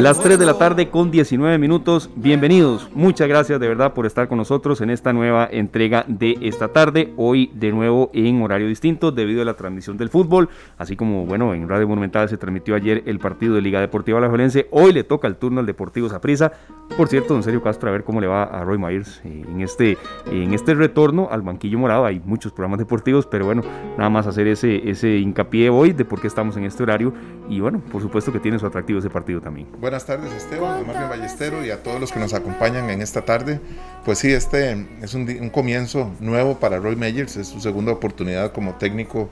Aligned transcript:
Las 0.00 0.20
3 0.20 0.38
de 0.38 0.46
la 0.46 0.54
tarde 0.54 0.88
con 0.88 1.10
19 1.10 1.58
minutos. 1.58 2.10
Bienvenidos. 2.16 2.88
Muchas 2.94 3.28
gracias 3.28 3.60
de 3.60 3.68
verdad 3.68 3.92
por 3.94 4.06
estar 4.06 4.28
con 4.28 4.38
nosotros 4.38 4.80
en 4.80 4.90
esta 4.90 5.12
nueva 5.12 5.48
entrega 5.50 6.04
de 6.08 6.36
esta 6.40 6.68
tarde. 6.68 7.12
Hoy 7.16 7.50
de 7.54 7.70
nuevo 7.70 8.10
en 8.14 8.42
horario 8.42 8.66
distinto 8.66 9.12
debido 9.12 9.42
a 9.42 9.44
la 9.44 9.54
transmisión 9.54 9.96
del 9.96 10.08
fútbol. 10.08 10.48
Así 10.78 10.96
como, 10.96 11.26
bueno, 11.26 11.54
en 11.54 11.68
Radio 11.68 11.86
Monumental 11.86 12.28
se 12.28 12.38
transmitió 12.38 12.74
ayer 12.74 13.02
el 13.06 13.18
partido 13.18 13.54
de 13.54 13.60
Liga 13.60 13.80
Deportiva 13.80 14.18
Alajuelense. 14.18 14.68
Hoy 14.70 14.92
le 14.92 15.04
toca 15.04 15.28
el 15.28 15.36
turno 15.36 15.60
al 15.60 15.66
Deportivo 15.66 16.08
Saprissa. 16.08 16.52
Por 16.96 17.08
cierto, 17.08 17.34
don 17.34 17.42
Sergio 17.42 17.62
Castro, 17.62 17.88
a 17.88 17.92
ver 17.92 18.04
cómo 18.04 18.20
le 18.20 18.26
va 18.26 18.42
a 18.42 18.64
Roy 18.64 18.78
Myers 18.78 19.20
en 19.24 19.60
este, 19.60 19.96
en 20.30 20.54
este 20.54 20.74
retorno 20.74 21.28
al 21.30 21.42
banquillo 21.42 21.78
morado. 21.78 22.04
Hay 22.04 22.20
muchos 22.24 22.52
programas 22.52 22.78
deportivos, 22.78 23.26
pero 23.26 23.44
bueno, 23.44 23.62
nada 23.96 24.10
más 24.10 24.26
hacer 24.26 24.46
ese, 24.48 24.90
ese 24.90 25.18
hincapié 25.18 25.70
hoy 25.70 25.92
de 25.92 26.04
por 26.04 26.20
qué 26.20 26.26
estamos 26.26 26.56
en 26.56 26.64
este 26.64 26.82
horario. 26.82 27.12
Y 27.48 27.60
bueno, 27.60 27.80
por 27.92 28.02
supuesto 28.02 28.32
que 28.32 28.40
tiene 28.40 28.58
su 28.58 28.66
atractivo 28.66 28.89
ese 28.98 29.10
partido 29.10 29.40
también. 29.40 29.68
Buenas 29.78 30.04
tardes 30.04 30.32
Esteban, 30.32 30.86
Marvin 30.86 31.08
Ballestero 31.08 31.64
y 31.64 31.70
a 31.70 31.82
todos 31.82 32.00
los 32.00 32.12
que 32.12 32.18
nos 32.18 32.34
acompañan 32.34 32.90
en 32.90 33.02
esta 33.02 33.22
tarde. 33.22 33.60
Pues 34.04 34.18
sí, 34.18 34.32
este 34.32 34.86
es 35.02 35.14
un, 35.14 35.50
comienzo 35.50 36.10
nuevo 36.20 36.58
para 36.58 36.78
Roy 36.78 36.96
Meyers, 36.96 37.36
es 37.36 37.48
su 37.48 37.60
segunda 37.60 37.92
oportunidad 37.92 38.52
como 38.52 38.74
técnico 38.74 39.28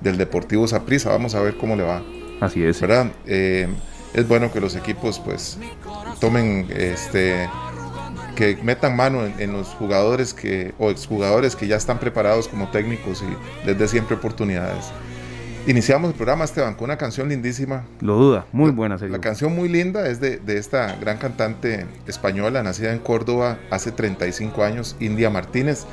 del 0.00 0.18
Deportivo 0.18 0.66
Saprissa. 0.66 1.10
Vamos 1.10 1.34
a 1.34 1.40
ver 1.40 1.56
cómo 1.56 1.76
le 1.76 1.82
va. 1.82 2.02
Así 2.40 2.62
es. 2.64 2.80
¿Verdad? 2.80 3.12
Eh, 3.26 3.68
es 4.14 4.28
bueno 4.28 4.52
que 4.52 4.60
los 4.60 4.76
equipos 4.76 5.18
pues 5.20 5.58
tomen 6.20 6.68
este 6.74 7.48
que 8.34 8.56
metan 8.62 8.96
mano 8.96 9.24
en, 9.26 9.52
los 9.52 9.68
jugadores 9.68 10.34
que 10.34 10.74
o 10.78 10.90
exjugadores 10.90 11.54
que 11.54 11.66
ya 11.66 11.76
están 11.76 11.98
preparados 11.98 12.48
como 12.48 12.70
técnicos 12.70 13.22
y 13.22 13.66
les 13.66 13.78
dé 13.78 13.88
siempre 13.88 14.16
oportunidades. 14.16 14.90
Iniciamos 15.64 16.10
el 16.10 16.16
programa, 16.16 16.44
Esteban, 16.44 16.74
con 16.74 16.86
una 16.86 16.98
canción 16.98 17.28
lindísima. 17.28 17.84
Lo 18.00 18.16
duda, 18.16 18.46
muy 18.50 18.72
buena. 18.72 18.96
La 18.96 19.20
canción 19.20 19.54
muy 19.54 19.68
linda 19.68 20.08
es 20.08 20.20
de, 20.20 20.40
esta 20.48 20.96
gran 20.96 21.18
cantante 21.18 21.86
española, 22.08 22.64
nacida 22.64 22.92
en 22.92 22.98
Córdoba 22.98 23.58
hace 23.70 23.92
35 23.92 24.64
años, 24.64 24.96
India 24.98 25.30
Martínez. 25.30 25.84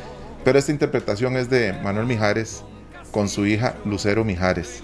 Pero 0.44 0.58
esta 0.58 0.72
interpretación 0.72 1.38
es 1.38 1.52
de 1.52 1.74
Manuel 1.84 2.08
Mijares 2.08 2.64
con 3.12 3.30
su 3.30 3.46
hija 3.46 3.76
Lucero 3.86 4.26
Mijares. 4.26 4.82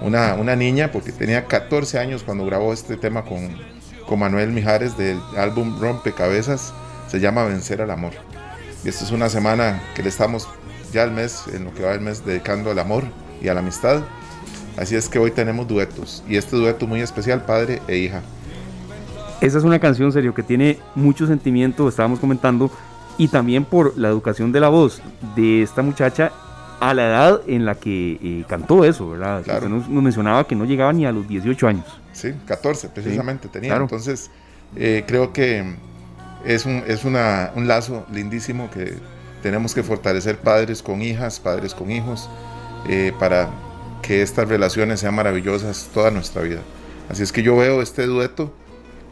Una, 0.00 0.34
una 0.34 0.54
niña, 0.54 0.92
porque 0.92 1.10
tenía 1.10 1.46
14 1.46 1.98
años 1.98 2.22
cuando 2.22 2.46
grabó 2.46 2.72
este 2.72 2.96
tema 2.96 3.24
con, 3.24 3.48
con 4.06 4.20
Manuel 4.20 4.52
Mijares 4.52 4.96
del 4.96 5.18
álbum 5.36 5.80
Rompecabezas, 5.80 6.72
se 7.08 7.18
llama 7.18 7.42
Vencer 7.42 7.82
al 7.82 7.90
Amor. 7.90 8.12
Y 8.84 8.90
esta 8.90 9.04
es 9.04 9.10
una 9.10 9.28
semana 9.28 9.82
que 9.96 10.04
le 10.04 10.08
estamos 10.08 10.48
ya 10.92 11.02
al 11.02 11.10
mes, 11.10 11.46
en 11.52 11.64
lo 11.64 11.74
que 11.74 11.82
va 11.82 11.94
el 11.94 12.00
mes, 12.00 12.24
dedicando 12.24 12.70
al 12.70 12.78
amor 12.78 13.02
y 13.42 13.48
a 13.48 13.54
la 13.54 13.60
amistad. 13.60 14.04
Así 14.80 14.96
es 14.96 15.10
que 15.10 15.18
hoy 15.18 15.30
tenemos 15.30 15.68
duetos 15.68 16.24
y 16.26 16.36
este 16.36 16.56
dueto 16.56 16.86
muy 16.86 17.02
especial, 17.02 17.44
padre 17.44 17.82
e 17.86 17.98
hija. 17.98 18.22
Esa 19.42 19.58
es 19.58 19.64
una 19.64 19.78
canción, 19.78 20.10
serio, 20.10 20.32
que 20.34 20.42
tiene 20.42 20.78
mucho 20.94 21.26
sentimiento, 21.26 21.86
estábamos 21.86 22.18
comentando, 22.18 22.70
y 23.18 23.28
también 23.28 23.66
por 23.66 23.98
la 23.98 24.08
educación 24.08 24.52
de 24.52 24.60
la 24.60 24.70
voz 24.70 25.02
de 25.36 25.62
esta 25.62 25.82
muchacha 25.82 26.32
a 26.80 26.94
la 26.94 27.08
edad 27.08 27.40
en 27.46 27.66
la 27.66 27.74
que 27.74 28.18
eh, 28.22 28.44
cantó 28.48 28.86
eso, 28.86 29.10
¿verdad? 29.10 29.42
Claro. 29.42 29.68
Nos, 29.68 29.86
mencionaba 29.90 30.46
que 30.46 30.56
no 30.56 30.64
llegaba 30.64 30.94
ni 30.94 31.04
a 31.04 31.12
los 31.12 31.28
18 31.28 31.68
años. 31.68 31.84
Sí, 32.14 32.32
14 32.46 32.88
precisamente 32.88 33.48
tenía. 33.48 33.76
Entonces, 33.76 34.30
eh, 34.76 35.04
creo 35.06 35.34
que 35.34 35.74
es, 36.46 36.64
un, 36.64 36.82
es 36.86 37.04
una, 37.04 37.50
un 37.54 37.68
lazo 37.68 38.06
lindísimo 38.10 38.70
que 38.70 38.94
tenemos 39.42 39.74
que 39.74 39.82
fortalecer 39.82 40.38
padres 40.38 40.82
con 40.82 41.02
hijas, 41.02 41.38
padres 41.38 41.74
con 41.74 41.90
hijos, 41.90 42.30
eh, 42.88 43.12
para 43.18 43.50
que 44.02 44.22
estas 44.22 44.48
relaciones 44.48 45.00
sean 45.00 45.14
maravillosas 45.14 45.90
toda 45.92 46.10
nuestra 46.10 46.42
vida. 46.42 46.60
Así 47.08 47.22
es 47.22 47.32
que 47.32 47.42
yo 47.42 47.56
veo 47.56 47.82
este 47.82 48.06
dueto, 48.06 48.52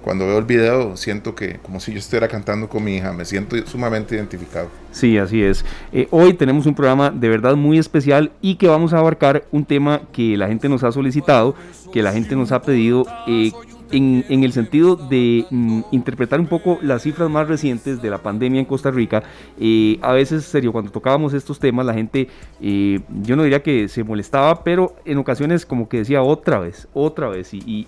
cuando 0.02 0.26
veo 0.26 0.38
el 0.38 0.44
video 0.44 0.96
siento 0.96 1.34
que 1.34 1.58
como 1.58 1.80
si 1.80 1.92
yo 1.92 1.98
estuviera 1.98 2.28
cantando 2.28 2.68
con 2.68 2.84
mi 2.84 2.96
hija, 2.96 3.12
me 3.12 3.24
siento 3.24 3.56
sumamente 3.66 4.14
identificado. 4.14 4.68
Sí, 4.92 5.18
así 5.18 5.42
es. 5.42 5.64
Eh, 5.92 6.08
hoy 6.10 6.34
tenemos 6.34 6.66
un 6.66 6.74
programa 6.74 7.10
de 7.10 7.28
verdad 7.28 7.56
muy 7.56 7.78
especial 7.78 8.30
y 8.40 8.54
que 8.54 8.68
vamos 8.68 8.92
a 8.92 8.98
abarcar 8.98 9.44
un 9.50 9.64
tema 9.64 10.02
que 10.12 10.36
la 10.36 10.48
gente 10.48 10.68
nos 10.68 10.84
ha 10.84 10.92
solicitado, 10.92 11.54
que 11.92 12.02
la 12.02 12.12
gente 12.12 12.36
nos 12.36 12.52
ha 12.52 12.62
pedido. 12.62 13.04
Eh, 13.26 13.52
en, 13.90 14.44
el 14.44 14.52
sentido 14.52 14.96
de 14.96 15.46
mm, 15.50 15.80
interpretar 15.92 16.40
un 16.40 16.46
poco 16.46 16.78
las 16.82 17.02
cifras 17.02 17.30
más 17.30 17.48
recientes 17.48 18.02
de 18.02 18.10
la 18.10 18.18
pandemia 18.18 18.60
en 18.60 18.66
Costa 18.66 18.90
Rica. 18.90 19.22
Eh, 19.58 19.98
a 20.02 20.12
veces, 20.12 20.44
serio, 20.44 20.72
cuando 20.72 20.90
tocábamos 20.90 21.34
estos 21.34 21.58
temas, 21.58 21.86
la 21.86 21.94
gente, 21.94 22.28
eh, 22.60 23.00
yo 23.22 23.36
no 23.36 23.42
diría 23.42 23.62
que 23.62 23.88
se 23.88 24.04
molestaba, 24.04 24.62
pero 24.62 24.94
en 25.04 25.18
ocasiones 25.18 25.64
como 25.66 25.88
que 25.88 25.98
decía 25.98 26.22
otra 26.22 26.58
vez, 26.58 26.88
otra 26.94 27.28
vez, 27.28 27.52
y, 27.52 27.86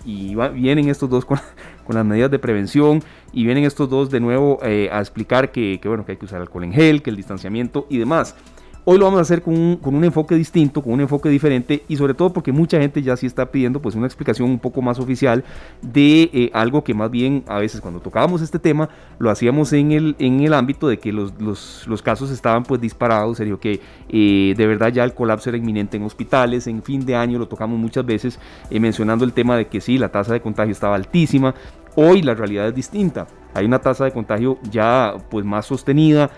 vienen 0.53 0.89
estos 0.89 1.09
dos 1.09 1.25
con, 1.25 1.39
las 1.87 2.05
medidas 2.05 2.31
de 2.31 2.39
prevención, 2.39 3.03
y 3.33 3.45
vienen 3.45 3.65
estos 3.65 3.89
dos 3.89 4.09
de 4.09 4.19
nuevo 4.19 4.59
eh, 4.63 4.89
a 4.91 4.99
explicar 4.99 5.51
que, 5.51 5.79
bueno, 5.83 6.05
que 6.05 6.13
hay 6.13 6.17
que 6.17 6.25
usar 6.25 6.41
alcohol 6.41 6.63
en 6.63 6.73
gel, 6.73 7.01
que 7.01 7.09
el 7.09 7.15
distanciamiento 7.15 7.85
y 7.89 7.97
demás. 7.97 8.35
Hoy 8.83 8.97
lo 8.97 9.05
vamos 9.05 9.19
a 9.19 9.21
hacer 9.21 9.43
con 9.43 9.53
un, 9.79 10.03
enfoque 10.03 10.33
distinto, 10.33 10.81
con 10.81 10.93
un 10.93 11.01
enfoque 11.01 11.29
diferente 11.29 11.83
y 11.87 11.97
sobre 11.97 12.15
todo 12.15 12.33
porque 12.33 12.51
mucha 12.51 12.79
gente 12.79 13.03
ya 13.03 13.15
sí 13.15 13.27
está 13.27 13.51
pidiendo 13.51 13.79
pues 13.79 13.93
una 13.93 14.07
explicación 14.07 14.49
un 14.49 14.57
poco 14.57 14.81
más 14.81 14.97
oficial 14.97 15.43
de 15.83 16.31
eh, 16.33 16.49
algo 16.51 16.83
que 16.83 16.95
más 16.95 17.11
bien 17.11 17.43
a 17.45 17.59
veces 17.59 17.79
cuando 17.79 17.99
tocábamos 17.99 18.41
este 18.41 18.57
tema 18.57 18.89
lo 19.19 19.29
hacíamos 19.29 19.71
en 19.73 19.91
el, 19.91 20.15
en 20.17 20.39
el 20.39 20.55
ámbito 20.55 20.87
de 20.87 20.97
que 20.97 21.13
los, 21.13 21.31
los, 21.39 22.01
casos 22.01 22.31
estaban 22.31 22.63
pues 22.63 22.81
disparados, 22.81 23.37
serio 23.37 23.59
que 23.59 23.81
eh, 24.09 24.55
de 24.57 24.67
verdad 24.67 24.91
ya 24.91 25.03
el 25.03 25.13
colapso 25.13 25.49
era 25.51 25.59
inminente 25.59 25.97
en 25.97 26.03
hospitales, 26.03 26.65
en 26.65 26.81
fin 26.81 27.05
de 27.05 27.15
año 27.15 27.37
lo 27.37 27.47
tocamos 27.47 27.77
muchas 27.77 28.03
veces 28.03 28.39
eh, 28.71 28.79
mencionando 28.79 29.25
el 29.25 29.33
tema 29.33 29.57
de 29.57 29.67
que 29.67 29.79
sí, 29.79 29.99
la 29.99 30.09
tasa 30.09 30.33
de 30.33 30.41
contagio 30.41 30.71
estaba 30.71 30.95
altísima, 30.95 31.53
hoy 31.95 32.23
la 32.23 32.33
realidad 32.33 32.69
es 32.69 32.73
distinta 32.73 33.27
hay 33.53 33.65
una 33.65 33.79
tasa 33.79 34.05
de 34.05 34.11
contagio 34.11 34.57
ya 34.69 35.15
pues 35.29 35.45
más 35.45 35.65
sostenida. 35.65 36.29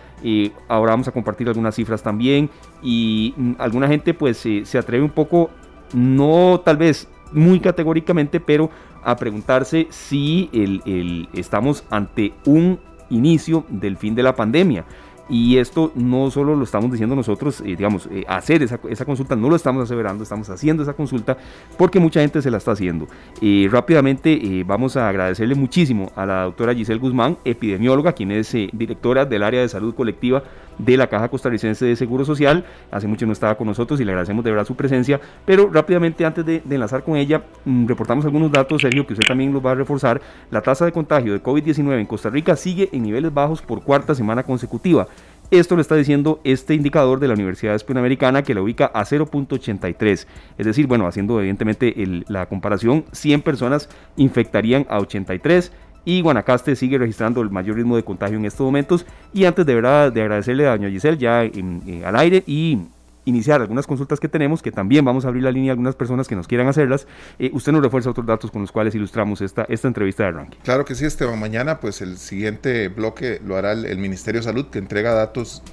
Ahora 0.68 0.92
vamos 0.92 1.08
a 1.08 1.12
compartir 1.12 1.48
algunas 1.48 1.76
cifras 1.76 2.02
también 2.02 2.50
y 2.82 3.34
mm, 3.36 3.54
alguna 3.58 3.88
gente 3.88 4.14
pues 4.14 4.38
se 4.38 4.78
atreve 4.78 5.04
un 5.04 5.12
poco, 5.12 5.50
no 5.94 6.62
tal 6.64 6.78
vez 6.78 7.08
muy 7.34 7.60
categóricamente, 7.60 8.40
pero 8.40 8.70
a 9.04 9.16
preguntarse 9.16 9.88
si 9.90 10.50
el, 10.54 11.28
estamos 11.34 11.84
ante 11.90 12.34
un 12.46 12.80
inicio 13.10 13.66
del 13.70 13.98
fin 13.98 14.16
de 14.16 14.24
la 14.24 14.36
pandemia. 14.36 14.86
Y 15.30 15.58
esto 15.58 15.92
no 15.96 16.30
solo 16.32 16.56
lo 16.56 16.64
estamos 16.64 16.92
diciendo 16.92 17.16
nosotros, 17.16 17.62
eh, 17.62 17.76
digamos, 17.76 18.08
eh, 18.12 18.26
hacer 18.28 18.62
esa, 18.62 18.78
consulta, 19.06 19.36
no 19.36 19.50
lo 19.50 19.56
estamos 19.56 19.84
aseverando, 19.84 20.24
estamos 20.24 20.50
haciendo 20.50 20.84
esa 20.84 20.94
consulta 20.94 21.38
porque 21.78 22.00
mucha 22.00 22.20
gente 22.20 22.42
se 22.42 22.52
la 22.52 22.58
está 22.58 22.72
haciendo. 22.72 23.08
Eh, 23.42 23.70
rápidamente 23.72 24.64
vamos 24.66 24.98
a 24.98 25.08
agradecerle 25.08 25.56
muchísimo 25.56 26.12
a 26.16 26.26
la 26.26 26.44
doctora 26.44 26.76
Giselle 26.76 27.00
Guzmán, 27.00 27.38
epidemióloga, 27.46 28.14
quien 28.14 28.32
es 28.32 28.52
directora 28.74 29.26
del 29.26 29.44
área 29.44 29.62
de 29.62 29.70
salud 29.70 29.96
colectiva 29.96 30.44
de 30.78 30.98
la 30.98 31.08
Caja 31.08 31.30
Costarricense 31.30 31.86
de 31.86 31.96
Seguro 31.96 32.26
Social. 32.26 32.66
Hace 32.92 33.08
mucho 33.08 33.26
no 33.26 33.34
estaba 33.34 33.56
con 33.56 33.68
nosotros 33.68 34.00
y 34.00 34.06
le 34.06 34.12
agradecemos 34.12 34.44
de 34.44 34.52
verdad 34.52 34.66
su 34.66 34.76
presencia. 34.76 35.20
Pero 35.46 35.70
rápidamente, 35.72 36.26
antes 36.26 36.46
de, 36.46 36.62
enlazar 36.70 37.04
con 37.04 37.16
ella, 37.16 37.44
mm, 37.66 37.88
reportamos 37.88 38.26
algunos 38.26 38.52
datos, 38.52 38.82
Sergio, 38.82 39.06
que 39.06 39.14
usted 39.14 39.26
también 39.28 39.54
los 39.54 39.66
va 39.66 39.72
a 39.72 39.76
reforzar. 39.76 40.22
La 40.52 40.62
tasa 40.62 40.86
de 40.86 40.92
contagio 40.92 41.34
de 41.34 41.42
COVID-19 41.42 42.00
en 42.00 42.06
Costa 42.06 42.30
Rica 42.30 42.56
sigue 42.56 42.90
en 42.92 43.04
niveles 43.04 43.34
bajos 43.34 43.62
por 43.62 43.84
cuarta 43.84 44.16
semana 44.16 44.44
consecutiva. 44.44 45.08
Esto 45.52 45.76
lo 45.76 45.82
está 45.82 45.96
diciendo 45.96 46.40
este 46.44 46.74
indicador 46.74 47.20
de 47.20 47.28
la 47.28 47.36
Universidad 47.36 47.80
Panamericana 47.86 48.42
que 48.42 48.56
la 48.56 48.62
ubica 48.62 48.88
a 48.88 49.04
0.83. 49.04 50.26
Es 50.58 50.66
decir, 50.66 50.88
bueno, 50.88 51.06
haciendo 51.06 51.40
evidentemente 51.40 51.94
la 52.28 52.48
comparación, 52.48 53.06
100 53.12 53.44
personas 53.44 53.88
infectarían 54.16 54.88
a 54.90 54.98
83 54.98 55.72
y 56.06 56.22
Guanacaste 56.22 56.76
sigue 56.76 56.98
registrando 56.98 57.42
el 57.42 57.50
mayor 57.50 57.78
ritmo 57.78 57.96
de 57.96 58.04
contagio 58.04 58.38
en 58.38 58.46
estos 58.46 58.66
momentos. 58.66 59.06
Y 59.34 59.46
antes 59.46 59.66
de 59.66 59.76
verdad 59.76 60.12
de 60.12 60.22
agradecerle 60.22 60.68
a 60.68 60.72
doña 60.72 60.90
Giselle 60.90 61.18
ya 61.18 61.44
eh, 61.44 62.04
al 62.06 62.16
aire 62.16 62.44
y 62.46 62.80
iniciar 63.26 63.62
algunas 63.62 63.88
consultas 63.88 64.20
que 64.20 64.28
tenemos, 64.28 64.62
que 64.62 64.72
también 64.72 65.06
vamos 65.06 65.26
a 65.26 65.30
abrir 65.30 65.44
la 65.44 65.52
línea 65.52 65.72
a 65.72 65.74
algunas 65.74 65.96
personas 65.96 66.28
que 66.28 66.36
nos 66.36 66.48
quieran 66.48 66.68
hacerlas, 66.68 67.08
eh, 67.40 67.50
usted 67.54 67.72
nos 67.72 67.82
refuerza 67.82 68.10
otros 68.10 68.26
datos 68.26 68.52
con 68.52 68.62
los 68.62 68.72
cuales 68.72 68.94
ilustramos 68.96 69.42
esta, 69.42 69.66
esta 69.70 69.88
entrevista 69.88 70.24
de 70.24 70.32
ranking. 70.32 70.60
Claro 70.64 70.86
que 70.86 70.96
sí, 70.96 71.06
Esteban. 71.06 71.40
Mañana, 71.40 71.80
pues 71.80 72.02
el 72.02 72.18
siguiente 72.18 72.90
bloque 72.90 73.42
lo 73.46 73.56
hará 73.56 73.72
el, 73.72 73.98
Ministerio 73.98 74.42
de 74.42 74.46
Salud, 74.46 74.66
que 74.68 74.80
entrega 74.80 75.14
datos 75.14 75.64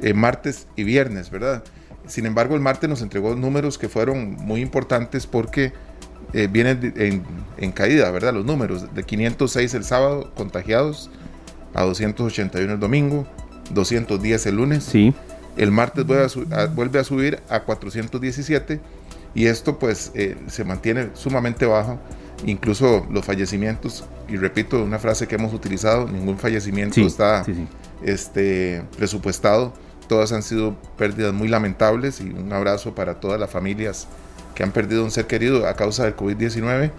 eh, 0.00 0.14
martes 0.14 0.66
y 0.76 0.84
viernes, 0.84 1.30
¿verdad? 1.30 1.62
Sin 2.06 2.26
embargo, 2.26 2.54
el 2.54 2.60
martes 2.60 2.88
nos 2.88 3.02
entregó 3.02 3.34
números 3.34 3.78
que 3.78 3.88
fueron 3.88 4.32
muy 4.34 4.60
importantes 4.60 5.26
porque 5.26 5.72
eh, 6.34 6.48
vienen 6.50 6.92
en, 7.56 7.72
caída, 7.72 8.10
¿verdad? 8.10 8.34
Los 8.34 8.44
números, 8.44 8.94
de 8.94 9.02
506 9.04 9.74
el 9.74 9.84
sábado 9.84 10.32
contagiados, 10.36 11.10
a 11.72 11.82
281 11.84 12.74
el 12.74 12.80
domingo, 12.80 13.26
210 13.70 14.46
el 14.46 14.56
lunes. 14.56 14.84
Sí. 14.84 15.14
El 15.56 15.70
martes 15.70 16.04
vuelve 16.04 16.98
a, 16.98 17.04
subir 17.04 17.40
a 17.48 17.60
417 17.60 18.80
y 19.34 19.46
esto 19.46 19.78
pues 19.78 20.10
eh, 20.14 20.36
se 20.48 20.64
mantiene 20.64 21.10
sumamente 21.14 21.66
bajo. 21.66 21.98
Incluso 22.44 23.06
los 23.10 23.24
fallecimientos, 23.24 24.04
y 24.28 24.36
repito 24.36 24.82
una 24.82 24.98
frase 24.98 25.26
que 25.26 25.36
hemos 25.36 25.54
utilizado, 25.54 26.08
ningún 26.08 26.36
fallecimiento 26.36 27.00
está 27.00 27.44
Este, 28.02 28.82
presupuestado 28.98 29.72
todas 30.04 30.32
han 30.32 30.42
sido 30.42 30.76
pérdidas 30.96 31.32
muy 31.32 31.48
lamentables 31.48 32.20
y 32.20 32.24
un 32.24 32.52
abrazo 32.52 32.94
para 32.94 33.20
todas 33.20 33.40
las 33.40 33.50
familias 33.50 34.06
que 34.54 34.62
han 34.62 34.72
perdido 34.72 35.04
un 35.04 35.10
ser 35.10 35.26
querido 35.26 35.66
a 35.66 35.74
causa 35.74 36.04
del 36.04 36.16
COVID-19. 36.16 36.90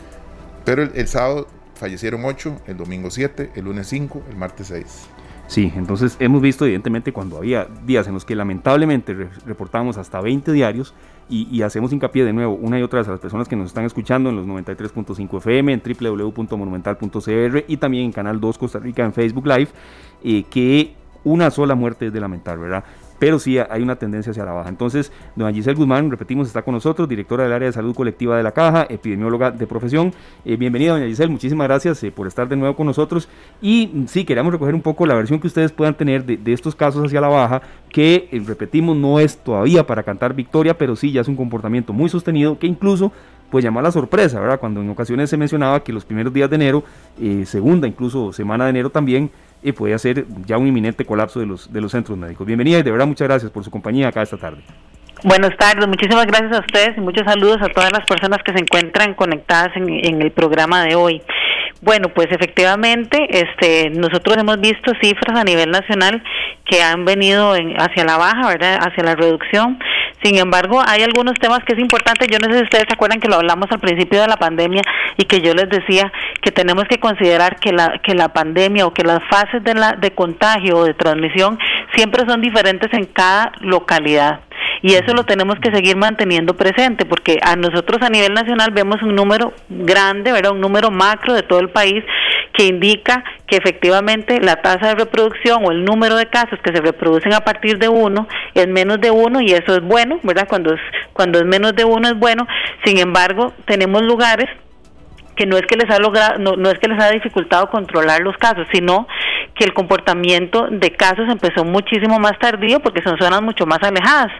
Pero 0.65 0.83
el, 0.83 1.07
sábado 1.07 1.47
fallecieron 1.75 2.25
8, 2.25 2.61
el 2.67 2.77
domingo 2.77 3.11
7, 3.11 3.51
el 3.55 3.65
lunes 3.65 3.87
5, 3.87 4.23
el 4.29 4.35
martes 4.35 4.67
6. 4.67 4.85
Sí, 5.47 5.71
entonces 5.75 6.17
hemos 6.19 6.41
visto 6.41 6.65
evidentemente 6.65 7.13
cuando 7.13 7.37
había 7.37 7.67
días 7.85 8.07
en 8.07 8.15
los 8.15 8.25
que 8.25 8.35
lamentablemente 8.35 9.13
reportamos 9.45 9.97
hasta 9.97 10.19
20 10.19 10.51
diarios 10.51 10.95
y, 11.29 11.61
hacemos 11.63 11.91
hincapié 11.91 12.23
de 12.23 12.33
nuevo 12.33 12.53
una 12.53 12.79
y 12.79 12.83
otra 12.83 12.99
vez 12.99 13.07
a 13.07 13.11
las 13.11 13.19
personas 13.19 13.47
que 13.47 13.55
nos 13.55 13.67
están 13.67 13.83
escuchando 13.83 14.29
en 14.29 14.35
los 14.35 14.45
93.5 14.45 15.37
FM, 15.37 15.73
en 15.73 15.81
www.monumental.cr 15.81 17.65
y 17.67 17.77
también 17.77 18.05
en 18.05 18.11
Canal 18.11 18.39
2 18.39 18.57
Costa 18.59 18.77
Rica 18.77 19.03
en 19.03 19.13
Facebook 19.13 19.47
Live, 19.47 19.69
eh, 20.23 20.43
que 20.49 20.93
una 21.23 21.49
sola 21.49 21.73
muerte 21.73 22.07
es 22.07 22.13
de 22.13 22.19
lamentar, 22.19 22.59
¿verdad? 22.59 22.83
Pero 23.19 23.39
sí 23.39 23.57
hay 23.57 23.81
una 23.81 23.95
tendencia 23.95 24.31
hacia 24.31 24.45
la 24.45 24.51
baja. 24.51 24.69
Entonces, 24.69 25.11
doña 25.35 25.53
Giselle 25.53 25.75
Guzmán, 25.75 26.11
repetimos, 26.11 26.47
está 26.47 26.61
con 26.61 26.73
nosotros, 26.73 27.07
directora 27.07 27.43
del 27.43 27.53
área 27.53 27.67
de 27.67 27.73
salud 27.73 27.95
colectiva 27.95 28.37
de 28.37 28.43
la 28.43 28.51
Caja, 28.51 28.85
epidemióloga 28.89 29.51
de 29.51 29.67
profesión. 29.67 30.13
Eh, 30.43 30.57
bienvenida, 30.57 30.93
doña 30.93 31.07
Giselle, 31.07 31.31
muchísimas 31.31 31.67
gracias 31.67 32.03
eh, 32.03 32.11
por 32.11 32.27
estar 32.27 32.47
de 32.47 32.55
nuevo 32.55 32.75
con 32.75 32.87
nosotros. 32.87 33.29
Y 33.61 33.89
mm, 33.93 34.07
sí, 34.07 34.25
queríamos 34.25 34.51
recoger 34.51 34.75
un 34.75 34.81
poco 34.81 35.05
la 35.05 35.15
versión 35.15 35.39
que 35.39 35.47
ustedes 35.47 35.71
puedan 35.71 35.95
tener 35.95 36.25
de, 36.25 36.53
estos 36.53 36.75
casos 36.75 37.05
hacia 37.05 37.21
la 37.21 37.27
baja, 37.27 37.61
que, 37.89 38.27
eh, 38.31 38.41
repetimos, 38.45 38.95
no 38.97 39.19
es 39.19 39.37
todavía 39.37 39.85
para 39.85 40.03
cantar 40.03 40.33
victoria, 40.33 40.77
pero 40.77 40.95
sí 40.95 41.11
ya 41.11 41.21
es 41.21 41.27
un 41.27 41.35
comportamiento 41.35 41.93
muy 41.93 42.09
sostenido 42.09 42.57
que 42.59 42.67
incluso 42.67 43.11
pues 43.49 43.63
llama 43.63 43.81
la 43.81 43.91
sorpresa, 43.91 44.39
¿verdad? 44.39 44.59
Cuando 44.59 44.81
en 44.81 44.89
ocasiones 44.89 45.29
se 45.29 45.37
mencionaba 45.37 45.81
que 45.81 45.93
los 45.93 46.03
primeros 46.03 46.33
días 46.33 46.49
de 46.49 46.55
enero, 46.55 46.83
segunda, 47.45 47.87
incluso 47.87 48.33
semana 48.33 48.65
de 48.65 48.71
enero 48.71 48.89
también, 48.89 49.29
y 49.65 49.71
puede 49.71 49.95
hacer 49.95 50.25
ya 50.45 50.57
un 50.57 50.67
inminente 50.67 51.05
colapso 51.05 51.39
de 51.39 51.47
los, 51.47 51.73
de 51.73 51.81
los 51.81 51.91
centros 51.91 52.17
médicos. 52.17 52.45
Bienvenida 52.45 52.79
y 52.79 52.83
de 52.83 52.91
verdad 52.91 53.07
muchas 53.07 53.27
gracias 53.27 53.51
por 53.51 53.63
su 53.63 53.71
compañía 53.71 54.09
acá 54.09 54.21
esta 54.21 54.37
tarde. 54.37 54.61
Buenas 55.23 55.57
tardes, 55.57 55.87
muchísimas 55.87 56.27
gracias 56.27 56.51
a 56.53 56.59
ustedes 56.59 56.97
y 56.97 57.01
muchos 57.01 57.25
saludos 57.25 57.57
a 57.61 57.69
todas 57.69 57.91
las 57.91 58.05
personas 58.05 58.43
que 58.43 58.51
se 58.53 58.59
encuentran 58.59 59.15
conectadas 59.15 59.75
en, 59.75 59.89
en 59.89 60.21
el 60.21 60.31
programa 60.31 60.83
de 60.83 60.93
hoy. 60.93 61.21
Bueno, 61.81 62.09
pues 62.09 62.27
efectivamente, 62.31 63.27
este, 63.29 63.89
nosotros 63.89 64.37
hemos 64.37 64.59
visto 64.59 64.91
cifras 65.01 65.39
a 65.39 65.43
nivel 65.43 65.71
nacional 65.71 66.23
que 66.65 66.81
han 66.81 67.05
venido 67.05 67.53
hacia 67.77 68.05
la 68.05 68.17
baja, 68.17 68.47
¿verdad? 68.47 68.79
Hacia 68.81 69.03
la 69.03 69.15
reducción. 69.15 69.79
Sin 70.25 70.39
embargo, 70.39 70.81
hay 70.83 71.03
algunos 71.03 71.35
temas 71.35 71.59
que 71.65 71.73
es 71.73 71.79
importante. 71.79 72.25
Yo 72.27 72.39
no 72.39 72.51
sé 72.51 72.57
si 72.57 72.63
ustedes 72.63 72.85
se 72.87 72.95
acuerdan 72.95 73.19
que 73.19 73.27
lo 73.27 73.35
hablamos 73.35 73.67
al 73.69 73.79
principio 73.79 74.21
de 74.21 74.27
la 74.27 74.37
pandemia 74.37 74.81
y 75.17 75.25
que 75.25 75.39
yo 75.39 75.53
les 75.53 75.69
decía 75.69 76.11
que 76.41 76.51
tenemos 76.51 76.85
que 76.89 76.97
considerar 76.97 77.59
que 77.59 77.71
la 77.71 77.99
que 78.03 78.15
la 78.15 78.29
pandemia 78.29 78.87
o 78.87 78.93
que 78.93 79.03
las 79.03 79.19
fases 79.29 79.63
de 79.63 79.75
la 79.75 79.91
de 79.91 80.15
contagio 80.15 80.77
o 80.77 80.83
de 80.83 80.95
transmisión 80.95 81.59
siempre 81.93 82.25
son 82.27 82.41
diferentes 82.41 82.91
en 82.93 83.05
cada 83.05 83.51
localidad. 83.61 84.39
Y 84.81 84.95
eso 84.95 85.13
lo 85.13 85.25
tenemos 85.25 85.59
que 85.59 85.71
seguir 85.71 85.95
manteniendo 85.95 86.55
presente, 86.55 87.05
porque 87.05 87.37
a 87.43 87.55
nosotros 87.55 88.01
a 88.01 88.09
nivel 88.09 88.33
nacional 88.33 88.71
vemos 88.71 89.01
un 89.03 89.15
número 89.15 89.53
grande, 89.69 90.31
¿verdad? 90.31 90.53
un 90.53 90.61
número 90.61 90.89
macro 90.89 91.33
de 91.33 91.43
todo 91.43 91.59
el 91.59 91.69
país 91.69 92.03
que 92.55 92.65
indica 92.65 93.23
que 93.47 93.57
efectivamente 93.57 94.39
la 94.39 94.61
tasa 94.61 94.89
de 94.89 94.95
reproducción 94.95 95.65
o 95.65 95.71
el 95.71 95.83
número 95.83 96.15
de 96.15 96.27
casos 96.27 96.59
que 96.63 96.73
se 96.73 96.81
reproducen 96.81 97.33
a 97.33 97.41
partir 97.41 97.77
de 97.77 97.89
uno 97.89 98.27
es 98.53 98.67
menos 98.67 98.99
de 99.01 99.11
uno 99.11 99.41
y 99.41 99.51
eso 99.51 99.75
es 99.75 99.81
bueno, 99.81 100.19
¿verdad? 100.23 100.47
Cuando 100.47 100.73
es, 100.73 100.79
cuando 101.13 101.39
es 101.39 101.45
menos 101.45 101.75
de 101.75 101.83
uno 101.83 102.07
es 102.07 102.17
bueno. 102.17 102.47
Sin 102.85 102.97
embargo, 102.97 103.53
tenemos 103.65 104.01
lugares 104.03 104.49
que 105.35 105.45
no 105.45 105.57
es 105.57 105.63
que 105.63 105.75
les 105.75 105.89
ha 105.89 105.99
logrado, 105.99 106.39
no, 106.39 106.53
no 106.53 106.69
es 106.69 106.79
que 106.79 106.87
les 106.87 107.01
ha 107.01 107.09
dificultado 107.11 107.69
controlar 107.69 108.21
los 108.21 108.37
casos, 108.37 108.67
sino 108.71 109.05
que 109.53 109.65
el 109.65 109.73
comportamiento 109.73 110.67
de 110.69 110.91
casos 110.91 111.27
empezó 111.29 111.65
muchísimo 111.65 112.19
más 112.19 112.39
tardío 112.39 112.79
porque 112.79 113.01
son 113.01 113.17
zonas 113.17 113.41
mucho 113.41 113.65
más 113.65 113.79
alejadas 113.83 114.31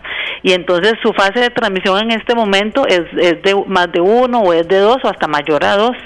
y 0.43 0.53
entonces 0.53 0.93
su 1.01 1.11
fase 1.13 1.39
de 1.39 1.49
transmisión 1.49 1.99
en 1.99 2.11
este 2.11 2.35
momento 2.35 2.85
es, 2.87 3.01
es 3.17 3.41
de 3.41 3.55
más 3.67 3.91
de 3.91 3.99
uno 3.99 4.41
o 4.41 4.53
es 4.53 4.67
de 4.67 4.77
dos 4.77 4.97
o 5.03 5.09
hasta 5.09 5.27
mayor 5.27 5.63
a 5.63 5.75
dos. 5.75 5.97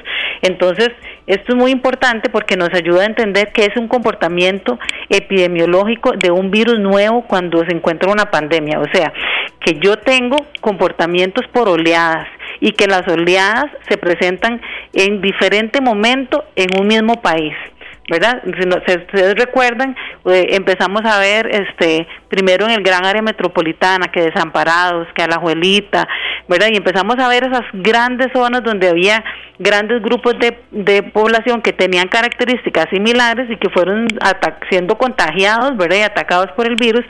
Entonces, 0.41 0.91
esto 1.29 1.53
es 1.53 1.55
muy 1.55 1.69
importante 1.69 2.27
porque 2.27 2.57
nos 2.57 2.73
ayuda 2.73 3.03
a 3.03 3.05
entender 3.05 3.51
que 3.53 3.65
es 3.65 3.77
un 3.77 3.87
comportamiento 3.87 4.79
epidemiológico 5.09 6.13
de 6.13 6.31
un 6.31 6.49
virus 6.49 6.79
nuevo 6.79 7.21
cuando 7.21 7.63
se 7.65 7.71
encuentra 7.71 8.11
una 8.11 8.31
pandemia. 8.31 8.79
O 8.79 8.85
sea, 8.91 9.13
que 9.59 9.75
yo 9.79 9.99
tengo 9.99 10.37
comportamientos 10.59 11.45
por 11.53 11.69
oleadas 11.69 12.27
y 12.59 12.71
que 12.71 12.87
las 12.87 13.07
oleadas 13.07 13.65
se 13.87 13.97
presentan 13.97 14.59
en 14.93 15.21
diferente 15.21 15.81
momento 15.81 16.45
en 16.55 16.79
un 16.79 16.87
mismo 16.87 17.21
país. 17.21 17.53
¿Verdad? 18.09 18.41
Si, 18.43 18.67
ustedes 18.67 19.35
recuerdan, 19.35 19.95
eh, 20.25 20.47
empezamos 20.51 21.01
a 21.05 21.19
ver 21.19 21.47
este 21.47 22.07
primero 22.27 22.65
en 22.65 22.71
el 22.71 22.83
gran 22.83 23.05
área 23.05 23.21
metropolitana, 23.21 24.07
que 24.07 24.21
desamparados, 24.21 25.07
que 25.15 25.23
a 25.23 25.27
la 25.27 25.37
Juelita, 25.37 26.07
¿verdad? 26.47 26.67
Y 26.71 26.77
empezamos 26.77 27.17
a 27.19 27.27
ver 27.27 27.43
esas 27.43 27.63
grandes 27.73 28.27
zonas 28.33 28.63
donde 28.63 28.89
había 28.89 29.23
grandes 29.59 30.01
grupos 30.01 30.37
de, 30.39 30.57
de 30.71 31.03
población 31.03 31.61
que 31.61 31.73
tenían 31.73 32.07
características 32.07 32.87
similares 32.91 33.49
y 33.49 33.57
que 33.57 33.69
fueron 33.69 34.07
siendo 34.69 34.97
contagiados, 34.97 35.77
¿verdad? 35.77 35.97
Y 35.97 36.01
atacados 36.01 36.51
por 36.55 36.67
el 36.67 36.75
virus. 36.75 37.05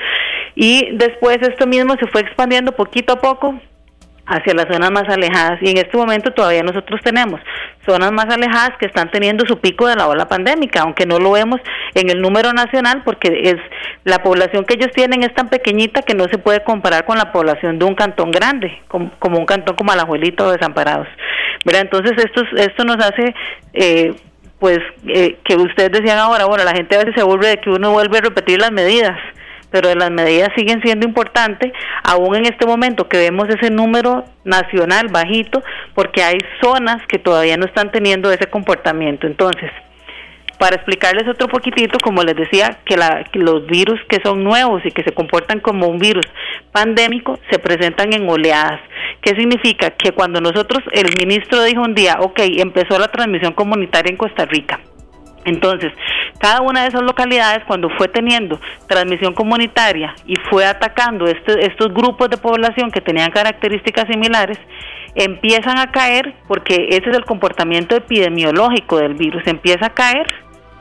Y 0.55 0.89
después 0.93 1.37
esto 1.41 1.67
mismo 1.67 1.95
se 1.99 2.07
fue 2.07 2.21
expandiendo 2.21 2.73
poquito 2.73 3.13
a 3.13 3.21
poco 3.21 3.59
hacia 4.29 4.53
las 4.53 4.67
zonas 4.71 4.91
más 4.91 5.09
alejadas 5.09 5.59
y 5.61 5.71
en 5.71 5.77
este 5.77 5.97
momento 5.97 6.31
todavía 6.31 6.61
nosotros 6.61 7.01
tenemos 7.03 7.41
zonas 7.85 8.11
más 8.11 8.25
alejadas 8.29 8.77
que 8.79 8.85
están 8.85 9.09
teniendo 9.09 9.45
su 9.47 9.59
pico 9.59 9.87
de 9.87 9.95
la 9.95 10.07
ola 10.07 10.27
pandémica, 10.27 10.81
aunque 10.81 11.05
no 11.05 11.17
lo 11.19 11.31
vemos 11.31 11.59
en 11.95 12.09
el 12.09 12.21
número 12.21 12.53
nacional 12.53 13.01
porque 13.03 13.41
es 13.43 13.55
la 14.03 14.19
población 14.19 14.65
que 14.65 14.75
ellos 14.75 14.91
tienen 14.93 15.23
es 15.23 15.33
tan 15.33 15.49
pequeñita 15.49 16.03
que 16.03 16.13
no 16.13 16.25
se 16.25 16.37
puede 16.37 16.63
comparar 16.63 17.05
con 17.05 17.17
la 17.17 17.31
población 17.31 17.79
de 17.79 17.85
un 17.85 17.95
cantón 17.95 18.31
grande, 18.31 18.71
como, 18.87 19.37
un 19.37 19.45
cantón 19.45 19.75
como 19.75 19.91
Alajuelito 19.91 20.45
o 20.45 20.51
Desamparados. 20.51 21.07
¿verdad? 21.65 21.81
Entonces 21.81 22.13
esto, 22.17 22.43
esto 22.55 22.83
nos 22.85 22.97
hace 22.97 23.33
eh, 23.73 24.13
pues 24.59 24.79
eh, 25.07 25.37
que 25.43 25.55
ustedes 25.55 25.91
decían 25.91 26.19
ahora, 26.19 26.45
bueno, 26.45 26.63
la 26.63 26.73
gente 26.73 26.95
a 26.95 26.99
veces 26.99 27.15
se 27.15 27.23
vuelve 27.23 27.47
de 27.47 27.57
que 27.57 27.69
uno 27.69 27.91
vuelve 27.91 28.17
a 28.17 28.21
repetir 28.21 28.59
las 28.59 28.71
medidas 28.71 29.17
pero 29.71 29.93
las 29.95 30.11
medidas 30.11 30.49
siguen 30.55 30.81
siendo 30.81 31.05
importantes, 31.05 31.71
aún 32.03 32.35
en 32.35 32.45
este 32.45 32.65
momento 32.65 33.07
que 33.07 33.17
vemos 33.17 33.47
ese 33.49 33.69
número 33.69 34.25
nacional 34.43 35.07
bajito, 35.09 35.61
porque 35.93 36.23
hay 36.23 36.37
zonas 36.61 37.05
que 37.07 37.19
todavía 37.19 37.57
no 37.57 37.65
están 37.65 37.91
teniendo 37.91 38.31
ese 38.31 38.47
comportamiento. 38.47 39.27
Entonces, 39.27 39.71
para 40.59 40.75
explicarles 40.75 41.27
otro 41.27 41.47
poquitito, 41.47 41.97
como 42.03 42.21
les 42.21 42.35
decía, 42.35 42.79
que, 42.85 42.97
los 43.39 43.65
virus 43.65 43.99
que 44.09 44.19
son 44.21 44.43
nuevos 44.43 44.85
y 44.85 44.91
que 44.91 45.03
se 45.03 45.13
comportan 45.13 45.61
como 45.61 45.87
un 45.87 45.97
virus 45.99 46.25
pandémico 46.73 47.39
se 47.49 47.59
presentan 47.59 48.13
en 48.13 48.29
oleadas. 48.29 48.81
¿Qué 49.21 49.35
significa? 49.35 49.91
Que 49.91 50.11
cuando 50.11 50.41
nosotros, 50.41 50.83
el 50.91 51.15
ministro 51.17 51.63
dijo 51.63 51.81
un 51.81 51.95
día, 51.95 52.17
ok, 52.19 52.39
empezó 52.57 52.99
la 52.99 53.07
transmisión 53.07 53.53
comunitaria 53.53 54.11
en 54.11 54.17
Costa 54.17 54.45
Rica, 54.45 54.81
entonces, 55.49 55.91
cada 56.39 56.61
una 56.61 56.83
de 56.83 56.87
esas 56.87 57.01
localidades, 57.01 57.63
cuando 57.65 57.89
fue 57.89 58.07
teniendo 58.07 58.59
transmisión 58.87 59.33
comunitaria 59.33 60.15
y 60.25 60.35
fue 60.49 60.65
atacando 60.65 61.25
este, 61.25 61.65
estos 61.65 61.93
grupos 61.93 62.29
de 62.29 62.37
población 62.37 62.91
que 62.91 63.01
tenían 63.01 63.31
características 63.31 64.05
similares, 64.09 64.57
empiezan 65.15 65.77
a 65.79 65.91
caer, 65.91 66.33
porque 66.47 66.87
ese 66.89 67.09
es 67.09 67.17
el 67.17 67.25
comportamiento 67.25 67.95
epidemiológico 67.95 68.97
del 68.97 69.15
virus, 69.15 69.45
empieza 69.47 69.87
a 69.87 69.93
caer 69.93 70.27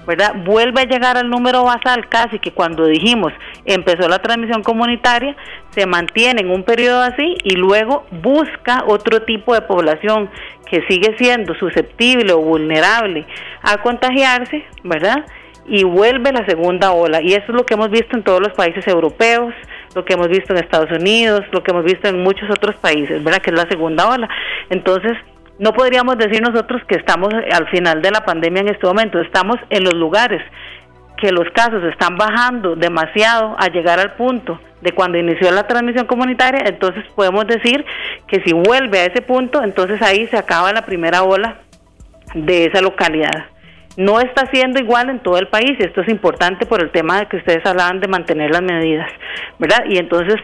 ¿verdad? 0.08 0.36
Vuelve 0.42 0.80
a 0.80 0.84
llegar 0.86 1.18
al 1.18 1.28
número 1.28 1.64
basal 1.64 2.08
casi 2.08 2.38
que 2.38 2.50
cuando 2.50 2.86
dijimos 2.86 3.30
empezó 3.66 4.08
la 4.08 4.20
transmisión 4.20 4.62
comunitaria, 4.62 5.36
se 5.72 5.84
mantiene 5.84 6.40
en 6.40 6.50
un 6.50 6.62
periodo 6.62 7.02
así 7.02 7.36
y 7.44 7.56
luego 7.56 8.06
busca 8.22 8.84
otro 8.86 9.20
tipo 9.24 9.52
de 9.52 9.60
población 9.60 10.30
que 10.70 10.80
sigue 10.88 11.14
siendo 11.18 11.54
susceptible 11.56 12.32
o 12.32 12.38
vulnerable 12.38 13.26
a 13.60 13.82
contagiarse, 13.82 14.64
¿verdad? 14.82 15.26
Y 15.66 15.84
vuelve 15.84 16.32
la 16.32 16.46
segunda 16.46 16.92
ola. 16.92 17.20
Y 17.20 17.34
eso 17.34 17.44
es 17.48 17.54
lo 17.54 17.66
que 17.66 17.74
hemos 17.74 17.90
visto 17.90 18.16
en 18.16 18.22
todos 18.22 18.40
los 18.40 18.54
países 18.54 18.88
europeos, 18.88 19.52
lo 19.94 20.06
que 20.06 20.14
hemos 20.14 20.28
visto 20.28 20.54
en 20.54 20.60
Estados 20.60 20.90
Unidos, 20.90 21.42
lo 21.52 21.62
que 21.62 21.70
hemos 21.70 21.84
visto 21.84 22.08
en 22.08 22.22
muchos 22.22 22.48
otros 22.48 22.76
países, 22.76 23.22
¿verdad? 23.22 23.42
Que 23.42 23.50
es 23.50 23.56
la 23.56 23.68
segunda 23.68 24.08
ola. 24.08 24.26
Entonces, 24.70 25.18
no 25.58 25.72
podríamos 25.72 26.16
decir 26.18 26.40
nosotros 26.40 26.82
que 26.86 26.96
estamos 26.96 27.30
al 27.34 27.68
final 27.68 28.00
de 28.00 28.10
la 28.10 28.24
pandemia 28.24 28.62
en 28.62 28.68
este 28.68 28.86
momento, 28.86 29.20
estamos 29.20 29.56
en 29.70 29.84
los 29.84 29.94
lugares 29.94 30.42
que 31.16 31.32
los 31.32 31.50
casos 31.50 31.82
están 31.84 32.16
bajando 32.16 32.76
demasiado 32.76 33.56
a 33.58 33.66
llegar 33.68 33.98
al 33.98 34.14
punto 34.14 34.60
de 34.80 34.92
cuando 34.92 35.18
inició 35.18 35.50
la 35.50 35.66
transmisión 35.66 36.06
comunitaria, 36.06 36.62
entonces 36.66 37.04
podemos 37.14 37.46
decir 37.46 37.84
que 38.28 38.40
si 38.44 38.52
vuelve 38.52 39.00
a 39.00 39.06
ese 39.06 39.22
punto, 39.22 39.62
entonces 39.62 40.00
ahí 40.00 40.28
se 40.28 40.36
acaba 40.36 40.72
la 40.72 40.82
primera 40.82 41.24
ola 41.24 41.58
de 42.34 42.66
esa 42.66 42.80
localidad. 42.80 43.46
No 43.96 44.20
está 44.20 44.46
siendo 44.52 44.78
igual 44.78 45.10
en 45.10 45.18
todo 45.18 45.38
el 45.38 45.48
país, 45.48 45.72
esto 45.80 46.02
es 46.02 46.08
importante 46.08 46.66
por 46.66 46.80
el 46.80 46.90
tema 46.90 47.18
de 47.18 47.26
que 47.26 47.38
ustedes 47.38 47.66
hablaban 47.66 47.98
de 47.98 48.06
mantener 48.06 48.52
las 48.52 48.62
medidas, 48.62 49.10
¿verdad? 49.58 49.84
Y 49.88 49.98
entonces 49.98 50.36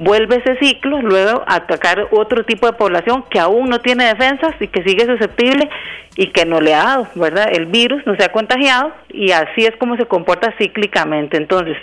vuelve 0.00 0.36
ese 0.36 0.56
ciclo, 0.58 1.02
luego 1.02 1.44
atacar 1.46 2.08
otro 2.10 2.42
tipo 2.44 2.66
de 2.66 2.72
población 2.72 3.22
que 3.30 3.38
aún 3.38 3.68
no 3.68 3.80
tiene 3.80 4.06
defensas 4.06 4.54
y 4.58 4.66
que 4.68 4.82
sigue 4.82 5.04
susceptible 5.04 5.68
y 6.16 6.28
que 6.28 6.46
no 6.46 6.58
le 6.60 6.74
ha 6.74 6.84
dado, 6.84 7.08
¿verdad? 7.14 7.48
El 7.52 7.66
virus 7.66 8.02
no 8.06 8.16
se 8.16 8.24
ha 8.24 8.32
contagiado 8.32 8.92
y 9.10 9.32
así 9.32 9.66
es 9.66 9.76
como 9.76 9.96
se 9.96 10.06
comporta 10.06 10.54
cíclicamente. 10.56 11.36
Entonces, 11.36 11.76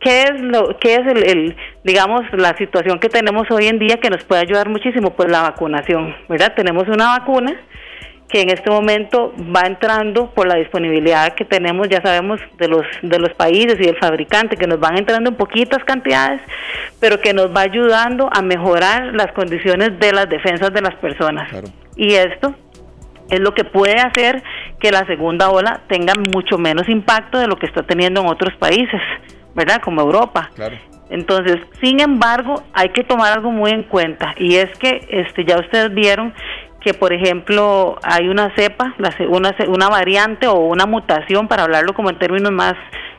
¿qué 0.00 0.24
es 0.24 0.40
lo 0.42 0.76
qué 0.78 0.96
es 0.96 1.06
el, 1.06 1.56
digamos 1.82 2.22
la 2.32 2.54
situación 2.58 3.00
que 3.00 3.08
tenemos 3.08 3.50
hoy 3.50 3.66
en 3.68 3.78
día 3.78 3.96
que 3.96 4.10
nos 4.10 4.22
puede 4.24 4.42
ayudar 4.42 4.68
muchísimo? 4.68 5.14
Pues 5.14 5.30
la 5.30 5.40
vacunación, 5.40 6.14
¿verdad? 6.28 6.52
Tenemos 6.54 6.86
una 6.88 7.18
vacuna 7.18 7.58
que 8.32 8.40
en 8.40 8.48
este 8.48 8.70
momento 8.70 9.34
va 9.54 9.66
entrando 9.66 10.30
por 10.30 10.46
la 10.46 10.54
disponibilidad 10.54 11.34
que 11.34 11.44
tenemos, 11.44 11.86
ya 11.90 12.00
sabemos, 12.00 12.40
de 12.56 12.66
los, 12.66 12.86
de 13.02 13.18
los 13.18 13.34
países 13.34 13.78
y 13.78 13.84
del 13.84 13.98
fabricante, 13.98 14.56
que 14.56 14.66
nos 14.66 14.80
van 14.80 14.96
entrando 14.96 15.28
en 15.28 15.36
poquitas 15.36 15.84
cantidades, 15.84 16.40
pero 16.98 17.20
que 17.20 17.34
nos 17.34 17.54
va 17.54 17.60
ayudando 17.60 18.30
a 18.32 18.40
mejorar 18.40 19.14
las 19.14 19.32
condiciones 19.32 19.98
de 19.98 20.12
las 20.12 20.30
defensas 20.30 20.72
de 20.72 20.80
las 20.80 20.94
personas. 20.94 21.50
Y 21.94 22.14
esto 22.14 22.54
es 23.28 23.38
lo 23.38 23.52
que 23.52 23.64
puede 23.64 24.00
hacer 24.00 24.42
que 24.80 24.90
la 24.90 25.04
segunda 25.04 25.50
ola 25.50 25.82
tenga 25.86 26.14
mucho 26.34 26.56
menos 26.56 26.88
impacto 26.88 27.38
de 27.38 27.46
lo 27.46 27.56
que 27.56 27.66
está 27.66 27.82
teniendo 27.82 28.22
en 28.22 28.28
otros 28.28 28.54
países, 28.56 29.00
¿verdad? 29.54 29.82
Como 29.82 30.00
Europa. 30.00 30.50
Entonces, 31.10 31.58
sin 31.82 32.00
embargo, 32.00 32.62
hay 32.72 32.88
que 32.88 33.04
tomar 33.04 33.34
algo 33.34 33.50
muy 33.50 33.72
en 33.72 33.82
cuenta 33.82 34.34
y 34.38 34.56
es 34.56 34.70
que 34.78 35.06
este 35.10 35.44
ya 35.44 35.58
ustedes 35.58 35.92
vieron 35.92 36.32
que 36.84 36.94
por 36.94 37.12
ejemplo 37.12 37.96
hay 38.02 38.28
una 38.28 38.54
cepa, 38.56 38.94
una, 39.28 39.54
una 39.68 39.88
variante 39.88 40.46
o 40.46 40.54
una 40.54 40.86
mutación, 40.86 41.48
para 41.48 41.64
hablarlo 41.64 41.94
como 41.94 42.10
en 42.10 42.18
términos 42.18 42.52
más 42.52 42.74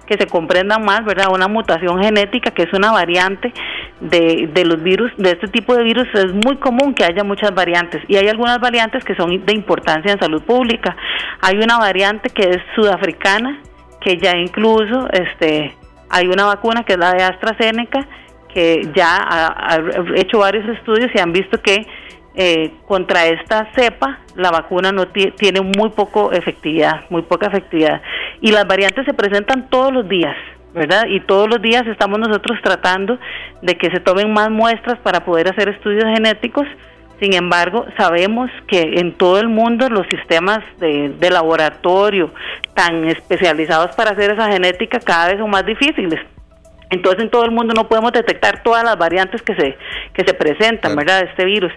que 0.05 0.17
se 0.17 0.27
comprendan 0.27 0.83
más, 0.83 1.05
¿verdad? 1.05 1.27
Una 1.31 1.47
mutación 1.47 2.01
genética 2.01 2.51
que 2.51 2.63
es 2.63 2.73
una 2.73 2.91
variante 2.91 3.53
de, 4.01 4.49
de 4.53 4.65
los 4.65 4.83
virus, 4.83 5.11
de 5.17 5.31
este 5.31 5.47
tipo 5.47 5.75
de 5.75 5.83
virus 5.83 6.07
es 6.13 6.33
muy 6.33 6.57
común 6.57 6.93
que 6.93 7.05
haya 7.05 7.23
muchas 7.23 7.55
variantes 7.55 8.01
y 8.07 8.17
hay 8.17 8.27
algunas 8.27 8.59
variantes 8.59 9.03
que 9.05 9.15
son 9.15 9.45
de 9.45 9.53
importancia 9.53 10.11
en 10.11 10.19
salud 10.19 10.43
pública. 10.43 10.95
Hay 11.41 11.57
una 11.57 11.77
variante 11.77 12.29
que 12.29 12.49
es 12.49 12.57
sudafricana, 12.75 13.61
que 14.01 14.17
ya 14.17 14.35
incluso 14.35 15.07
este 15.13 15.73
hay 16.09 16.27
una 16.27 16.45
vacuna 16.45 16.83
que 16.83 16.93
es 16.93 16.99
la 16.99 17.11
de 17.13 17.23
AstraZeneca 17.23 18.05
que 18.53 18.81
ya 18.93 19.17
ha 19.17 19.79
hecho 20.15 20.39
varios 20.39 20.67
estudios 20.77 21.09
y 21.15 21.19
han 21.19 21.31
visto 21.31 21.59
que 21.61 21.87
eh, 22.35 22.73
contra 22.87 23.27
esta 23.27 23.67
cepa 23.75 24.19
la 24.35 24.49
vacuna 24.49 24.91
no 24.91 25.07
tiene 25.07 25.61
muy 25.61 25.89
poco 25.91 26.31
efectividad, 26.31 27.05
muy 27.09 27.21
poca 27.21 27.47
efectividad. 27.47 28.01
Y 28.41 28.51
las 28.51 28.65
variantes 28.65 29.05
se 29.05 29.13
presentan 29.13 29.69
todos 29.69 29.93
los 29.93 30.09
días, 30.09 30.35
¿verdad? 30.73 31.05
Y 31.07 31.19
todos 31.21 31.47
los 31.47 31.61
días 31.61 31.85
estamos 31.85 32.19
nosotros 32.19 32.57
tratando 32.63 33.19
de 33.61 33.77
que 33.77 33.91
se 33.91 33.99
tomen 33.99 34.33
más 34.33 34.49
muestras 34.49 34.97
para 34.99 35.23
poder 35.23 35.47
hacer 35.49 35.69
estudios 35.69 36.05
genéticos. 36.05 36.65
Sin 37.19 37.35
embargo, 37.35 37.85
sabemos 37.97 38.49
que 38.67 38.81
en 38.97 39.13
todo 39.13 39.39
el 39.39 39.47
mundo 39.47 39.87
los 39.89 40.07
sistemas 40.07 40.59
de, 40.79 41.09
de 41.09 41.29
laboratorio 41.29 42.33
tan 42.73 43.05
especializados 43.05 43.95
para 43.95 44.11
hacer 44.11 44.31
esa 44.31 44.51
genética 44.51 44.99
cada 44.99 45.27
vez 45.27 45.37
son 45.37 45.51
más 45.51 45.65
difíciles. 45.65 46.19
Entonces 46.89 47.23
en 47.23 47.29
todo 47.29 47.45
el 47.45 47.51
mundo 47.51 47.73
no 47.73 47.87
podemos 47.87 48.11
detectar 48.11 48.61
todas 48.61 48.83
las 48.83 48.97
variantes 48.97 49.41
que 49.41 49.55
se 49.55 49.77
que 50.13 50.23
se 50.25 50.33
presentan, 50.33 50.95
¿verdad? 50.95 51.21
De 51.21 51.29
este 51.29 51.45
virus. 51.45 51.71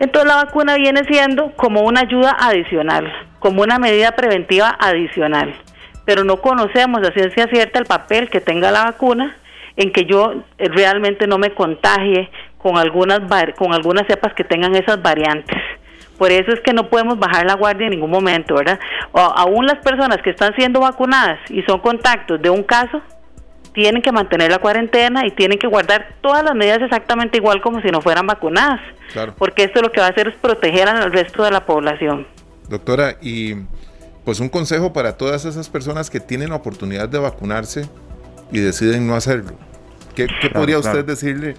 Entonces 0.00 0.28
la 0.28 0.44
vacuna 0.44 0.76
viene 0.76 1.04
siendo 1.04 1.52
como 1.56 1.82
una 1.82 2.00
ayuda 2.00 2.34
adicional, 2.40 3.12
como 3.38 3.60
una 3.60 3.78
medida 3.78 4.12
preventiva 4.12 4.74
adicional, 4.80 5.54
pero 6.06 6.24
no 6.24 6.38
conocemos 6.38 7.06
a 7.06 7.12
ciencia 7.12 7.46
cierta 7.48 7.78
el 7.78 7.84
papel 7.84 8.30
que 8.30 8.40
tenga 8.40 8.70
la 8.70 8.84
vacuna 8.84 9.36
en 9.76 9.92
que 9.92 10.06
yo 10.06 10.42
realmente 10.58 11.26
no 11.26 11.36
me 11.36 11.50
contagie 11.52 12.30
con 12.56 12.78
algunas 12.78 13.20
con 13.58 13.74
algunas 13.74 14.06
cepas 14.06 14.32
que 14.32 14.42
tengan 14.42 14.74
esas 14.74 15.02
variantes. 15.02 15.58
Por 16.16 16.32
eso 16.32 16.50
es 16.50 16.60
que 16.60 16.72
no 16.72 16.88
podemos 16.88 17.18
bajar 17.18 17.44
la 17.44 17.54
guardia 17.54 17.86
en 17.86 17.92
ningún 17.92 18.10
momento, 18.10 18.54
¿verdad? 18.54 18.80
O, 19.12 19.20
aún 19.20 19.66
las 19.66 19.80
personas 19.84 20.22
que 20.22 20.30
están 20.30 20.54
siendo 20.56 20.80
vacunadas 20.80 21.38
y 21.50 21.60
son 21.62 21.80
contactos 21.80 22.40
de 22.40 22.48
un 22.48 22.62
caso, 22.62 23.02
tienen 23.72 24.02
que 24.02 24.12
mantener 24.12 24.50
la 24.50 24.58
cuarentena 24.58 25.26
y 25.26 25.30
tienen 25.30 25.58
que 25.58 25.66
guardar 25.66 26.14
todas 26.20 26.44
las 26.44 26.54
medidas 26.54 26.82
exactamente 26.82 27.38
igual 27.38 27.60
como 27.60 27.80
si 27.80 27.88
no 27.88 28.00
fueran 28.00 28.26
vacunadas. 28.26 28.80
Porque 29.38 29.64
esto 29.64 29.82
lo 29.82 29.90
que 29.90 30.00
va 30.00 30.06
a 30.06 30.10
hacer 30.10 30.28
es 30.28 30.34
proteger 30.36 30.88
al 30.88 31.12
resto 31.12 31.42
de 31.44 31.50
la 31.50 31.66
población. 31.66 32.26
Doctora, 32.68 33.16
y 33.20 33.54
pues 34.24 34.40
un 34.40 34.48
consejo 34.48 34.92
para 34.92 35.16
todas 35.16 35.44
esas 35.44 35.68
personas 35.68 36.10
que 36.10 36.20
tienen 36.20 36.50
la 36.50 36.56
oportunidad 36.56 37.08
de 37.08 37.18
vacunarse 37.18 37.88
y 38.52 38.60
deciden 38.60 39.06
no 39.06 39.14
hacerlo. 39.14 39.52
¿Qué, 40.14 40.28
podría 40.52 40.78
usted 40.78 41.04
decirle 41.04 41.56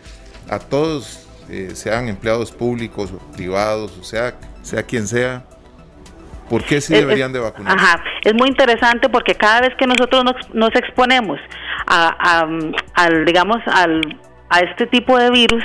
a 0.50 0.60
todos, 0.60 1.28
eh, 1.50 1.72
sean 1.74 2.08
empleados 2.08 2.52
públicos 2.52 3.12
o 3.12 3.18
privados, 3.34 3.98
o 4.00 4.04
sea, 4.04 4.36
sea 4.62 4.84
quien 4.84 5.08
sea, 5.08 5.44
¿Por 6.52 6.66
qué 6.66 6.82
sí 6.82 6.94
deberían 6.94 7.32
de 7.32 7.40
vacunar? 7.40 7.78
Ajá, 7.80 8.04
es 8.26 8.34
muy 8.34 8.50
interesante 8.50 9.08
porque 9.08 9.36
cada 9.36 9.62
vez 9.62 9.70
que 9.80 9.88
nosotros 9.88 10.26
nos, 10.52 10.76
exponemos 10.76 11.40
a, 11.88 12.46
al, 12.94 13.24
digamos, 13.24 13.60
al, 13.68 14.02
a 14.50 14.60
este 14.60 14.86
tipo 14.88 15.18
de 15.18 15.32
virus, 15.32 15.64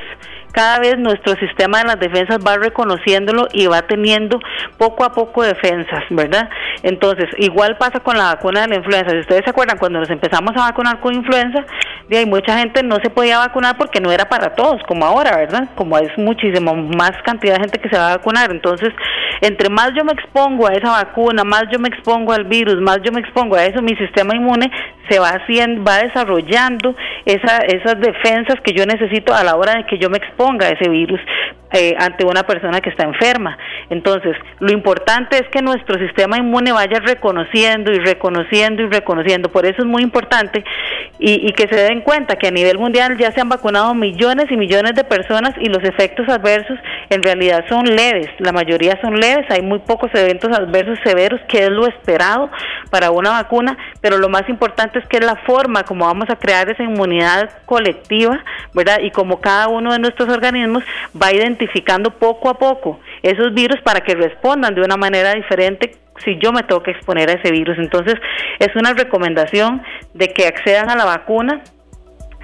cada 0.57 0.79
vez 0.79 0.97
nuestro 0.97 1.37
sistema 1.37 1.81
de 1.81 1.85
las 1.85 2.01
defensas 2.01 2.39
va 2.39 2.57
reconociéndolo 2.57 3.47
y 3.53 3.67
va 3.67 3.83
teniendo 3.83 4.41
poco 4.79 5.05
a 5.05 5.13
poco 5.13 5.43
defensas, 5.43 6.03
¿verdad? 6.09 6.49
Entonces, 6.83 7.27
igual 7.37 7.77
pasa 7.77 8.01
con 8.01 8.17
la 8.17 8.35
vacuna 8.35 8.63
de 8.63 8.69
la 8.69 8.77
influenza. 8.77 9.11
Si 9.11 9.19
ustedes 9.19 9.43
se 9.45 9.51
acuerdan, 9.51 9.77
cuando 9.77 10.01
nos 10.01 10.09
empezamos 10.09 10.57
a 10.57 10.71
vacunar 10.71 11.01
con 11.01 11.15
influenza, 11.15 11.63
de 12.09 12.17
ahí 12.17 12.25
mucha 12.25 12.59
gente 12.59 12.83
no 12.83 12.97
se 13.03 13.11
podía 13.11 13.37
vacunar 13.37 13.77
porque 13.77 14.01
no 14.01 14.11
era 14.11 14.31
para 14.31 14.55
todos, 14.55 14.83
como 14.89 15.05
ahora, 15.05 15.37
¿verdad? 15.37 15.69
Como 15.75 15.99
es 15.99 16.17
muchísimo 16.17 16.75
más 16.75 17.13
cantidad 17.23 17.57
de 17.57 17.61
gente 17.61 17.79
que 17.79 17.91
se 17.91 17.99
va 17.99 18.13
a 18.13 18.17
vacunar. 18.17 18.51
Entonces, 18.51 18.95
entre 19.43 19.69
más 19.69 19.91
yo 19.95 20.07
me 20.07 20.13
expongo 20.13 20.69
a 20.69 20.73
esa 20.73 20.91
vacuna, 20.91 21.45
más 21.45 21.65
yo 21.71 21.79
me 21.79 21.89
expongo 21.89 22.33
al 22.33 22.45
virus, 22.45 22.81
más 22.81 23.01
yo 23.05 23.13
me 23.13 23.21
expongo 23.21 23.57
a 23.57 23.65
eso, 23.67 23.83
mi 23.83 23.95
sistema 23.97 24.35
inmune 24.35 24.71
se 25.09 25.19
va 25.19 25.31
haciendo, 25.31 25.85
va 25.85 25.99
desarrollando 25.99 26.95
esa, 27.25 27.59
esas 27.59 28.01
defensas 28.01 28.57
que 28.65 28.73
yo 28.73 28.87
necesito 28.87 29.35
a 29.35 29.45
la 29.45 29.57
hora 29.57 29.75
de 29.77 29.87
que 29.87 29.99
yo 29.99 30.11
me 30.11 30.19
exponga 30.47 30.69
ese 30.69 30.89
virus 30.89 31.21
eh, 31.73 31.97
ante 31.99 32.25
una 32.25 32.45
persona 32.45 32.81
que 32.81 32.91
está 32.91 33.05
enferma. 33.05 33.59
Entonces, 33.91 34.37
lo 34.61 34.73
importante 34.73 35.37
es 35.37 35.49
que 35.51 35.61
nuestro 35.63 35.99
sistema 35.99 36.39
inmune 36.39 36.73
vaya 36.73 37.01
reconociendo 37.01 37.93
y 37.93 37.99
reconociendo 37.99 38.83
y 38.83 38.87
reconociendo. 38.87 39.51
Por 39.51 39.67
eso 39.67 39.83
es 39.83 39.85
muy 39.85 40.03
importante 40.03 40.65
y, 41.19 41.47
y, 41.47 41.53
que 41.53 41.67
se 41.69 41.77
den 41.77 42.03
cuenta 42.03 42.37
que 42.37 42.49
a 42.49 42.51
nivel 42.51 42.79
mundial 42.79 43.19
ya 43.19 43.33
se 43.33 43.41
han 43.41 43.49
vacunado 43.49 43.95
millones 43.95 44.47
y 44.51 44.57
millones 44.57 44.95
de 44.95 45.05
personas 45.05 45.55
y 45.61 45.69
los 45.69 45.83
efectos 45.83 46.29
adversos 46.29 46.79
en 47.11 47.23
realidad 47.23 47.65
son 47.69 47.85
leves. 47.85 48.29
La 48.39 48.53
mayoría 48.53 48.99
son 49.03 49.19
leves. 49.19 49.47
Hay 49.51 49.63
muy 49.63 49.81
pocos 49.81 50.11
eventos 50.15 50.57
adversos 50.57 50.99
severos, 51.05 51.41
que 51.49 51.65
es 51.65 51.71
lo 51.71 51.87
esperado 51.89 52.49
para 52.91 53.11
una 53.11 53.31
vacuna. 53.31 53.77
Pero 54.01 54.19
lo 54.19 54.29
más 54.29 54.49
importante 54.49 55.01
es 55.01 55.07
que 55.09 55.17
es 55.19 55.25
la 55.25 55.37
forma 55.37 55.83
como 55.83 56.07
vamos 56.07 56.31
a 56.31 56.37
crear 56.37 56.71
esa 56.71 56.85
inmunidad 56.85 57.51
colectiva, 57.67 58.43
¿verdad? 58.73 59.01
Y 59.03 59.11
como 59.11 59.41
cada 59.41 59.69
uno 59.69 59.93
de 59.93 59.99
nuestros 59.99 60.26
organismos 60.29 60.85
va 61.21 61.33
identificando 61.33 62.11
poco 62.11 62.49
a 62.49 62.59
poco 62.59 63.01
esos 63.23 63.55
virus 63.55 63.81
para 63.83 64.01
que 64.01 64.15
respondan 64.15 64.75
de 64.75 64.83
una 64.83 64.97
manera 64.97 65.35
diferente 65.35 65.97
si 66.25 66.39
yo 66.39 66.53
me 66.53 66.63
tengo 66.63 66.83
que 66.83 66.93
exponer 66.93 67.29
a 67.29 67.35
ese 67.35 67.51
virus. 67.51 67.79
Entonces, 67.79 68.15
es 68.59 68.75
una 68.75 68.93
recomendación 68.93 69.83
de 70.15 70.29
que 70.29 70.47
accedan 70.47 70.91
a 70.91 70.97
la 70.97 71.05
vacuna, 71.05 71.63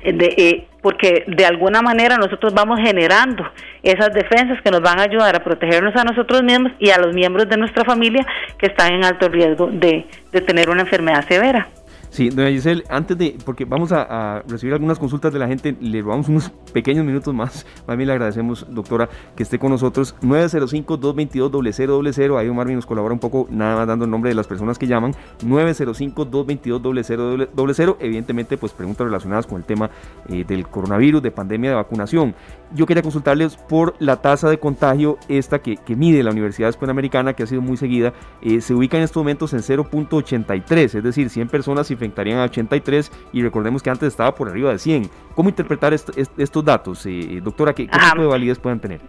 eh, 0.03 0.13
de, 0.13 0.27
eh, 0.37 0.67
porque 0.83 1.25
de 1.27 1.47
alguna 1.47 1.81
manera 1.81 2.17
nosotros 2.17 2.53
vamos 2.55 2.81
generando 2.81 3.49
esas 3.83 4.13
defensas 4.13 4.61
que 4.63 4.71
nos 4.71 4.81
van 4.81 4.99
a 4.99 5.05
ayudar 5.05 5.35
a 5.35 5.45
protegernos 5.45 5.95
a 5.97 6.05
nosotros 6.05 6.43
mismos 6.43 6.73
y 6.79 6.91
a 6.91 6.99
los 6.99 7.15
miembros 7.15 7.49
de 7.49 7.57
nuestra 7.57 7.85
familia 7.85 8.27
que 8.59 8.67
están 8.67 8.93
en 8.93 9.05
alto 9.05 9.29
riesgo 9.29 9.69
de, 9.73 10.07
de 10.33 10.41
tener 10.41 10.71
una 10.71 10.83
enfermedad 10.83 11.27
severa. 11.27 11.69
Sí, 12.13 12.29
doña 12.29 12.51
Giselle, 12.51 12.85
antes 12.91 13.17
de, 13.17 13.39
porque 13.43 13.65
vamos 13.65 13.91
a, 13.91 14.43
recibir 14.47 14.75
algunas 14.75 14.99
consultas 14.99 15.33
de 15.33 15.39
la 15.39 15.49
gente, 15.49 15.75
le 15.81 16.03
robamos 16.03 16.29
unos 16.29 16.51
pequeños 16.75 17.07
minutos 17.07 17.33
más. 17.33 17.65
A 17.87 17.97
mí 17.97 18.05
le 18.05 18.13
agradecemos, 18.13 18.67
doctora, 18.69 19.09
que 19.35 19.45
esté 19.45 19.59
con 19.59 19.71
nosotros. 19.71 20.15
905-222-0000, 20.21 22.39
ahí 22.39 22.51
Omar 22.51 22.69
nos 22.69 22.85
colabora 22.85 23.15
un 23.15 23.19
poco, 23.19 23.49
nada 23.51 23.77
más 23.77 23.87
dando 23.87 24.05
el 24.05 24.11
nombre 24.11 24.29
de 24.29 24.35
las 24.35 24.47
personas 24.47 24.79
que 24.79 24.87
llaman. 24.87 25.15
905-222-0000, 25.43 27.97
evidentemente, 27.99 28.59
pues 28.59 28.73
preguntas 28.73 29.07
relacionadas 29.07 29.47
con 29.47 29.57
el 29.57 29.65
tema 29.65 29.89
eh, 30.29 30.45
del 30.47 30.69
coronavirus, 30.69 31.23
de 31.23 31.31
pandemia, 31.31 31.71
de 31.71 31.77
vacunación. 31.77 32.35
Yo 32.75 32.85
quería 32.85 33.03
consultarles 33.03 33.57
por 33.57 33.95
la 34.01 34.21
tasa 34.21 34.51
de 34.51 34.59
contagio, 34.59 35.17
esta 35.29 35.61
que, 35.61 35.79
mide 35.97 36.23
la 36.23 36.31
Universidad 36.31 36.79
Panamericana, 36.79 37.33
que 37.33 37.45
ha 37.45 37.47
sido 37.47 37.63
muy 37.63 37.79
seguida, 37.79 38.13
eh, 38.43 38.61
se 38.61 38.75
ubica 38.75 38.99
en 38.99 39.05
estos 39.05 39.23
momentos 39.23 39.55
en 39.55 39.61
0.83, 39.61 40.95
es 40.95 41.03
decir, 41.03 41.31
100 41.31 41.49
personas 41.49 41.91
y 41.91 42.02
infectarían 42.05 42.39
a 42.39 42.45
83 42.45 43.11
y 43.33 43.43
recordemos 43.43 43.83
que 43.83 43.91
antes 43.91 44.09
estaba 44.09 44.35
por 44.35 44.49
arriba 44.49 44.71
de 44.73 44.79
100. 44.79 45.11
¿Cómo 45.35 45.49
interpretar 45.49 45.93
estos 45.93 46.65
datos, 46.65 47.07
eh, 47.07 47.41
doctora? 47.43 47.73
¿Qué, 47.75 47.87
tipo 47.87 48.21
de 48.21 48.27
validez 48.27 48.59
pueden 48.59 48.81
tener? 48.81 49.01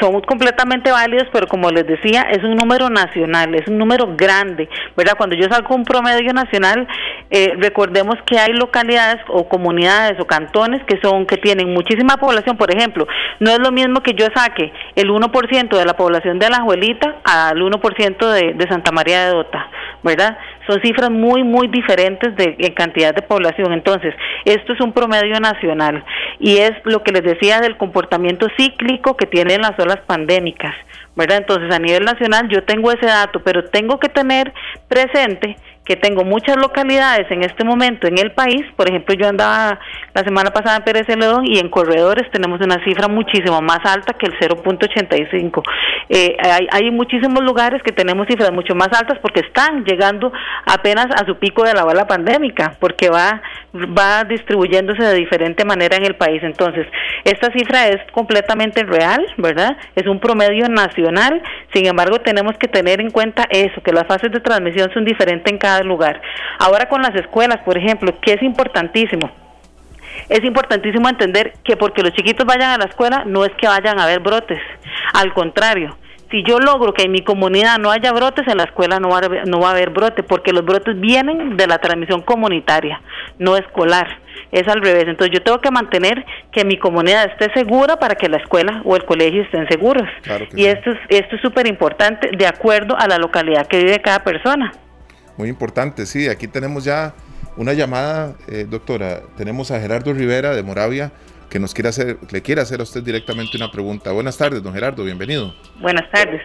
son 0.00 0.20
completamente 0.22 0.90
válidos, 0.90 1.28
pero 1.32 1.46
como 1.46 1.70
les 1.70 1.86
decía, 1.86 2.22
es 2.30 2.44
un 2.44 2.54
número 2.56 2.90
nacional, 2.90 3.54
es 3.54 3.66
un 3.66 3.78
número 3.78 4.14
grande, 4.16 4.68
¿verdad? 4.96 5.14
Cuando 5.16 5.36
yo 5.36 5.48
saco 5.50 5.74
un 5.74 5.84
promedio 5.84 6.32
nacional, 6.32 6.86
eh, 7.30 7.54
recordemos 7.58 8.16
que 8.26 8.38
hay 8.38 8.52
localidades 8.52 9.22
o 9.28 9.48
comunidades 9.48 10.20
o 10.20 10.26
cantones 10.26 10.82
que 10.84 11.00
son 11.00 11.26
que 11.26 11.36
tienen 11.36 11.72
muchísima 11.72 12.16
población, 12.16 12.56
por 12.56 12.74
ejemplo, 12.74 13.06
no 13.40 13.50
es 13.50 13.58
lo 13.58 13.72
mismo 13.72 14.02
que 14.02 14.14
yo 14.14 14.26
saque 14.34 14.72
el 14.96 15.08
1% 15.08 15.76
de 15.76 15.84
la 15.84 15.94
población 15.94 16.38
de 16.38 16.46
Alajuelita 16.46 17.16
al 17.24 17.58
1% 17.58 18.30
de, 18.32 18.52
de 18.54 18.68
Santa 18.68 18.92
María 18.92 19.26
de 19.26 19.30
Dota, 19.32 19.70
¿verdad? 20.02 20.36
Son 20.66 20.80
cifras 20.82 21.10
muy, 21.10 21.42
muy 21.42 21.68
diferentes 21.68 22.34
de, 22.36 22.56
en 22.58 22.74
cantidad 22.74 23.14
de 23.14 23.22
población. 23.22 23.72
Entonces, 23.72 24.14
esto 24.44 24.72
es 24.72 24.80
un 24.80 24.92
promedio 24.92 25.38
nacional 25.40 26.04
y 26.38 26.58
es 26.58 26.72
lo 26.84 27.02
que 27.02 27.12
les 27.12 27.22
decía 27.22 27.60
del 27.60 27.76
comportamiento 27.76 28.46
cíclico 28.56 29.16
que 29.16 29.26
tienen 29.26 29.62
las 29.62 29.78
olas 29.78 29.98
pandémicas, 30.06 30.74
¿verdad? 31.16 31.38
Entonces, 31.38 31.74
a 31.74 31.78
nivel 31.78 32.04
nacional 32.04 32.48
yo 32.48 32.62
tengo 32.64 32.92
ese 32.92 33.06
dato, 33.06 33.42
pero 33.42 33.64
tengo 33.64 33.98
que 33.98 34.08
tener 34.08 34.52
presente 34.88 35.56
que 35.84 35.96
tengo 35.96 36.24
muchas 36.24 36.56
localidades 36.56 37.28
en 37.30 37.42
este 37.42 37.64
momento 37.64 38.06
en 38.06 38.18
el 38.18 38.30
país, 38.32 38.62
por 38.76 38.88
ejemplo, 38.88 39.14
yo 39.14 39.28
andaba 39.28 39.80
la 40.14 40.22
semana 40.22 40.50
pasada 40.50 40.76
en 40.76 40.84
Pérez 40.84 41.06
Celedón 41.06 41.44
y 41.44 41.58
en 41.58 41.68
corredores 41.70 42.30
tenemos 42.30 42.60
una 42.60 42.82
cifra 42.84 43.08
muchísimo 43.08 43.60
más 43.60 43.80
alta 43.84 44.12
que 44.12 44.26
el 44.26 44.38
0.85. 44.38 45.62
Eh, 46.08 46.36
hay, 46.40 46.68
hay 46.70 46.90
muchísimos 46.92 47.42
lugares 47.42 47.82
que 47.82 47.90
tenemos 47.90 48.28
cifras 48.28 48.52
mucho 48.52 48.74
más 48.76 48.88
altas 48.92 49.18
porque 49.20 49.40
están 49.40 49.84
llegando 49.84 50.32
apenas 50.66 51.06
a 51.20 51.26
su 51.26 51.36
pico 51.38 51.64
de 51.64 51.74
la 51.74 51.84
bala 51.84 52.06
pandémica, 52.06 52.76
porque 52.78 53.08
va, 53.08 53.42
va 53.74 54.22
distribuyéndose 54.24 55.02
de 55.02 55.14
diferente 55.14 55.64
manera 55.64 55.96
en 55.96 56.04
el 56.04 56.14
país. 56.14 56.42
Entonces, 56.44 56.86
esta 57.24 57.50
cifra 57.52 57.88
es 57.88 57.98
completamente 58.12 58.84
real, 58.84 59.26
¿verdad? 59.36 59.76
Es 59.96 60.06
un 60.06 60.20
promedio 60.20 60.68
nacional, 60.68 61.42
sin 61.72 61.86
embargo, 61.86 62.20
tenemos 62.20 62.56
que 62.58 62.68
tener 62.68 63.00
en 63.00 63.10
cuenta 63.10 63.46
eso, 63.50 63.82
que 63.82 63.92
las 63.92 64.06
fases 64.06 64.30
de 64.30 64.40
transmisión 64.40 64.92
son 64.92 65.04
diferentes 65.04 65.50
en 65.50 65.58
cada 65.58 65.71
lugar. 65.80 66.20
Ahora 66.58 66.88
con 66.88 67.02
las 67.02 67.14
escuelas, 67.14 67.58
por 67.64 67.78
ejemplo, 67.78 68.18
que 68.20 68.34
es 68.34 68.42
importantísimo. 68.42 69.30
Es 70.28 70.44
importantísimo 70.44 71.08
entender 71.08 71.54
que 71.64 71.76
porque 71.76 72.02
los 72.02 72.12
chiquitos 72.12 72.46
vayan 72.46 72.70
a 72.70 72.78
la 72.78 72.84
escuela 72.84 73.24
no 73.26 73.44
es 73.44 73.52
que 73.52 73.66
vayan 73.66 73.98
a 73.98 74.04
haber 74.04 74.20
brotes. 74.20 74.60
Al 75.14 75.32
contrario, 75.32 75.96
si 76.32 76.42
yo 76.44 76.58
logro 76.58 76.94
que 76.94 77.02
en 77.02 77.12
mi 77.12 77.20
comunidad 77.20 77.78
no 77.78 77.90
haya 77.90 78.10
brotes, 78.12 78.48
en 78.48 78.56
la 78.56 78.64
escuela 78.64 78.98
no 78.98 79.10
va, 79.10 79.18
a 79.18 79.24
haber, 79.26 79.46
no 79.46 79.60
va 79.60 79.68
a 79.68 79.72
haber 79.72 79.90
brote, 79.90 80.22
porque 80.22 80.52
los 80.52 80.64
brotes 80.64 80.98
vienen 80.98 81.56
de 81.56 81.66
la 81.66 81.78
transmisión 81.78 82.22
comunitaria, 82.22 83.00
no 83.38 83.56
escolar. 83.56 84.18
Es 84.50 84.66
al 84.68 84.82
revés. 84.82 85.04
Entonces 85.08 85.32
yo 85.32 85.42
tengo 85.42 85.60
que 85.60 85.70
mantener 85.70 86.24
que 86.50 86.64
mi 86.64 86.78
comunidad 86.78 87.24
esté 87.26 87.52
segura 87.52 87.96
para 87.98 88.14
que 88.14 88.28
la 88.28 88.38
escuela 88.38 88.82
o 88.84 88.96
el 88.96 89.04
colegio 89.04 89.42
estén 89.42 89.68
seguros. 89.68 90.08
y 90.54 90.66
esto 90.66 90.90
es 90.90 90.98
esto 91.08 91.36
es 91.36 91.42
súper 91.42 91.66
importante 91.66 92.30
de 92.36 92.46
acuerdo 92.46 92.96
a 92.98 93.06
la 93.06 93.18
localidad 93.18 93.66
que 93.66 93.78
vive 93.78 94.00
cada 94.00 94.24
persona. 94.24 94.72
Muy 95.36 95.48
importante, 95.48 96.06
sí. 96.06 96.28
Aquí 96.28 96.48
tenemos 96.48 96.84
ya 96.84 97.14
una 97.56 97.72
llamada, 97.72 98.36
eh, 98.48 98.66
doctora. 98.68 99.22
Tenemos 99.36 99.70
a 99.70 99.80
Gerardo 99.80 100.12
Rivera 100.12 100.54
de 100.54 100.62
Moravia 100.62 101.12
que 101.50 101.58
nos 101.58 101.74
quiere 101.74 101.90
hacer, 101.90 102.16
le 102.30 102.40
quiere 102.40 102.62
hacer 102.62 102.80
a 102.80 102.82
usted 102.82 103.02
directamente 103.02 103.58
una 103.58 103.70
pregunta. 103.70 104.10
Buenas 104.12 104.38
tardes, 104.38 104.62
don 104.62 104.72
Gerardo, 104.72 105.04
bienvenido. 105.04 105.52
Buenas 105.80 106.10
tardes. 106.10 106.40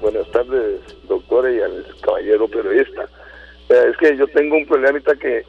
Buenas 0.00 0.28
tardes, 0.32 0.80
doctora 1.06 1.52
y 1.52 1.60
al 1.60 1.86
caballero 2.00 2.48
periodista. 2.48 3.08
es 3.68 3.96
que 3.98 4.16
yo 4.16 4.26
tengo 4.28 4.56
un 4.56 4.66
problemita 4.66 5.14
que 5.14 5.44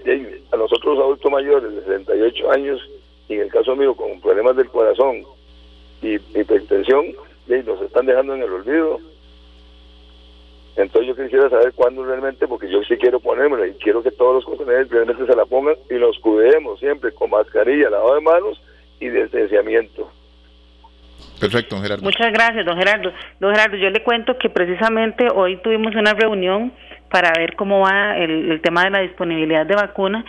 a 0.51 0.57
nosotros 0.57 0.99
adultos 0.99 1.31
mayores 1.31 1.73
de 1.73 1.81
68 1.81 2.51
años, 2.51 2.79
y 3.27 3.33
en 3.33 3.41
el 3.41 3.49
caso 3.49 3.75
mío 3.75 3.95
con 3.95 4.21
problemas 4.21 4.55
del 4.55 4.69
corazón 4.69 5.23
y 6.03 6.13
hipertensión, 6.39 7.07
nos 7.47 7.81
están 7.81 8.05
dejando 8.05 8.35
en 8.35 8.43
el 8.43 8.51
olvido 8.51 8.99
entonces 10.75 11.07
yo 11.07 11.23
quisiera 11.23 11.49
saber 11.49 11.73
cuándo 11.73 12.05
realmente, 12.05 12.47
porque 12.47 12.69
yo 12.69 12.81
sí 12.83 12.95
quiero 12.97 13.19
ponérmela 13.19 13.67
y 13.67 13.73
quiero 13.73 14.01
que 14.01 14.11
todos 14.11 14.35
los 14.35 14.45
consumidores 14.45 14.89
realmente 14.89 15.25
se 15.25 15.35
la 15.35 15.45
pongan 15.45 15.75
y 15.89 15.95
nos 15.95 16.17
cuidemos 16.19 16.79
siempre 16.79 17.11
con 17.11 17.29
mascarilla, 17.29 17.89
lavado 17.89 18.15
de 18.15 18.21
manos 18.21 18.61
y 18.99 19.09
distanciamiento. 19.09 20.09
Perfecto, 21.39 21.75
don 21.75 21.83
Gerardo. 21.83 22.03
Muchas 22.03 22.31
gracias, 22.33 22.65
don 22.65 22.77
Gerardo. 22.77 23.11
Don 23.39 23.53
Gerardo, 23.53 23.77
yo 23.77 23.89
le 23.89 24.03
cuento 24.03 24.37
que 24.37 24.49
precisamente 24.49 25.27
hoy 25.33 25.57
tuvimos 25.57 25.95
una 25.95 26.13
reunión 26.13 26.73
para 27.09 27.31
ver 27.37 27.55
cómo 27.55 27.81
va 27.81 28.17
el, 28.17 28.51
el 28.51 28.61
tema 28.61 28.83
de 28.83 28.89
la 28.91 28.99
disponibilidad 28.99 29.65
de 29.65 29.75
vacunas 29.75 30.25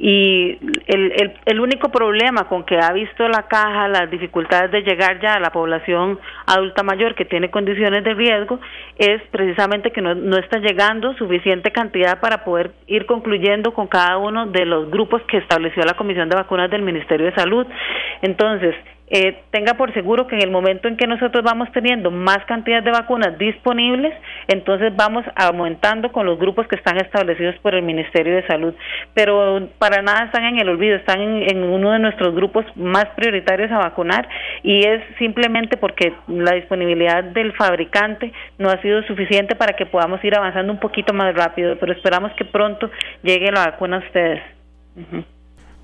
y 0.00 0.56
el, 0.86 1.12
el, 1.16 1.34
el, 1.44 1.60
único 1.60 1.88
problema 1.88 2.44
con 2.44 2.62
que 2.62 2.78
ha 2.78 2.92
visto 2.92 3.26
la 3.26 3.48
caja 3.48 3.88
las 3.88 4.08
dificultades 4.08 4.70
de 4.70 4.82
llegar 4.82 5.20
ya 5.20 5.34
a 5.34 5.40
la 5.40 5.50
población 5.50 6.20
adulta 6.46 6.84
mayor 6.84 7.16
que 7.16 7.24
tiene 7.24 7.50
condiciones 7.50 8.04
de 8.04 8.14
riesgo 8.14 8.60
es 8.96 9.20
precisamente 9.32 9.90
que 9.90 10.00
no, 10.00 10.14
no 10.14 10.38
está 10.38 10.60
llegando 10.60 11.14
suficiente 11.14 11.72
cantidad 11.72 12.20
para 12.20 12.44
poder 12.44 12.70
ir 12.86 13.06
concluyendo 13.06 13.74
con 13.74 13.88
cada 13.88 14.18
uno 14.18 14.46
de 14.46 14.66
los 14.66 14.88
grupos 14.88 15.20
que 15.22 15.38
estableció 15.38 15.82
la 15.82 15.94
Comisión 15.94 16.28
de 16.28 16.36
Vacunas 16.36 16.70
del 16.70 16.82
Ministerio 16.82 17.26
de 17.26 17.34
Salud. 17.34 17.66
Entonces, 18.22 18.76
eh, 19.10 19.42
tenga 19.50 19.74
por 19.74 19.92
seguro 19.94 20.26
que 20.26 20.36
en 20.36 20.42
el 20.42 20.50
momento 20.50 20.86
en 20.86 20.96
que 20.96 21.06
nosotros 21.06 21.42
vamos 21.42 21.70
teniendo 21.72 22.10
más 22.10 22.38
cantidad 22.46 22.82
de 22.82 22.90
vacunas 22.90 23.38
disponibles, 23.38 24.14
entonces 24.48 24.94
vamos 24.94 25.24
aumentando 25.34 26.12
con 26.12 26.26
los 26.26 26.38
grupos 26.38 26.66
que 26.68 26.76
están 26.76 26.98
establecidos 26.98 27.56
por 27.62 27.74
el 27.74 27.82
Ministerio 27.82 28.36
de 28.36 28.46
Salud. 28.46 28.74
Pero 29.14 29.68
para 29.78 30.02
nada 30.02 30.26
están 30.26 30.44
en 30.44 30.60
el 30.60 30.68
olvido, 30.68 30.96
están 30.96 31.20
en, 31.20 31.62
uno 31.62 31.92
de 31.92 31.98
nuestros 31.98 32.34
grupos 32.34 32.64
más 32.76 33.06
prioritarios 33.16 33.70
a 33.72 33.78
vacunar 33.78 34.28
y 34.62 34.86
es 34.86 35.02
simplemente 35.18 35.76
porque 35.76 36.12
la 36.28 36.52
disponibilidad 36.52 37.24
del 37.24 37.52
fabricante 37.54 38.32
no 38.58 38.70
ha 38.70 38.80
sido 38.82 39.02
suficiente 39.04 39.56
para 39.56 39.74
que 39.74 39.86
podamos 39.86 40.22
ir 40.24 40.36
avanzando 40.36 40.72
un 40.72 40.80
poquito 40.80 41.14
más 41.14 41.34
rápido, 41.34 41.76
pero 41.78 41.92
esperamos 41.92 42.32
que 42.32 42.44
pronto 42.44 42.90
llegue 43.22 43.50
la 43.50 43.66
vacuna 43.66 43.96
a 43.96 44.00
ustedes. 44.00 44.42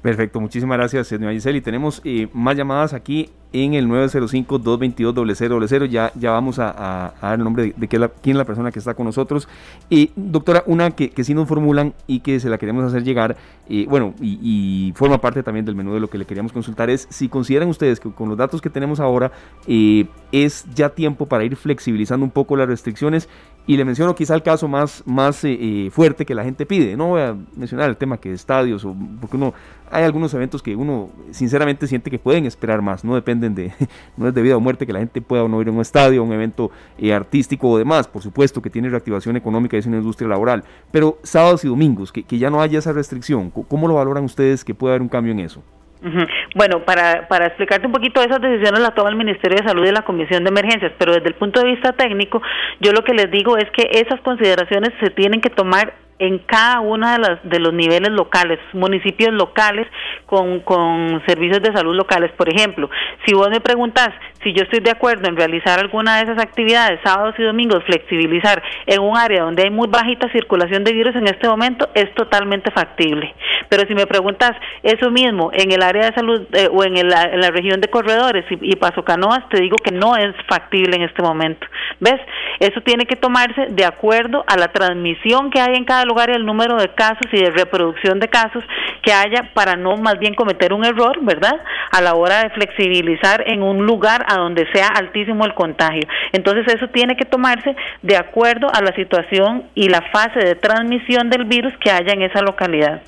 Perfecto, 0.05 0.39
muchísimas 0.39 0.77
gracias, 0.77 1.07
señora 1.07 1.33
Giselle. 1.33 1.57
Y 1.57 1.63
tenemos 1.63 2.03
eh, 2.05 2.29
más 2.35 2.55
llamadas 2.59 2.93
aquí 2.93 3.31
en 3.55 3.73
el 3.75 3.89
905-222-0000. 3.89 5.89
Ya, 5.89 6.11
ya 6.17 6.33
vamos 6.33 6.59
a, 6.59 7.15
dar 7.23 7.39
el 7.39 7.45
nombre 7.45 7.73
de, 7.77 7.89
quién 7.89 8.03
es 8.03 8.37
la 8.37 8.45
persona 8.45 8.73
que 8.73 8.81
está 8.81 8.95
con 8.95 9.07
nosotros. 9.07 9.49
Y 9.89 10.11
doctora, 10.17 10.65
una 10.67 10.91
que, 10.91 11.11
que 11.11 11.23
sí 11.23 11.35
nos 11.35 11.47
formulan 11.49 11.95
y 12.09 12.19
que 12.21 12.41
se 12.41 12.49
la 12.49 12.59
queremos 12.59 12.85
hacer 12.85 13.05
llegar, 13.05 13.37
eh, 13.69 13.87
bueno, 13.89 14.13
y, 14.21 14.93
forma 14.97 15.21
parte 15.21 15.43
también 15.43 15.65
del 15.65 15.77
menú 15.77 15.95
de 15.95 16.01
lo 16.01 16.11
que 16.11 16.19
le 16.19 16.25
queríamos 16.25 16.53
consultar, 16.53 16.91
es 16.91 17.07
si 17.11 17.29
consideran 17.29 17.69
ustedes 17.69 18.01
que 18.01 18.11
con 18.11 18.29
los 18.29 18.37
datos 18.37 18.61
que 18.61 18.71
tenemos 18.71 19.01
ahora 19.01 19.31
eh, 19.67 20.07
es 20.33 20.67
ya 20.75 20.91
tiempo 20.91 21.27
para 21.27 21.45
ir 21.45 21.57
flexibilizando 21.57 22.25
un 22.25 22.33
poco 22.33 22.57
las 22.57 22.69
restricciones. 22.69 23.29
Y 23.67 23.79
le 23.79 23.87
menciono 23.87 24.15
quizá 24.15 24.35
el 24.35 24.43
caso 24.43 24.69
más, 24.69 25.03
más 25.07 25.43
fuerte 25.91 26.27
que 26.27 26.35
la 26.35 26.45
gente 26.45 26.67
pide. 26.67 26.99
No 26.99 27.09
voy 27.09 27.23
a 27.23 27.35
mencionar 27.57 27.89
el 27.89 27.97
tema 27.97 28.19
que 28.19 28.31
estadios, 28.31 28.85
o 28.85 28.95
porque 29.19 29.39
uno 29.39 29.55
hay 29.91 30.05
algunos 30.05 30.33
eventos 30.35 30.63
que 30.63 30.75
uno 30.75 31.11
sinceramente 31.31 31.87
siente 31.87 32.11
que 32.11 32.19
pueden 32.19 32.47
esperar 32.47 32.83
más, 32.83 33.05
no 33.05 33.15
de, 33.53 33.73
no 34.17 34.29
es 34.29 34.35
de 34.35 34.43
vida 34.43 34.57
o 34.57 34.61
muerte 34.61 34.87
que 34.87 34.93
la 34.93 35.01
gente 35.01 35.21
pueda 35.21 35.45
o 35.45 35.49
no 35.49 35.61
ir 35.61 35.69
a 35.69 35.73
un 35.73 35.81
estadio, 35.81 36.23
un 36.23 36.33
evento 36.33 36.71
eh, 36.99 37.13
artístico 37.13 37.71
o 37.71 37.79
demás, 37.79 38.07
por 38.07 38.23
supuesto 38.23 38.63
que 38.63 38.71
tiene 38.71 38.89
reactivación 38.89 39.37
económica 39.37 39.77
y 39.77 39.81
es 39.81 39.87
una 39.87 39.99
industria 39.99 40.29
laboral, 40.29 40.65
pero 40.91 41.19
sábados 41.23 41.65
y 41.65 41.69
domingos, 41.69 42.13
que, 42.13 42.25
ya 42.39 42.51
no 42.51 42.61
haya 42.61 42.79
esa 42.79 42.93
restricción, 42.93 43.51
¿cómo 43.51 43.89
lo 43.89 43.95
valoran 43.95 44.25
ustedes 44.25 44.65
que 44.65 44.75
puede 44.75 44.93
haber 44.93 45.03
un 45.03 45.09
cambio 45.09 45.33
en 45.33 45.41
eso? 45.41 45.63
Bueno, 46.55 46.85
para, 46.85 47.27
para 47.29 47.47
explicarte 47.47 47.87
un 47.87 47.93
poquito, 47.93 48.21
esas 48.21 48.41
decisiones 48.41 48.81
las 48.81 48.95
toma 48.95 49.09
el 49.09 49.17
Ministerio 49.17 49.57
de 49.57 49.67
Salud 49.67 49.87
y 49.87 49.91
la 49.91 50.03
Comisión 50.03 50.45
de 50.45 50.51
Emergencias, 50.51 50.93
pero 50.99 51.15
desde 51.15 51.29
el 51.29 51.35
punto 51.35 51.61
de 51.61 51.67
vista 51.67 51.93
técnico, 51.93 52.43
yo 52.81 52.93
lo 52.93 53.03
que 53.05 53.15
les 53.15 53.31
digo 53.31 53.57
es 53.57 53.71
que 53.71 53.89
esas 53.91 54.21
consideraciones 54.21 54.91
se 55.01 55.11
tienen 55.11 55.41
que 55.41 55.49
tomar 55.49 55.95
en 56.19 56.39
cada 56.39 56.81
uno 56.81 57.11
de, 57.11 57.19
las, 57.19 57.39
de 57.43 57.59
los 57.59 57.73
niveles 57.73 58.11
locales, 58.11 58.59
municipios 58.73 59.33
locales 59.33 59.87
con, 60.27 60.61
con 60.61 61.23
servicios 61.27 61.63
de 61.63 61.73
salud 61.73 61.95
locales. 61.95 62.31
Por 62.33 62.49
ejemplo, 62.49 62.89
si 63.27 63.35
vos 63.35 63.49
me 63.51 63.61
preguntas 63.61 64.11
si 64.45 64.53
yo 64.53 64.63
estoy 64.63 64.81
de 64.81 64.91
acuerdo 64.91 65.29
en 65.29 65.37
realizar 65.37 65.81
alguna 65.81 66.19
de 66.19 66.25
esas 66.25 66.39
actividades, 66.39 67.01
sábados 67.03 67.35
y 67.39 67.43
domingos, 67.43 67.83
flexibilizar 67.85 68.63
en 68.87 69.01
un 69.01 69.17
área 69.17 69.43
donde 69.43 69.65
hay 69.65 69.71
muy 69.71 69.89
bajita 69.89 70.31
circulación 70.31 70.85
de 70.85 70.93
virus 70.93 71.17
en 71.17 71.27
este 71.27 71.49
momento, 71.49 71.89
es 71.95 72.15
totalmente 72.15 72.71
factible. 72.71 73.35
Pero 73.69 73.89
si 73.89 73.95
me 73.95 74.07
preguntas 74.07 74.53
eso 74.83 75.11
mismo 75.11 75.51
en 75.53 75.73
el 75.73 75.83
área 75.83 76.11
de 76.11 76.15
salud 76.15 76.43
eh, 76.53 76.69
o 76.71 76.85
en, 76.85 76.95
la 77.09 77.51
región 77.51 77.81
de 77.81 77.89
corredores 77.89 78.45
y, 78.51 78.73
y 78.73 78.77
Paso 78.77 79.03
Canoas, 79.03 79.49
te 79.49 79.61
digo 79.61 79.77
que 79.83 79.91
no 79.91 80.17
es 80.17 80.35
factible 80.47 80.97
en 80.97 81.03
este 81.03 81.23
momento. 81.23 81.67
¿Ves? 82.01 82.21
Eso 82.61 82.81
tiene 82.83 83.07
que 83.07 83.17
tomarse 83.17 83.67
de 83.71 83.85
acuerdo 83.85 84.45
a 84.47 84.57
la 84.57 84.69
transmisión 84.69 85.51
que 85.51 85.61
hay 85.61 85.75
en 85.75 85.85
cada 85.85 86.05
lugar 86.05 86.31
y 86.31 86.35
el 86.35 86.45
número 86.45 86.77
de 86.77 86.89
casos 86.95 87.27
y 87.33 87.43
de 87.43 87.51
reproducción 87.51 88.21
de 88.21 88.29
casos 88.29 88.63
que 89.03 89.13
haya 89.13 89.51
para 89.55 89.77
no 89.77 89.97
más 89.97 90.19
bien 90.19 90.35
cometer 90.35 90.73
un 90.73 90.85
error, 90.85 91.19
¿verdad? 91.23 91.61
A 91.91 92.01
la 92.01 92.15
hora 92.15 92.43
de 92.43 92.51
flexibilizar 92.51 93.43
en 93.47 93.63
un 93.63 93.87
lugar 93.87 94.25
a 94.35 94.39
donde 94.39 94.67
sea 94.73 94.89
altísimo 94.89 95.45
el 95.45 95.55
contagio. 95.55 96.03
Entonces 96.33 96.75
eso 96.75 96.89
tiene 96.89 97.17
que 97.17 97.25
tomarse 97.25 97.75
de 98.03 98.17
acuerdo 98.17 98.69
a 98.73 98.81
la 98.83 98.95
situación 98.95 99.71
y 99.75 99.89
la 99.89 100.03
fase 100.13 100.41
de 100.41 100.55
transmisión 100.55 101.31
del 101.31 101.45
virus 101.45 101.73
que 101.83 101.91
haya 101.91 102.13
en 102.13 102.23
esa 102.23 102.41
localidad. 102.43 103.03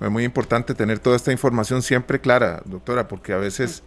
Es 0.00 0.10
muy 0.10 0.24
importante 0.24 0.74
tener 0.74 0.98
toda 0.98 1.16
esta 1.16 1.30
información 1.30 1.82
siempre 1.82 2.20
clara, 2.20 2.62
doctora, 2.64 3.06
porque 3.06 3.34
a 3.34 3.36
veces 3.36 3.84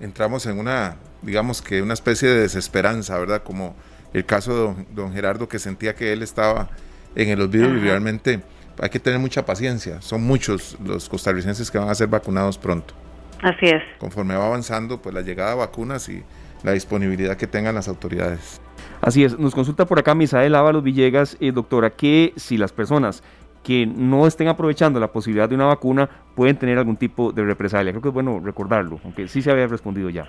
entramos 0.00 0.46
en 0.46 0.58
una, 0.58 0.96
digamos 1.22 1.60
que 1.60 1.82
una 1.82 1.94
especie 1.94 2.28
de 2.28 2.42
desesperanza, 2.42 3.18
¿verdad? 3.18 3.42
Como 3.42 3.74
el 4.12 4.24
caso 4.24 4.74
de 4.74 4.86
don, 4.92 5.12
Gerardo 5.12 5.48
que 5.48 5.58
sentía 5.58 5.94
que 5.94 6.12
él 6.12 6.22
estaba 6.22 6.68
en 7.16 7.30
el 7.30 7.40
olvido 7.40 7.68
y 7.68 7.80
realmente 7.80 8.42
hay 8.80 8.90
que 8.90 9.00
tener 9.00 9.18
mucha 9.18 9.44
paciencia. 9.44 10.00
Son 10.02 10.22
muchos 10.22 10.76
los 10.84 11.08
costarricenses 11.08 11.70
que 11.70 11.78
van 11.78 11.88
a 11.88 11.94
ser 11.94 12.08
vacunados 12.08 12.58
pronto. 12.58 12.94
Así 13.42 13.66
es. 13.66 13.82
Conforme 13.98 14.36
va 14.36 14.46
avanzando, 14.46 15.00
pues 15.00 15.14
la 15.14 15.22
llegada 15.22 15.50
de 15.50 15.56
vacunas 15.56 16.08
y 16.08 16.22
la 16.62 16.72
disponibilidad 16.72 17.36
que 17.36 17.46
tengan 17.46 17.74
las 17.74 17.88
autoridades. 17.88 18.60
Así 19.00 19.24
es, 19.24 19.38
nos 19.38 19.54
consulta 19.54 19.86
por 19.86 19.98
acá 19.98 20.14
Misael 20.14 20.54
Ábalos 20.54 20.82
Villegas, 20.82 21.36
eh, 21.40 21.52
doctora, 21.52 21.90
que 21.90 22.32
si 22.36 22.56
las 22.56 22.72
personas 22.72 23.22
que 23.66 23.84
no 23.84 24.28
estén 24.28 24.46
aprovechando 24.46 25.00
la 25.00 25.08
posibilidad 25.08 25.48
de 25.48 25.56
una 25.56 25.66
vacuna 25.66 26.08
pueden 26.36 26.56
tener 26.56 26.78
algún 26.78 26.96
tipo 26.96 27.32
de 27.32 27.42
represalia. 27.42 27.90
Creo 27.90 28.00
que 28.00 28.08
es 28.08 28.14
bueno 28.14 28.40
recordarlo, 28.42 29.00
aunque 29.02 29.26
sí 29.26 29.42
se 29.42 29.50
había 29.50 29.66
respondido 29.66 30.08
ya. 30.08 30.24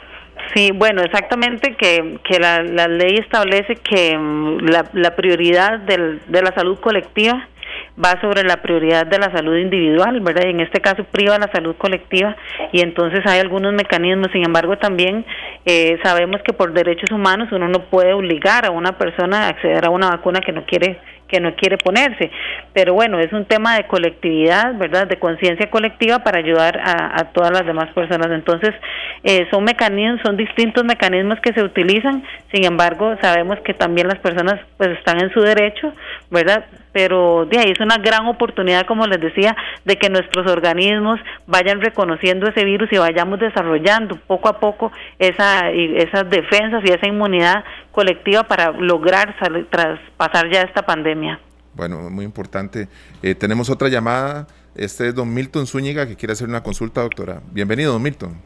Sí, 0.56 0.72
bueno, 0.74 1.04
exactamente 1.04 1.76
que, 1.76 2.20
que 2.28 2.40
la, 2.40 2.64
ley 2.88 3.18
establece 3.18 3.76
que 3.76 4.18
mm, 4.18 4.58
la, 4.94 5.16
prioridad 5.16 5.80
del, 5.82 6.20
de 6.28 6.42
la 6.42 6.52
salud 6.56 6.80
colectiva 6.80 7.48
va 8.04 8.20
sobre 8.22 8.44
la 8.44 8.62
prioridad 8.62 9.06
de 9.06 9.20
la 9.20 9.32
salud 9.32 9.58
individual, 9.58 10.20
¿verdad? 10.22 10.46
Y 10.46 10.52
en 10.52 10.62
este 10.62 10.82
caso 10.82 11.04
priva 11.06 11.38
la 11.38 11.52
salud 11.52 11.76
colectiva 11.78 12.36
y 12.72 12.82
entonces 12.82 13.22
hay 13.26 13.40
algunos 13.40 13.74
mecanismos, 13.74 14.32
sin 14.32 14.46
embargo 14.46 14.78
también 14.78 15.26
eh, 15.66 15.98
sabemos 16.04 16.42
que 16.44 16.54
por 16.54 16.74
derechos 16.74 17.12
humanos 17.12 17.50
uno 17.52 17.68
no 17.68 17.84
puede 17.90 18.14
obligar 18.14 18.66
a 18.66 18.72
una 18.72 18.98
persona 18.98 19.46
a 19.46 19.50
acceder 19.50 19.86
a 19.86 19.90
una 19.90 20.10
vacuna 20.10 20.40
que 20.40 20.52
no 20.52 20.66
quiere 20.66 21.00
que 21.28 21.40
no 21.40 21.56
quiere 21.56 21.78
ponerse. 21.78 22.32
Pero 22.74 22.94
bueno, 22.94 23.20
es 23.20 23.32
un 23.34 23.46
tema 23.46 23.76
de 23.76 23.86
colectividad, 23.86 24.74
¿verdad? 24.76 25.08
De 25.08 25.20
conciencia 25.20 25.70
colectiva 25.70 26.20
para 26.20 26.40
ayudar 26.40 26.80
a, 26.84 27.26
todas 27.34 27.52
las 27.52 27.66
demás 27.66 27.94
personas. 27.94 28.28
Entonces, 28.32 28.74
eh, 29.24 29.48
son 29.52 29.64
mecanismos, 29.64 30.22
son 30.24 30.38
distintos 30.38 30.84
mecanismos 30.86 31.40
que 31.42 31.54
se 31.54 31.64
utilizan. 31.64 32.24
Sin 32.54 32.66
embargo, 32.66 33.16
sabemos 33.22 33.60
que 33.60 33.74
también 33.74 34.08
las 34.08 34.20
personas 34.20 34.60
pues 34.78 34.90
están 34.98 35.22
en 35.22 35.32
su 35.34 35.42
derecho, 35.42 35.94
¿verdad? 36.32 36.66
Pero 36.94 37.46
de 37.46 37.60
ahí 37.60 37.72
es 37.72 37.80
una 37.80 37.98
gran 37.98 38.28
oportunidad, 38.28 38.86
como 38.86 39.06
les 39.06 39.20
decía, 39.20 39.56
de 39.86 39.98
que 39.98 40.10
nuestros 40.10 40.50
organismos 40.50 41.20
vayan 41.46 41.82
reconociendo 41.82 42.48
ese 42.48 42.64
virus 42.64 42.92
y 42.92 42.98
vayamos 42.98 43.40
desarrollando 43.40 44.18
poco 44.28 44.50
a 44.50 44.60
poco 44.60 44.92
esa, 45.20 45.70
esas 45.70 46.30
defensas 46.30 46.84
y 46.86 46.90
esa 46.90 47.08
inmunidad 47.08 47.64
colectiva 47.92 48.44
para 48.44 48.72
lograr 48.72 49.36
traspasar 49.70 50.50
ya 50.52 50.62
esta 50.62 50.84
pandemia. 50.84 51.40
Bueno, 51.74 52.10
muy 52.10 52.26
importante. 52.26 52.88
Eh, 53.22 53.36
tenemos 53.36 53.70
otra 53.70 53.88
llamada. 53.88 54.48
Este 54.76 55.08
es 55.08 55.16
don 55.16 55.32
Milton 55.34 55.68
Zúñiga 55.68 56.08
que 56.08 56.16
quiere 56.16 56.34
hacer 56.34 56.48
una 56.48 56.64
consulta, 56.64 57.02
doctora. 57.02 57.42
Bienvenido, 57.52 57.94
don 57.94 58.02
Milton. 58.02 58.42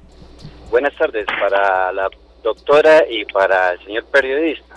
Buenas 0.69 0.95
tardes 0.97 1.25
para 1.39 1.91
la 1.93 2.09
doctora 2.43 3.03
y 3.09 3.25
para 3.25 3.73
el 3.73 3.79
señor 3.85 4.05
periodista. 4.05 4.75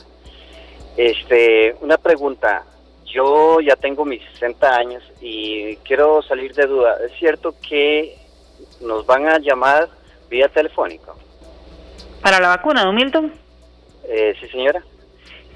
Este, 0.97 1.75
una 1.81 1.97
pregunta. 1.97 2.65
Yo 3.15 3.61
ya 3.61 3.77
tengo 3.77 4.05
mis 4.05 4.21
60 4.33 4.77
años 4.77 5.03
y 5.21 5.77
quiero 5.77 6.21
salir 6.23 6.53
de 6.55 6.67
duda. 6.67 6.97
¿Es 7.07 7.17
cierto 7.17 7.55
que 7.67 8.17
nos 8.81 9.07
van 9.07 9.29
a 9.29 9.39
llamar 9.39 9.89
vía 10.29 10.49
telefónica? 10.49 11.13
¿Para 12.21 12.41
la 12.41 12.49
vacuna, 12.49 12.85
don 12.85 12.97
Milton? 12.97 13.33
Eh, 14.09 14.35
sí, 14.41 14.49
señora. 14.49 14.83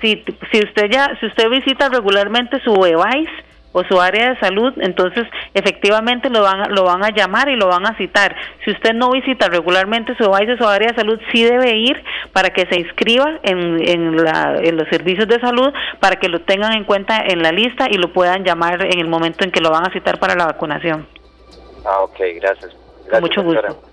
Si, 0.00 0.24
si 0.52 0.58
usted 0.60 0.88
ya, 0.88 1.16
si 1.18 1.26
usted 1.26 1.50
visita 1.50 1.88
regularmente 1.88 2.60
su 2.60 2.72
EVAIS 2.72 3.28
o 3.72 3.84
su 3.84 4.00
área 4.00 4.30
de 4.30 4.40
salud, 4.40 4.72
entonces 4.78 5.26
efectivamente 5.54 6.30
lo 6.30 6.42
van, 6.42 6.60
a, 6.60 6.68
lo 6.68 6.84
van 6.84 7.04
a 7.04 7.10
llamar 7.10 7.48
y 7.48 7.56
lo 7.56 7.68
van 7.68 7.86
a 7.86 7.96
citar. 7.96 8.34
Si 8.64 8.70
usted 8.70 8.94
no 8.94 9.10
visita 9.10 9.48
regularmente 9.48 10.14
su 10.16 10.24
EVAIS 10.24 10.50
o 10.50 10.56
su 10.56 10.68
área 10.68 10.88
de 10.88 10.94
salud, 10.94 11.20
sí 11.32 11.44
debe 11.44 11.76
ir 11.76 12.02
para 12.32 12.50
que 12.50 12.66
se 12.66 12.80
inscriba 12.80 13.38
en, 13.42 13.86
en, 13.86 14.16
la, 14.16 14.56
en 14.60 14.76
los 14.76 14.88
servicios 14.88 15.28
de 15.28 15.40
salud, 15.40 15.72
para 16.00 16.16
que 16.16 16.28
lo 16.28 16.40
tengan 16.40 16.72
en 16.72 16.84
cuenta 16.84 17.22
en 17.26 17.42
la 17.42 17.52
lista 17.52 17.86
y 17.90 17.98
lo 17.98 18.12
puedan 18.12 18.44
llamar 18.44 18.84
en 18.84 18.98
el 18.98 19.08
momento 19.08 19.44
en 19.44 19.50
que 19.50 19.60
lo 19.60 19.70
van 19.70 19.86
a 19.86 19.92
citar 19.92 20.18
para 20.18 20.34
la 20.34 20.46
vacunación. 20.46 21.06
Ah, 21.84 22.00
ok, 22.00 22.18
gracias. 22.40 22.76
Con 23.10 23.20
mucho 23.20 23.42
gusto. 23.42 23.88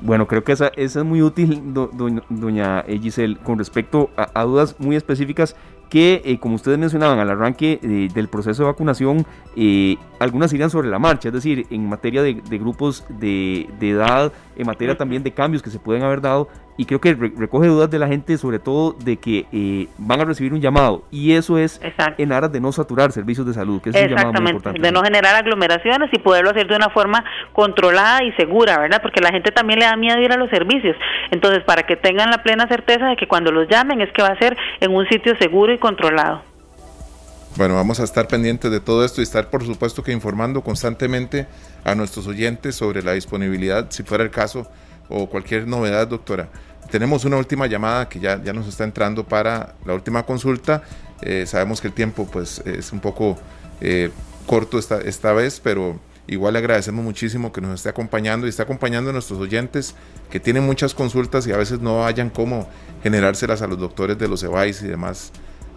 Bueno, 0.00 0.26
creo 0.26 0.44
que 0.44 0.52
esa, 0.52 0.70
esa 0.76 1.00
es 1.00 1.04
muy 1.04 1.22
útil, 1.22 1.62
doña 1.72 2.84
Giselle, 2.86 3.36
con 3.42 3.58
respecto 3.58 4.10
a, 4.16 4.44
dudas 4.44 4.76
muy 4.78 4.94
específicas 4.94 5.56
que, 5.88 6.22
eh, 6.24 6.38
como 6.38 6.56
ustedes 6.56 6.78
mencionaban 6.78 7.18
al 7.18 7.30
arranque 7.30 7.78
eh, 7.82 8.08
del 8.12 8.28
proceso 8.28 8.62
de 8.62 8.66
vacunación, 8.70 9.26
eh, 9.56 9.96
algunas 10.18 10.52
irían 10.52 10.70
sobre 10.70 10.88
la 10.88 10.98
marcha, 10.98 11.28
es 11.28 11.34
decir, 11.34 11.66
en 11.70 11.88
materia 11.88 12.22
de, 12.22 12.34
grupos 12.58 13.04
de, 13.08 13.68
de, 13.78 13.90
edad, 13.90 14.32
en 14.56 14.66
materia 14.66 14.96
también 14.96 15.22
de 15.22 15.32
cambios 15.32 15.62
que 15.62 15.70
se 15.70 15.78
pueden 15.78 16.02
haber 16.02 16.20
dado, 16.20 16.48
y 16.76 16.84
creo 16.84 17.00
que 17.00 17.14
recoge 17.14 17.68
dudas 17.68 17.90
de 17.90 17.98
la 17.98 18.06
gente, 18.06 18.36
sobre 18.36 18.58
todo 18.58 18.92
de 18.92 19.16
que 19.16 19.46
eh, 19.52 19.88
van 19.98 20.20
a 20.20 20.24
recibir 20.24 20.52
un 20.52 20.60
llamado, 20.60 21.04
y 21.10 21.32
eso 21.32 21.58
es 21.58 21.80
en 22.18 22.32
aras 22.32 22.52
de 22.52 22.60
no 22.60 22.72
saturar 22.72 23.12
servicios 23.12 23.46
de 23.46 23.54
salud, 23.54 23.80
que 23.80 23.90
es 23.90 23.96
un 23.96 24.08
llamado 24.08 24.32
muy 24.32 24.50
importante. 24.50 24.80
De 24.80 24.92
no 24.92 25.02
generar 25.02 25.34
aglomeraciones 25.34 26.10
y 26.12 26.18
poderlo 26.18 26.50
hacer 26.50 26.66
de 26.66 26.76
una 26.76 26.90
forma 26.90 27.24
controlada 27.52 28.22
y 28.24 28.32
segura, 28.32 28.78
¿verdad? 28.78 29.00
Porque 29.02 29.20
la 29.20 29.30
gente 29.30 29.50
también 29.52 29.80
le 29.80 29.86
da 29.86 29.96
miedo 29.96 30.20
ir 30.20 30.32
a 30.32 30.36
los 30.36 30.50
servicios. 30.50 30.96
Entonces, 31.30 31.62
para 31.64 31.84
que 31.84 31.96
tengan 31.96 32.30
la 32.30 32.42
plena 32.42 32.66
certeza 32.68 33.06
de 33.06 33.16
que 33.16 33.26
cuando 33.26 33.50
los 33.52 33.68
llamen 33.68 34.00
es 34.00 34.12
que 34.12 34.22
va 34.22 34.28
a 34.28 34.38
ser 34.38 34.56
en 34.80 34.94
un 34.94 35.06
sitio 35.08 35.34
seguro 35.38 35.72
y 35.72 35.78
controlado. 35.78 36.42
Bueno, 37.56 37.74
vamos 37.74 38.00
a 38.00 38.04
estar 38.04 38.28
pendientes 38.28 38.70
de 38.70 38.80
todo 38.80 39.02
esto 39.02 39.22
y 39.22 39.24
estar, 39.24 39.48
por 39.48 39.64
supuesto, 39.64 40.02
que 40.02 40.12
informando 40.12 40.62
constantemente 40.62 41.46
a 41.84 41.94
nuestros 41.94 42.26
oyentes 42.26 42.74
sobre 42.74 43.02
la 43.02 43.12
disponibilidad, 43.12 43.86
si 43.88 44.02
fuera 44.02 44.22
el 44.22 44.30
caso, 44.30 44.70
o 45.08 45.26
cualquier 45.30 45.66
novedad, 45.66 46.06
doctora. 46.06 46.50
Tenemos 46.90 47.24
una 47.24 47.38
última 47.38 47.66
llamada 47.66 48.10
que 48.10 48.20
ya, 48.20 48.42
ya 48.42 48.52
nos 48.52 48.68
está 48.68 48.84
entrando 48.84 49.24
para 49.24 49.74
la 49.86 49.94
última 49.94 50.24
consulta. 50.24 50.82
Eh, 51.22 51.46
sabemos 51.46 51.80
que 51.80 51.86
el 51.86 51.94
tiempo 51.94 52.28
pues, 52.30 52.58
es 52.66 52.92
un 52.92 53.00
poco 53.00 53.38
eh, 53.80 54.10
corto 54.44 54.78
esta, 54.78 55.00
esta 55.00 55.32
vez, 55.32 55.58
pero 55.58 55.98
igual 56.26 56.52
le 56.52 56.58
agradecemos 56.58 57.02
muchísimo 57.02 57.52
que 57.54 57.62
nos 57.62 57.76
esté 57.76 57.88
acompañando 57.88 58.46
y 58.46 58.50
esté 58.50 58.60
acompañando 58.60 59.08
a 59.08 59.12
nuestros 59.14 59.40
oyentes 59.40 59.94
que 60.30 60.40
tienen 60.40 60.66
muchas 60.66 60.92
consultas 60.92 61.46
y 61.46 61.52
a 61.52 61.56
veces 61.56 61.80
no 61.80 62.04
hayan 62.04 62.28
cómo 62.28 62.68
generárselas 63.02 63.62
a 63.62 63.66
los 63.66 63.78
doctores 63.78 64.18
de 64.18 64.28
los 64.28 64.42
EVAIS 64.42 64.82
y 64.82 64.88
demás. 64.88 65.32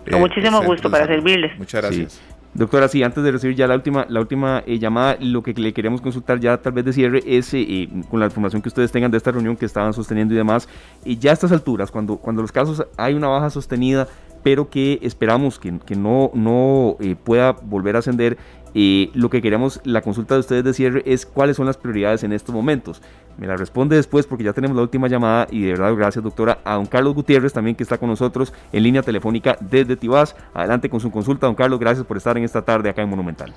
Con 0.05 0.15
eh, 0.15 0.19
muchísimo 0.19 0.61
gusto 0.63 0.89
para 0.89 1.05
servirles. 1.05 1.57
Muchas 1.57 1.81
gracias. 1.81 2.21
Doctora, 2.53 2.87
sí, 2.87 3.03
antes 3.03 3.23
de 3.23 3.31
recibir 3.31 3.55
ya 3.55 3.67
la 3.67 3.75
última, 3.75 4.07
la 4.09 4.19
última 4.19 4.63
eh, 4.65 4.79
llamada, 4.79 5.17
lo 5.21 5.43
que 5.43 5.53
le 5.53 5.71
queremos 5.71 6.01
consultar 6.01 6.39
ya 6.39 6.57
tal 6.57 6.73
vez 6.73 6.83
de 6.83 6.93
cierre 6.93 7.21
es 7.25 7.53
eh, 7.53 7.87
con 8.09 8.19
la 8.19 8.25
información 8.25 8.63
que 8.63 8.69
ustedes 8.69 8.91
tengan 8.91 9.11
de 9.11 9.17
esta 9.17 9.31
reunión 9.31 9.55
que 9.55 9.65
estaban 9.65 9.93
sosteniendo 9.93 10.33
y 10.33 10.37
demás, 10.37 10.67
y 11.05 11.19
ya 11.19 11.29
a 11.29 11.33
estas 11.33 11.51
alturas, 11.51 11.91
cuando, 11.91 12.17
cuando 12.17 12.41
los 12.41 12.51
casos 12.51 12.83
hay 12.97 13.13
una 13.13 13.27
baja 13.27 13.51
sostenida, 13.51 14.07
pero 14.43 14.69
que 14.69 14.99
esperamos 15.01 15.59
que, 15.59 15.71
no, 15.95 16.31
no 16.33 16.97
eh, 16.99 17.15
pueda 17.15 17.53
volver 17.53 17.95
a 17.95 17.99
ascender, 17.99 18.37
lo 18.73 19.29
que 19.29 19.41
queremos, 19.41 19.81
la 19.83 20.01
consulta 20.01 20.35
de 20.35 20.41
ustedes 20.41 20.63
de 20.63 20.73
cierre 20.73 21.03
es 21.05 21.25
cuáles 21.25 21.57
son 21.57 21.65
las 21.65 21.77
prioridades 21.77 22.23
en 22.23 22.33
estos 22.33 22.53
momentos. 22.53 23.01
Me 23.37 23.47
la 23.47 23.55
responde 23.55 23.95
después 23.95 24.27
porque 24.27 24.43
ya 24.43 24.51
tenemos 24.51 24.75
la 24.75 24.83
última 24.83 25.07
llamada 25.07 25.47
y 25.49 25.61
de 25.61 25.71
verdad 25.71 25.95
gracias 25.95 26.23
doctora 26.23 26.59
a 26.65 26.75
don 26.75 26.85
Carlos 26.85 27.15
Gutiérrez 27.15 27.53
también 27.53 27.75
que 27.75 27.83
está 27.83 27.97
con 27.97 28.09
nosotros 28.09 28.53
en 28.73 28.83
línea 28.83 29.01
telefónica 29.01 29.57
desde 29.61 29.95
Tibás. 29.95 30.35
Adelante 30.53 30.89
con 30.89 30.99
su 30.99 31.09
consulta, 31.09 31.47
don 31.47 31.55
Carlos, 31.55 31.79
gracias 31.79 32.05
por 32.05 32.17
estar 32.17 32.37
en 32.37 32.43
esta 32.43 32.61
tarde 32.63 32.89
acá 32.89 33.01
en 33.01 33.09
Monumental. 33.09 33.53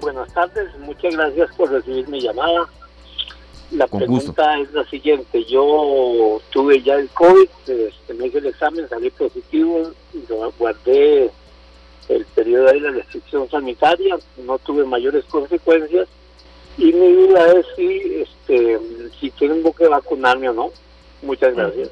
Buenas 0.00 0.32
tardes, 0.34 0.68
muchas 0.80 1.14
gracias 1.16 1.54
por 1.56 1.70
recibir 1.70 2.06
mi 2.08 2.20
llamada. 2.20 2.66
La 3.72 3.86
pregunta 3.86 4.58
es 4.58 4.72
la 4.72 4.84
siguiente, 4.84 5.44
yo 5.44 6.40
tuve 6.50 6.82
ya 6.82 6.94
el 6.94 7.08
COVID, 7.10 7.48
este, 7.66 8.14
me 8.14 8.26
hice 8.26 8.38
el 8.38 8.46
examen, 8.46 8.86
salí 8.88 9.08
positivo, 9.10 9.92
guardé 10.58 11.30
el 12.08 12.24
periodo 12.34 12.66
de 12.66 12.80
la 12.80 12.90
restricción 12.90 13.48
sanitaria, 13.48 14.18
no 14.44 14.58
tuve 14.58 14.84
mayores 14.84 15.24
consecuencias 15.24 16.06
y 16.76 16.92
mi 16.92 17.12
duda 17.12 17.46
es 17.52 17.66
si, 17.76 18.22
este, 18.22 18.78
si 19.18 19.30
tengo 19.30 19.72
que 19.72 19.88
vacunarme 19.88 20.50
o 20.50 20.52
no. 20.52 20.70
Muchas 21.22 21.54
gracias. 21.54 21.90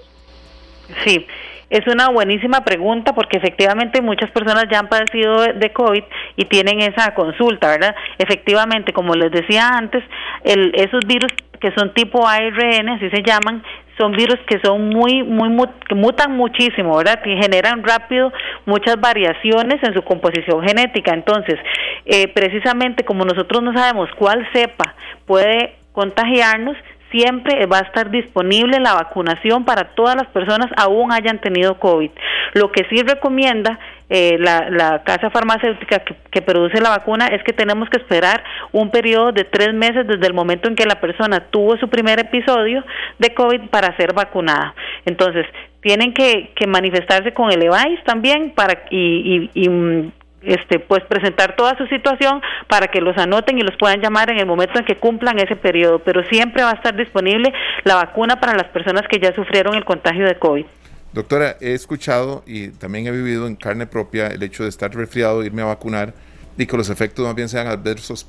Sí, 1.05 1.27
es 1.71 1.87
una 1.87 2.09
buenísima 2.09 2.65
pregunta 2.65 3.15
porque 3.15 3.37
efectivamente 3.37 4.03
muchas 4.03 4.31
personas 4.33 4.67
ya 4.71 4.81
han 4.81 4.89
padecido 4.89 5.45
de 5.55 5.73
COVID 5.73 6.03
y 6.37 6.45
tienen 6.47 6.81
esa 6.81 7.15
consulta, 7.15 7.69
¿verdad? 7.69 7.95
Efectivamente, 8.19 8.93
como 8.93 9.15
les 9.15 9.31
decía 9.31 9.69
antes, 9.69 10.03
el, 10.43 10.73
esos 10.75 11.01
virus 11.07 11.33
que 11.61 11.73
son 11.73 11.93
tipo 11.93 12.27
ARN, 12.27 12.89
así 12.89 13.11
se 13.11 13.23
llaman, 13.23 13.63
son 13.99 14.13
virus 14.13 14.39
que 14.47 14.59
son 14.65 14.89
muy, 14.89 15.23
muy, 15.23 15.67
que 15.87 15.95
mutan 15.95 16.37
muchísimo, 16.37 16.97
¿verdad? 16.97 17.21
Que 17.23 17.37
generan 17.37 17.83
rápido 17.85 18.33
muchas 18.65 18.99
variaciones 18.99 19.83
en 19.83 19.93
su 19.93 20.03
composición 20.03 20.67
genética. 20.67 21.13
Entonces, 21.13 21.59
eh, 22.07 22.29
precisamente 22.29 23.05
como 23.05 23.25
nosotros 23.25 23.63
no 23.63 23.75
sabemos 23.75 24.09
cuál 24.17 24.49
cepa 24.53 24.95
puede 25.27 25.75
contagiarnos, 25.93 26.77
siempre 27.11 27.67
va 27.67 27.79
a 27.79 27.83
estar 27.83 28.11
disponible 28.11 28.79
la 28.79 28.95
vacunación 28.95 29.65
para 29.65 29.95
todas 29.95 30.17
las 30.17 30.29
personas 30.29 30.71
aún 30.77 31.13
hayan 31.13 31.41
tenido 31.41 31.79
COVID. 31.79 32.11
Lo 32.55 32.73
que 32.73 32.85
sí 32.89 33.03
recomienda 33.03 33.79
eh, 34.13 34.39
la, 34.41 35.03
casa 35.05 35.31
farmacéutica 35.31 36.01
que, 36.01 36.43
produce 36.43 36.81
la 36.81 36.91
vacuna 36.91 37.29
es 37.29 37.45
que 37.45 37.53
tenemos 37.53 37.89
que 37.89 37.99
esperar 37.99 38.43
un 38.73 38.91
periodo 38.91 39.31
de 39.31 39.45
tres 39.45 39.73
meses 39.73 40.05
desde 40.05 40.27
el 40.27 40.35
momento 40.35 40.69
en 40.69 40.75
que 40.75 40.85
la 40.85 41.01
persona 41.01 41.47
tuvo 41.51 41.77
su 41.77 41.89
primer 41.89 42.19
episodio 42.19 42.85
de 43.21 43.33
COVID 43.35 43.69
para 43.71 43.97
ser 43.97 44.13
vacunada. 44.13 44.75
Entonces, 45.07 45.47
tienen 45.81 46.13
que, 46.13 46.51
manifestarse 46.67 47.33
con 47.33 47.53
el 47.53 47.63
EVAIS 47.63 48.03
también 48.03 48.51
para 48.51 48.83
y, 48.91 49.49
y, 49.55 50.13
este 50.43 50.79
pues 50.79 51.05
presentar 51.05 51.55
toda 51.55 51.77
su 51.77 51.87
situación 51.87 52.41
para 52.67 52.89
que 52.89 53.01
los 53.01 53.17
anoten 53.17 53.59
y 53.59 53.63
los 53.63 53.77
puedan 53.77 54.01
llamar 54.01 54.31
en 54.31 54.39
el 54.39 54.47
momento 54.47 54.79
en 54.79 54.87
que 54.87 54.97
cumplan 54.97 55.39
ese 55.39 55.55
periodo, 55.55 56.01
pero 56.01 56.25
siempre 56.25 56.63
va 56.63 56.71
a 56.71 56.75
estar 56.75 56.97
disponible 56.97 57.53
la 57.85 57.97
vacuna 57.97 58.41
para 58.41 58.57
las 58.57 58.67
personas 58.69 59.07
que 59.07 59.21
ya 59.21 59.33
sufrieron 59.35 59.75
el 59.75 59.85
contagio 59.85 60.27
de 60.27 60.35
COVID. 60.37 60.67
Doctora, 61.13 61.57
he 61.61 61.75
escuchado 61.75 62.45
y 62.47 62.69
también 62.69 63.07
he 63.07 63.11
vivido 63.11 63.47
en 63.47 63.57
carne 63.57 63.87
propia 63.87 64.29
el 64.29 64.43
hecho 64.43 64.63
de 64.63 64.69
estar 64.69 64.95
resfriado, 64.95 65.43
irme 65.43 65.63
a 65.63 65.67
vacunar 65.67 66.15
y 66.57 66.67
que 66.67 66.77
los 66.77 66.89
efectos 66.89 67.25
más 67.27 67.35
bien 67.35 67.49
sean 67.49 67.67
adversos, 67.67 68.27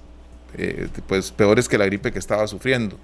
eh, 0.58 0.88
pues 1.08 1.32
peores 1.32 1.70
que 1.70 1.78
la 1.78 1.86
gripe 1.86 2.12
que 2.12 2.20
estaba 2.20 2.48
sufriendo. 2.48 2.98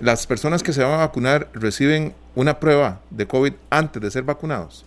Las 0.00 0.26
personas 0.26 0.62
que 0.62 0.72
se 0.72 0.82
van 0.82 0.94
a 0.94 0.96
vacunar 0.96 1.48
reciben 1.54 2.12
una 2.34 2.58
prueba 2.58 3.00
de 3.10 3.26
COVID 3.26 3.52
antes 3.70 4.02
de 4.02 4.10
ser 4.10 4.24
vacunados. 4.24 4.84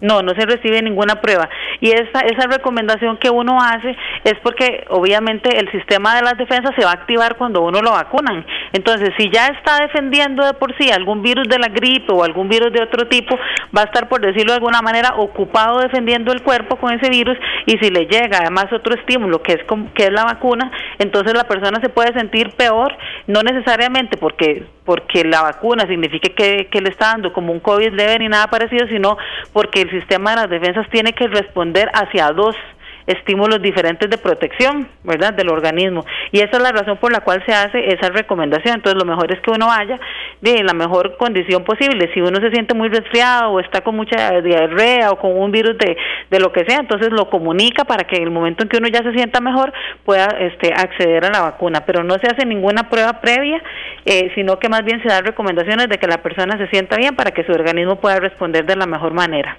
No, 0.00 0.22
no 0.22 0.32
se 0.34 0.46
recibe 0.46 0.82
ninguna 0.82 1.20
prueba. 1.20 1.48
Y 1.80 1.90
esa, 1.90 2.20
esa 2.20 2.46
recomendación 2.48 3.16
que 3.18 3.30
uno 3.30 3.58
hace 3.60 3.96
es 4.24 4.34
porque 4.42 4.84
obviamente 4.88 5.58
el 5.58 5.70
sistema 5.70 6.14
de 6.14 6.22
las 6.22 6.36
defensas 6.36 6.74
se 6.76 6.84
va 6.84 6.90
a 6.90 6.94
activar 6.94 7.36
cuando 7.36 7.62
uno 7.62 7.80
lo 7.80 7.92
vacunan. 7.92 8.44
Entonces, 8.72 9.10
si 9.16 9.30
ya 9.30 9.46
está 9.46 9.78
defendiendo 9.80 10.44
de 10.44 10.54
por 10.54 10.76
sí 10.76 10.90
algún 10.90 11.22
virus 11.22 11.48
de 11.48 11.58
la 11.58 11.68
gripe 11.68 12.12
o 12.12 12.24
algún 12.24 12.48
virus 12.48 12.72
de 12.72 12.82
otro 12.82 13.08
tipo, 13.08 13.36
va 13.76 13.82
a 13.82 13.84
estar, 13.84 14.08
por 14.08 14.20
decirlo 14.20 14.52
de 14.52 14.58
alguna 14.58 14.82
manera, 14.82 15.14
ocupado 15.16 15.80
defendiendo 15.80 16.32
el 16.32 16.42
cuerpo 16.42 16.76
con 16.76 16.92
ese 16.92 17.10
virus 17.10 17.36
y 17.66 17.78
si 17.78 17.90
le 17.90 18.06
llega 18.06 18.38
además 18.38 18.66
otro 18.72 18.94
estímulo 18.94 19.42
que 19.42 19.52
es, 19.52 19.60
que 19.94 20.04
es 20.04 20.12
la 20.12 20.24
vacuna, 20.24 20.70
entonces 20.98 21.34
la 21.34 21.44
persona 21.44 21.80
se 21.80 21.88
puede 21.88 22.12
sentir 22.12 22.50
peor, 22.52 22.96
no 23.26 23.42
necesariamente 23.42 24.16
porque 24.16 24.66
porque 24.86 25.24
la 25.24 25.42
vacuna 25.42 25.86
signifique 25.86 26.32
que, 26.32 26.80
le 26.80 26.88
está 26.88 27.08
dando 27.08 27.32
como 27.32 27.52
un 27.52 27.60
COVID 27.60 27.92
leve 27.92 28.20
ni 28.20 28.28
nada 28.28 28.46
parecido, 28.46 28.86
sino 28.86 29.18
porque 29.52 29.82
el 29.82 29.90
sistema 29.90 30.30
de 30.30 30.36
las 30.36 30.50
defensas 30.50 30.88
tiene 30.90 31.12
que 31.12 31.26
responder 31.26 31.90
hacia 31.92 32.30
dos 32.30 32.56
estímulos 33.06 33.62
diferentes 33.62 34.10
de 34.10 34.18
protección, 34.18 34.88
¿verdad?, 35.04 35.32
del 35.34 35.48
organismo. 35.48 36.04
Y 36.32 36.40
esa 36.40 36.56
es 36.56 36.62
la 36.62 36.72
razón 36.72 36.96
por 36.98 37.12
la 37.12 37.20
cual 37.20 37.42
se 37.46 37.52
hace 37.52 37.94
esa 37.94 38.10
recomendación. 38.10 38.76
Entonces, 38.76 39.00
lo 39.00 39.08
mejor 39.08 39.32
es 39.32 39.40
que 39.40 39.50
uno 39.50 39.66
vaya 39.68 39.98
de 40.40 40.62
la 40.64 40.74
mejor 40.74 41.16
condición 41.16 41.64
posible. 41.64 42.10
Si 42.12 42.20
uno 42.20 42.40
se 42.40 42.50
siente 42.50 42.74
muy 42.74 42.88
resfriado 42.88 43.52
o 43.52 43.60
está 43.60 43.82
con 43.82 43.96
mucha 43.96 44.40
diarrea 44.40 45.10
o 45.12 45.18
con 45.18 45.36
un 45.36 45.50
virus 45.52 45.78
de, 45.78 45.96
de 46.30 46.40
lo 46.40 46.52
que 46.52 46.64
sea, 46.64 46.78
entonces 46.78 47.10
lo 47.10 47.30
comunica 47.30 47.84
para 47.84 48.04
que 48.04 48.16
en 48.16 48.24
el 48.24 48.30
momento 48.30 48.62
en 48.62 48.68
que 48.68 48.78
uno 48.78 48.88
ya 48.88 49.02
se 49.02 49.12
sienta 49.12 49.40
mejor 49.40 49.72
pueda 50.04 50.26
este, 50.40 50.72
acceder 50.72 51.24
a 51.24 51.30
la 51.30 51.40
vacuna. 51.42 51.84
Pero 51.86 52.02
no 52.02 52.14
se 52.14 52.26
hace 52.26 52.44
ninguna 52.46 52.88
prueba 52.88 53.20
previa, 53.20 53.62
eh, 54.04 54.32
sino 54.34 54.58
que 54.58 54.68
más 54.68 54.84
bien 54.84 55.02
se 55.02 55.08
dan 55.08 55.24
recomendaciones 55.24 55.88
de 55.88 55.98
que 55.98 56.06
la 56.06 56.18
persona 56.22 56.58
se 56.58 56.68
sienta 56.68 56.96
bien 56.96 57.14
para 57.14 57.30
que 57.30 57.44
su 57.44 57.52
organismo 57.52 57.96
pueda 57.96 58.18
responder 58.18 58.66
de 58.66 58.76
la 58.76 58.86
mejor 58.86 59.12
manera. 59.12 59.56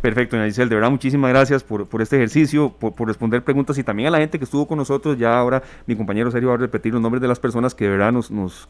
Perfecto, 0.00 0.36
doña 0.36 0.48
Giselle, 0.48 0.70
de 0.70 0.76
verdad 0.76 0.90
muchísimas 0.90 1.30
gracias 1.30 1.62
por, 1.62 1.86
por 1.86 2.00
este 2.00 2.16
ejercicio, 2.16 2.70
por, 2.70 2.94
por, 2.94 3.06
responder 3.06 3.44
preguntas 3.44 3.76
y 3.76 3.84
también 3.84 4.08
a 4.08 4.10
la 4.10 4.18
gente 4.18 4.38
que 4.38 4.44
estuvo 4.44 4.66
con 4.66 4.78
nosotros. 4.78 5.18
Ya 5.18 5.38
ahora 5.38 5.62
mi 5.86 5.94
compañero 5.94 6.30
Sergio 6.30 6.48
va 6.48 6.54
a 6.54 6.58
repetir 6.58 6.94
los 6.94 7.02
nombres 7.02 7.20
de 7.20 7.28
las 7.28 7.38
personas 7.38 7.74
que 7.74 7.84
de 7.84 7.90
verdad 7.90 8.10
nos, 8.10 8.30
nos 8.30 8.66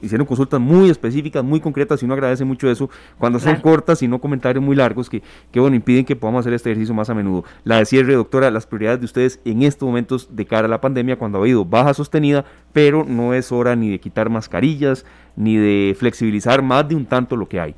hicieron 0.00 0.26
consultas 0.26 0.60
muy 0.60 0.90
específicas, 0.90 1.44
muy 1.44 1.60
concretas 1.60 2.02
y 2.02 2.04
uno 2.04 2.14
agradece 2.14 2.44
mucho 2.44 2.68
eso 2.68 2.90
cuando 3.16 3.38
son 3.38 3.56
cortas 3.60 4.02
y 4.02 4.08
no 4.08 4.18
comentarios 4.18 4.64
muy 4.64 4.74
largos 4.74 5.08
que, 5.08 5.22
que, 5.52 5.60
bueno, 5.60 5.76
impiden 5.76 6.04
que 6.04 6.16
podamos 6.16 6.40
hacer 6.40 6.54
este 6.54 6.70
ejercicio 6.70 6.94
más 6.94 7.08
a 7.10 7.14
menudo. 7.14 7.44
La 7.62 7.76
de 7.76 7.84
cierre, 7.84 8.14
doctora, 8.14 8.50
las 8.50 8.66
prioridades 8.66 8.98
de 8.98 9.04
ustedes 9.06 9.40
en 9.44 9.62
estos 9.62 9.86
momentos 9.86 10.34
de 10.34 10.46
cara 10.46 10.66
a 10.66 10.70
la 10.70 10.80
pandemia 10.80 11.16
cuando 11.16 11.38
ha 11.38 11.42
habido 11.42 11.64
baja 11.64 11.94
sostenida, 11.94 12.44
pero 12.72 13.04
no 13.04 13.34
es 13.34 13.52
hora 13.52 13.76
ni 13.76 13.88
de 13.88 14.00
quitar 14.00 14.30
mascarillas 14.30 15.06
ni 15.36 15.56
de 15.56 15.94
flexibilizar 15.96 16.60
más 16.60 16.88
de 16.88 16.96
un 16.96 17.06
tanto 17.06 17.36
lo 17.36 17.48
que 17.48 17.60
hay. 17.60 17.76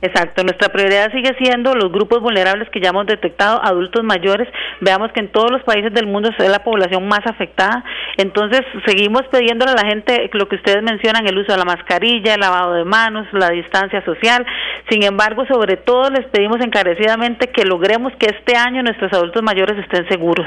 Exacto, 0.00 0.44
nuestra 0.44 0.68
prioridad 0.68 1.10
sigue 1.10 1.34
siendo 1.38 1.74
los 1.74 1.90
grupos 1.90 2.20
vulnerables 2.20 2.70
que 2.70 2.80
ya 2.80 2.90
hemos 2.90 3.06
detectado, 3.06 3.60
adultos 3.64 4.04
mayores. 4.04 4.48
Veamos 4.80 5.10
que 5.10 5.20
en 5.20 5.32
todos 5.32 5.50
los 5.50 5.62
países 5.64 5.92
del 5.92 6.06
mundo 6.06 6.30
es 6.30 6.48
la 6.48 6.62
población 6.62 7.08
más 7.08 7.26
afectada. 7.26 7.82
Entonces, 8.16 8.62
seguimos 8.86 9.22
pidiéndole 9.32 9.72
a 9.72 9.82
la 9.82 9.88
gente 9.88 10.30
lo 10.34 10.48
que 10.48 10.54
ustedes 10.56 10.84
mencionan, 10.84 11.26
el 11.26 11.36
uso 11.36 11.50
de 11.50 11.58
la 11.58 11.64
mascarilla, 11.64 12.34
el 12.34 12.40
lavado 12.40 12.74
de 12.74 12.84
manos, 12.84 13.26
la 13.32 13.50
distancia 13.50 14.04
social. 14.04 14.46
Sin 14.88 15.02
embargo, 15.02 15.44
sobre 15.46 15.76
todo 15.76 16.10
les 16.10 16.26
pedimos 16.26 16.60
encarecidamente 16.60 17.48
que 17.48 17.64
logremos 17.64 18.12
que 18.20 18.26
este 18.26 18.56
año 18.56 18.82
nuestros 18.82 19.12
adultos 19.12 19.42
mayores 19.42 19.76
estén 19.78 20.08
seguros, 20.08 20.46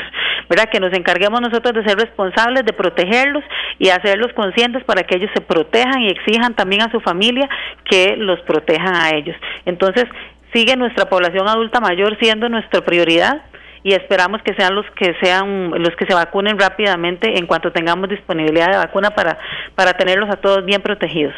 ¿verdad? 0.50 0.70
Que 0.72 0.80
nos 0.80 0.94
encarguemos 0.94 1.42
nosotros 1.42 1.74
de 1.74 1.84
ser 1.84 1.98
responsables, 1.98 2.66
de 2.66 2.74
protegerlos 2.74 3.44
y 3.80 3.90
hacerlos 3.90 4.32
conscientes 4.34 4.84
para 4.86 5.04
que 5.04 5.18
ellos 5.18 5.30
se 5.34 5.42
protejan 5.42 6.02
y 6.02 6.08
exijan 6.08 6.56
también 6.56 6.84
a 6.84 6.92
su 6.92 7.02
familia 7.02 7.50
que 7.84 8.16
los 8.18 8.40
protejan 8.42 8.96
a 8.96 9.10
ellos. 9.10 9.36
Entonces, 9.66 10.06
sigue 10.54 10.76
nuestra 10.76 11.10
población 11.10 11.48
adulta 11.48 11.80
mayor 11.80 12.18
siendo 12.20 12.50
nuestra 12.50 12.82
prioridad 12.82 13.44
y 13.84 13.94
esperamos 13.94 14.42
que 14.44 14.54
sean 14.54 14.76
los 14.76 14.86
que 14.96 15.16
sean 15.22 15.72
los 15.72 15.96
que 15.96 16.06
se 16.06 16.14
vacunen 16.14 16.60
rápidamente 16.60 17.40
en 17.40 17.48
cuanto 17.48 17.72
tengamos 17.72 18.10
disponibilidad 18.10 18.70
de 18.70 18.78
vacuna 18.78 19.12
para 19.12 19.40
para 19.76 19.94
tenerlos 19.94 20.30
a 20.30 20.36
todos 20.36 20.64
bien 20.66 20.82
protegidos. 20.82 21.34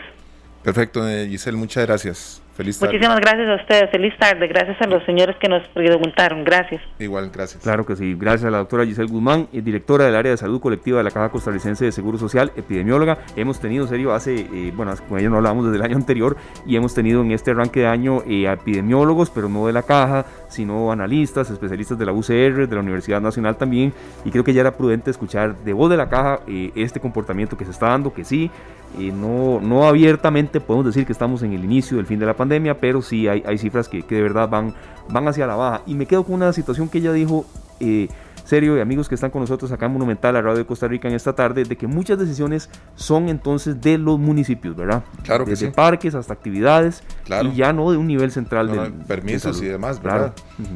Perfecto, 0.63 1.08
eh, 1.08 1.28
Giselle, 1.30 1.58
muchas 1.58 1.86
gracias. 1.86 2.42
Feliz 2.56 2.78
tarde. 2.78 2.94
Muchísimas 2.94 3.20
gracias 3.20 3.48
a 3.50 3.56
ustedes. 3.56 3.89
Feliz 3.89 4.18
tarde. 4.18 4.48
Gracias 4.48 4.80
a 4.82 4.88
los 4.88 5.04
señores 5.06 5.36
que 5.38 5.48
nos 5.48 5.68
preguntaron. 5.70 6.44
Gracias. 6.44 6.82
Igual, 7.00 7.32
gracias. 7.34 7.63
Claro 7.63 7.86
que 7.86 7.96
sí. 7.96 8.16
Gracias 8.16 8.46
a 8.46 8.52
la 8.52 8.60
doctora 8.60 8.86
Giselle 8.86 9.10
Guzmán, 9.10 9.48
directora 9.52 10.06
del 10.06 10.16
área 10.16 10.32
de 10.32 10.38
salud 10.38 10.62
colectiva 10.62 11.00
de 11.00 11.04
la 11.04 11.12
Caja 11.12 11.30
Costarricense 11.30 11.86
de 11.86 11.92
Seguro 11.92 12.18
Social, 12.18 12.52
epidemióloga. 12.56 13.18
Hemos 13.36 13.60
tenido, 13.60 13.88
serio, 13.88 14.13
hace, 14.13 14.42
eh, 14.42 14.72
bueno, 14.76 14.94
con 15.10 15.20
ella 15.20 15.30
no 15.30 15.38
hablábamos 15.38 15.66
desde 15.66 15.78
el 15.78 15.84
año 15.84 15.98
anterior 15.98 16.38
y 16.66 16.76
hemos 16.76 16.94
tenido 16.94 17.22
en 17.22 17.32
este 17.32 17.52
arranque 17.52 17.82
de 17.82 17.88
año 17.88 18.22
eh, 18.28 18.46
epidemiólogos, 18.52 19.32
pero 19.32 19.50
no 19.50 19.66
de 19.66 19.74
la 19.74 19.84
Caja, 19.84 20.26
sino 20.48 20.92
analistas, 20.92 21.50
especialistas 21.50 21.98
de 21.98 22.06
la 22.06 22.13
UCR, 22.13 22.68
de 22.68 22.76
la 22.76 22.82
Universidad 22.82 23.20
Nacional 23.20 23.58
también. 23.58 23.94
Y 24.26 24.32
creo 24.32 24.44
que 24.44 24.54
ya 24.54 24.62
era 24.62 24.78
prudente 24.78 25.10
escuchar 25.10 25.56
de 25.56 25.74
voz 25.74 25.89
de 25.89 25.98
la 25.98 26.08
Caja 26.08 26.42
eh, 26.48 26.72
este 26.76 27.00
comportamiento 27.00 27.58
que 27.58 27.66
se 27.66 27.72
está 27.72 27.88
dando, 27.88 28.13
que 28.13 28.24
sí, 28.24 28.52
no, 28.97 29.60
no 29.60 29.88
abiertamente 29.88 30.60
podemos 30.60 30.86
decir 30.86 31.06
que 31.06 31.12
estamos 31.12 31.43
en 31.43 31.53
el 31.53 31.63
inicio 31.63 31.97
del 31.97 32.06
fin 32.06 32.19
de 32.19 32.25
la 32.25 32.36
pandemia, 32.36 32.77
pero 32.77 33.01
sí 33.01 33.27
hay, 33.27 33.43
hay 33.45 33.58
cifras 33.58 33.89
que, 33.89 34.03
que, 34.03 34.15
de 34.15 34.21
verdad 34.21 34.49
van, 34.49 34.73
van 35.10 35.27
hacia 35.27 35.47
la 35.47 35.56
baja. 35.56 35.82
Y 35.86 35.95
me 35.95 36.06
quedo 36.06 36.23
con 36.23 36.36
una 36.36 36.53
situación 36.53 36.89
que 36.89 36.99
ella 36.99 37.12
dijo, 37.12 37.45
eh, 37.79 38.08
serio, 38.45 38.77
y 38.77 38.82
amigos 38.82 39.10
que 39.10 39.15
están 39.15 39.32
con 39.32 39.41
nosotros 39.41 39.71
acá 39.71 39.86
en 39.86 39.93
Monumental, 39.93 40.34
la 40.34 40.41
radio 40.41 40.58
de 40.60 40.65
Costa 40.65 40.88
Rica 40.88 41.08
en 41.08 41.15
esta 41.15 41.34
tarde, 41.34 41.63
de 41.63 41.75
que 41.75 41.88
muchas 41.88 42.19
decisiones 42.19 42.69
son 42.95 43.29
entonces 43.29 43.82
de 43.82 43.97
los 43.97 44.19
municipios, 44.19 44.75
¿verdad? 44.75 45.03
Claro 45.23 45.45
que 45.45 45.51
Desde 45.51 45.71
parques 45.71 46.15
hasta 46.15 46.34
actividades, 46.34 47.03
claro. 47.25 47.49
y 47.49 47.56
ya 47.56 47.73
no 47.73 47.91
de 47.91 47.97
un 47.97 48.08
nivel 48.08 48.32
central 48.32 48.71
de, 48.71 48.91
permisos 49.08 49.62
y 49.62 49.65
demás, 49.65 50.01
¿verdad? 50.01 50.34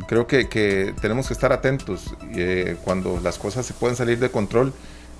Creo 0.07 0.27
que, 0.27 0.47
que, 0.47 0.93
tenemos 1.01 1.27
que 1.27 1.33
estar 1.33 1.51
atentos 1.51 2.15
eh, 2.33 2.77
cuando 2.83 3.19
las 3.21 3.37
cosas 3.37 3.65
se 3.65 3.73
pueden 3.73 3.95
salir 3.95 4.19
de 4.19 4.29
control 4.29 4.73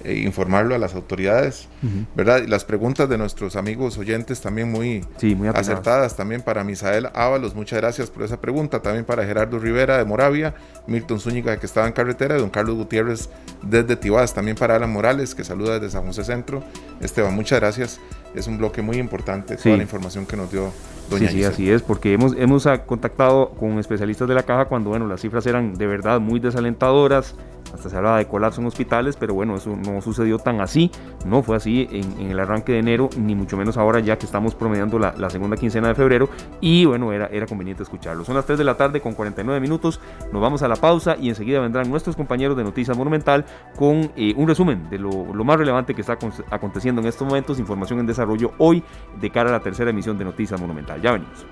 e 0.03 0.15
informarlo 0.19 0.75
a 0.75 0.77
las 0.77 0.95
autoridades, 0.95 1.67
¿verdad? 2.15 2.41
Y 2.43 2.47
las 2.47 2.65
preguntas 2.65 3.09
de 3.09 3.17
nuestros 3.17 3.55
amigos 3.55 3.97
oyentes 3.97 4.41
también 4.41 4.71
muy, 4.71 5.05
acertadas, 5.53 6.15
también 6.15 6.41
para 6.41 6.63
Misael 6.63 7.09
Ábalos, 7.13 7.55
muchas 7.55 7.79
gracias 7.79 8.09
por 8.09 8.23
esa 8.23 8.39
pregunta, 8.39 8.81
también 8.81 9.05
para 9.05 9.25
Gerardo 9.25 9.59
Rivera 9.59 9.97
de 9.97 10.05
Moravia, 10.05 10.55
Milton 10.87 11.19
Zúñiga 11.19 11.57
que 11.57 11.65
estaba 11.65 11.87
en 11.87 11.93
carretera, 11.93 12.37
y 12.37 12.39
don 12.39 12.49
Carlos 12.49 12.75
Gutiérrez 12.75 13.29
desde 13.61 13.95
Tibás, 13.95 14.33
también 14.33 14.57
para 14.57 14.75
Alan 14.75 14.91
Morales 14.91 15.35
que 15.35 15.43
saluda 15.43 15.79
desde 15.79 15.91
San 15.91 16.05
José 16.05 16.23
Centro. 16.23 16.63
Esteban, 17.01 17.35
muchas 17.35 17.59
gracias, 17.59 17.99
es 18.35 18.47
un 18.47 18.57
bloque 18.57 18.81
muy 18.81 18.97
importante, 18.97 19.57
toda 19.57 19.77
la 19.77 19.83
información 19.83 20.25
que 20.25 20.37
nos 20.37 20.51
dio 20.51 20.71
Doña 21.09 21.29
Sí, 21.29 21.37
sí, 21.37 21.43
así 21.45 21.71
es, 21.71 21.81
porque 21.81 22.13
hemos, 22.13 22.33
hemos 22.37 22.67
contactado 22.85 23.51
con 23.51 23.79
especialistas 23.79 24.27
de 24.27 24.35
la 24.35 24.43
caja 24.43 24.65
cuando, 24.65 24.89
bueno, 24.89 25.07
las 25.07 25.21
cifras 25.21 25.45
eran 25.47 25.73
de 25.73 25.87
verdad 25.87 26.19
muy 26.19 26.39
desalentadoras, 26.39 27.35
hasta 27.73 27.89
se 27.89 27.97
hablaba 27.97 28.17
de 28.17 28.27
colapso 28.27 28.61
en 28.61 28.67
hospitales, 28.67 29.15
pero 29.17 29.33
bueno, 29.33 29.55
eso 29.55 29.75
no 29.75 30.01
sucedió 30.01 30.37
tan 30.39 30.61
así, 30.61 30.91
no 31.25 31.43
fue 31.43 31.57
así 31.57 31.87
en, 31.91 32.29
el 32.29 32.39
arranque 32.39 32.73
de 32.73 32.79
enero, 32.79 33.09
ni 33.17 33.35
mucho 33.35 33.57
menos 33.57 33.77
ahora 33.77 33.99
ya 33.99 34.17
que 34.17 34.25
estamos 34.25 34.55
promediando 34.55 34.99
la, 34.99 35.29
segunda 35.29 35.57
quincena 35.57 35.89
de 35.89 35.95
febrero, 35.95 36.29
y 36.61 36.85
bueno, 36.85 37.11
era, 37.11 37.27
era 37.27 37.45
conveniente 37.45 37.83
escucharlo. 37.83 38.23
Son 38.23 38.35
las 38.35 38.45
3 38.45 38.57
de 38.57 38.63
la 38.63 38.75
tarde 38.75 39.01
con 39.01 39.13
49 39.13 39.59
minutos, 39.59 39.99
nos 40.31 40.41
vamos 40.41 40.61
a 40.61 40.67
la 40.67 40.75
pausa 40.75 41.15
y 41.19 41.29
enseguida 41.29 41.59
vendrán 41.59 41.89
nuestros 41.89 42.15
compañeros 42.15 42.57
de 42.57 42.63
Noticias 42.63 42.97
Monumental 42.97 43.45
con 43.75 44.11
eh, 44.15 44.33
un 44.35 44.47
resumen 44.47 44.89
de 44.89 44.99
lo, 44.99 45.33
lo, 45.33 45.43
más 45.43 45.57
relevante 45.57 45.93
que 45.93 46.01
está 46.01 46.17
aconteciendo 46.49 47.01
en 47.01 47.07
estos 47.07 47.27
momentos, 47.27 47.59
información 47.59 47.99
en 47.99 48.05
desarrollo 48.05 48.16
hoy 48.57 48.83
de 49.19 49.29
cara 49.29 49.49
a 49.49 49.53
la 49.53 49.59
tercera 49.59 49.89
emisión 49.89 50.17
de 50.17 50.25
Noticias 50.25 50.59
Monumental. 50.59 51.01
Ya 51.01 51.11
venimos. 51.11 51.45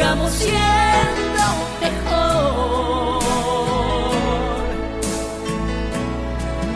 sigamos 0.00 0.32
siendo 0.32 1.42
mejor. 1.78 3.22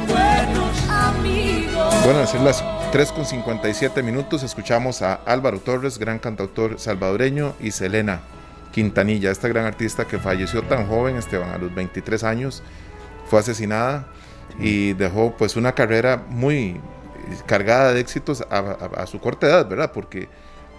Buenos 0.07 0.89
amigos. 0.91 2.05
Bueno, 2.05 2.21
a 2.21 2.27
ser 2.27 2.43
las 2.43 2.63
3 2.93 3.13
con 3.13 3.25
57 3.25 4.03
minutos, 4.03 4.43
escuchamos 4.43 5.01
a 5.01 5.15
Álvaro 5.25 5.59
Torres, 5.59 5.99
gran 5.99 6.19
cantautor 6.19 6.79
salvadoreño, 6.79 7.55
y 7.61 7.71
Selena 7.71 8.21
Quintanilla, 8.75 9.31
esta 9.31 9.47
gran 9.47 9.67
artista 9.67 10.05
que 10.05 10.19
falleció 10.19 10.63
tan 10.63 10.89
joven, 10.89 11.15
Esteban, 11.15 11.51
a 11.51 11.59
los 11.59 11.73
23 11.73 12.25
años, 12.25 12.61
fue 13.31 13.39
asesinada 13.39 14.09
y 14.59 14.95
dejó 14.95 15.37
pues 15.37 15.55
una 15.55 15.77
carrera 15.77 16.25
muy 16.29 16.81
cargada 17.47 17.95
de 17.95 18.01
éxitos 18.01 18.45
a, 18.51 19.07
su 19.07 19.21
corta 19.21 19.47
edad, 19.47 19.69
¿verdad? 19.69 19.93
Porque 19.93 20.29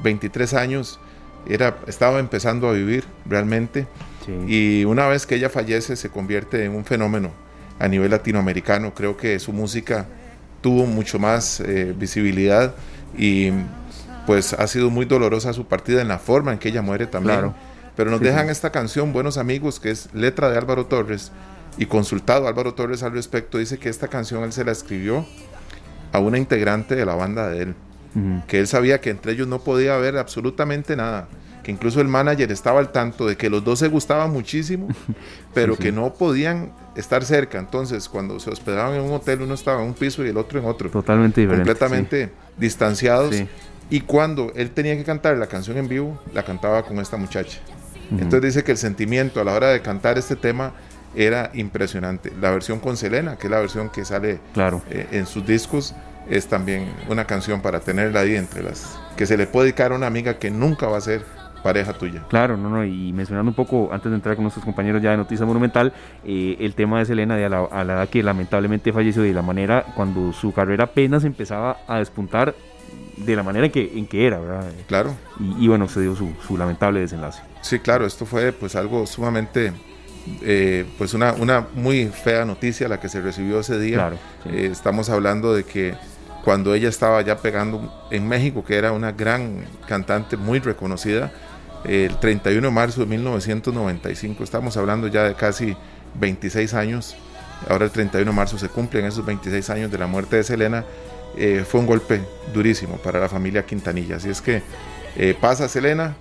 23 0.04 0.54
años 0.56 1.00
era, 1.48 1.78
estaba 1.88 2.20
empezando 2.20 2.68
a 2.68 2.74
vivir 2.74 3.06
realmente 3.26 3.88
y 4.46 4.84
una 4.84 5.08
vez 5.08 5.26
que 5.26 5.36
ella 5.36 5.50
fallece 5.50 5.96
se 5.96 6.10
convierte 6.10 6.66
en 6.66 6.76
un 6.76 6.84
fenómeno 6.84 7.32
a 7.80 7.88
nivel 7.88 8.12
latinoamericano. 8.12 8.94
Creo 8.94 9.16
que 9.16 9.40
su 9.40 9.54
música 9.54 10.06
tuvo 10.60 10.86
mucho 10.86 11.18
más 11.18 11.62
eh, 11.62 11.94
visibilidad 11.98 12.76
y 13.18 13.52
pues 14.26 14.52
ha 14.52 14.68
sido 14.68 14.90
muy 14.90 15.06
dolorosa 15.06 15.54
su 15.54 15.66
partida 15.66 16.02
en 16.02 16.10
la 16.10 16.20
forma 16.20 16.52
en 16.52 16.60
que 16.60 16.68
ella 16.68 16.82
muere 16.82 17.08
también. 17.08 17.54
Pero 17.96 18.12
nos 18.12 18.20
dejan 18.20 18.50
esta 18.50 18.72
canción, 18.72 19.14
Buenos 19.14 19.38
Amigos, 19.38 19.80
que 19.80 19.92
es 19.92 20.14
letra 20.14 20.50
de 20.50 20.58
Álvaro 20.58 20.86
Torres 20.86 21.32
y 21.78 21.86
consultado 21.86 22.48
Álvaro 22.48 22.74
Torres 22.74 23.04
al 23.04 23.14
respecto, 23.14 23.58
dice 23.58 23.78
que 23.78 23.90
esta 23.90 24.08
canción 24.08 24.44
él 24.44 24.54
se 24.54 24.64
la 24.64 24.72
escribió 24.72 25.26
a 26.12 26.20
una 26.20 26.38
integrante 26.38 26.96
de 26.96 27.06
la 27.06 27.16
banda 27.16 27.50
de 27.50 27.64
él, 27.64 27.76
que 28.48 28.60
él 28.60 28.68
sabía 28.68 29.02
que 29.02 29.10
entre 29.10 29.34
ellos 29.34 29.48
no 29.48 29.60
podía 29.60 29.96
haber 29.96 30.18
absolutamente 30.18 30.96
nada 30.96 31.28
que 31.66 31.72
incluso 31.72 32.00
el 32.00 32.08
manager 32.08 32.52
estaba 32.52 32.80
al 32.80 32.92
tanto 32.92 33.26
de 33.26 33.38
que 33.38 33.50
los 33.50 33.64
dos 33.64 33.80
se 33.80 33.88
gustaban 33.88 34.32
muchísimo, 34.32 34.88
pero 35.56 35.76
que 35.76 35.92
no 35.92 36.14
podían 36.14 36.72
estar 36.96 37.26
cerca. 37.26 37.58
Entonces, 37.58 38.08
cuando 38.08 38.40
se 38.40 38.52
hospedaban 38.52 38.94
en 38.94 39.02
un 39.02 39.14
hotel, 39.14 39.42
uno 39.42 39.56
estaba 39.56 39.82
en 39.82 39.88
un 39.88 39.94
piso 39.96 40.24
y 40.24 40.30
el 40.30 40.38
otro 40.38 40.60
en 40.60 40.66
otro. 40.66 40.92
Totalmente 40.92 41.42
diferente. 41.42 41.68
Completamente 41.68 42.32
distanciados. 42.56 43.36
Y 43.90 44.02
cuando 44.02 44.54
él 44.56 44.70
tenía 44.70 44.96
que 44.96 45.04
cantar 45.04 45.38
la 45.38 45.48
canción 45.48 45.78
en 45.78 45.88
vivo, 45.88 46.22
la 46.36 46.44
cantaba 46.44 46.84
con 46.84 47.00
esta 47.00 47.18
muchacha. 47.18 47.58
Entonces 48.12 48.41
dice 48.41 48.63
que 48.63 48.72
el 48.72 48.78
sentimiento 48.78 49.41
a 49.41 49.44
la 49.44 49.54
hora 49.54 49.70
de 49.70 49.82
cantar 49.82 50.18
este 50.18 50.36
tema 50.36 50.74
era 51.15 51.52
impresionante. 51.54 52.32
La 52.41 52.52
versión 52.52 52.80
con 52.80 52.98
Selena, 52.98 53.38
que 53.38 53.48
es 53.48 53.52
la 53.52 53.60
versión 53.60 53.89
que 53.89 54.06
sale 54.06 54.39
claro. 54.54 54.82
Eh, 54.89 55.08
en 55.12 55.26
sus 55.26 55.46
discos, 55.46 55.96
es 56.30 56.48
también 56.48 56.88
una 57.10 57.26
canción 57.26 57.62
para 57.62 57.80
tenerla 57.80 58.22
ahí 58.22 58.36
entre 58.36 58.63
las 58.63 59.00
que 59.15 59.26
se 59.26 59.38
le 59.38 59.48
puede 59.48 59.68
dedicar 59.68 59.91
a 59.91 59.96
una 59.96 60.08
amiga 60.08 60.38
que 60.38 60.52
nunca 60.52 60.88
va 60.88 60.98
a 60.98 61.02
ser 61.02 61.24
pareja 61.63 61.94
tuya. 61.94 62.22
Claro, 62.30 62.58
no, 62.58 62.70
no, 62.70 62.86
y 62.86 63.12
mencionando 63.12 63.50
un 63.50 63.56
poco, 63.56 63.89
antes 63.91 64.12
de 64.12 64.15
entrar 64.15 64.36
con 64.36 64.44
nuestros 64.44 64.63
compañeros 64.63 65.02
ya 65.02 65.10
de 65.12 65.18
Noticias 65.18 65.48
Monumental, 65.48 65.94
eh, 66.24 66.58
el 66.60 66.76
tema 66.76 67.00
de 67.00 67.06
Selena, 67.06 67.36
de 67.36 67.46
a 67.46 67.50
la, 67.50 67.65
edad 67.82 68.10
que 68.10 68.22
lamentablemente 68.22 68.94
falleció, 68.94 69.24
de 69.24 69.34
la 69.34 69.41
manera 69.41 69.84
cuando 69.96 70.32
su 70.32 70.54
carrera 70.54 70.84
apenas 70.84 71.24
empezaba 71.24 71.78
a 71.88 71.98
despuntar, 71.98 72.54
de 73.17 73.36
la 73.36 73.43
manera 73.43 73.65
en 73.65 73.71
que, 73.71 73.91
en 73.95 74.08
que 74.08 74.28
era, 74.28 74.39
¿verdad? 74.39 74.65
Claro. 74.88 75.15
Y, 75.60 75.67
bueno, 75.67 75.88
se 75.88 76.01
dio 76.01 76.15
su, 76.15 76.58
lamentable 76.58 76.99
desenlace. 76.99 77.41
Sí, 77.62 77.80
claro, 77.80 78.06
esto 78.06 78.25
fue 78.25 78.51
pues 78.51 78.75
algo 78.75 79.08
sumamente 79.08 79.73
eh, 80.41 80.86
pues 80.97 81.13
una, 81.13 81.34
una 81.34 81.67
muy 81.75 82.08
fea 82.08 82.45
noticia 82.45 82.88
la 82.88 82.99
que 82.99 83.10
se 83.10 83.21
recibió 83.21 83.60
ese 83.60 83.80
día. 83.80 83.95
Claro, 83.95 84.17
eh, 84.45 84.69
estamos 84.71 85.10
hablando 85.10 85.54
de 85.54 85.63
que 85.63 85.95
cuando 86.43 86.75
ella 86.75 86.89
estaba 86.89 87.21
ya 87.21 87.38
pegando 87.38 88.08
en 88.12 88.28
México, 88.28 88.63
que 88.63 88.75
era 88.75 88.91
una 88.91 89.12
gran 89.12 89.65
cantante 89.88 90.38
muy 90.38 90.60
reconocida, 90.60 91.32
el 91.84 92.17
31 92.19 92.67
de 92.67 92.73
marzo 92.73 93.01
de 93.01 93.08
1995. 93.08 94.43
Estamos 94.43 94.78
hablando 94.78 95.08
ya 95.08 95.23
de 95.23 95.36
casi 95.36 95.75
26 96.19 96.73
años. 96.73 97.15
Ahora 97.69 97.86
el 97.86 97.91
31 97.91 98.30
de 98.30 98.36
marzo 98.36 98.58
se 98.58 98.69
cumplen 98.69 99.06
esos 99.06 99.25
26 99.25 99.69
años 99.69 99.91
de 99.91 99.97
la 99.97 100.08
muerte 100.08 100.36
de 100.36 100.43
Selena. 100.43 100.84
Eh, 101.38 101.65
fue 101.67 101.80
un 101.80 101.86
golpe 101.86 102.21
durísimo 102.54 102.98
para 102.98 103.19
la 103.19 103.30
familia 103.30 103.65
Quintanilla. 103.65 104.17
Así 104.17 104.30
es 104.30 104.41
que 104.41 104.62
eh, 105.15 105.36
pasa 105.39 105.67
Selena 105.67 106.15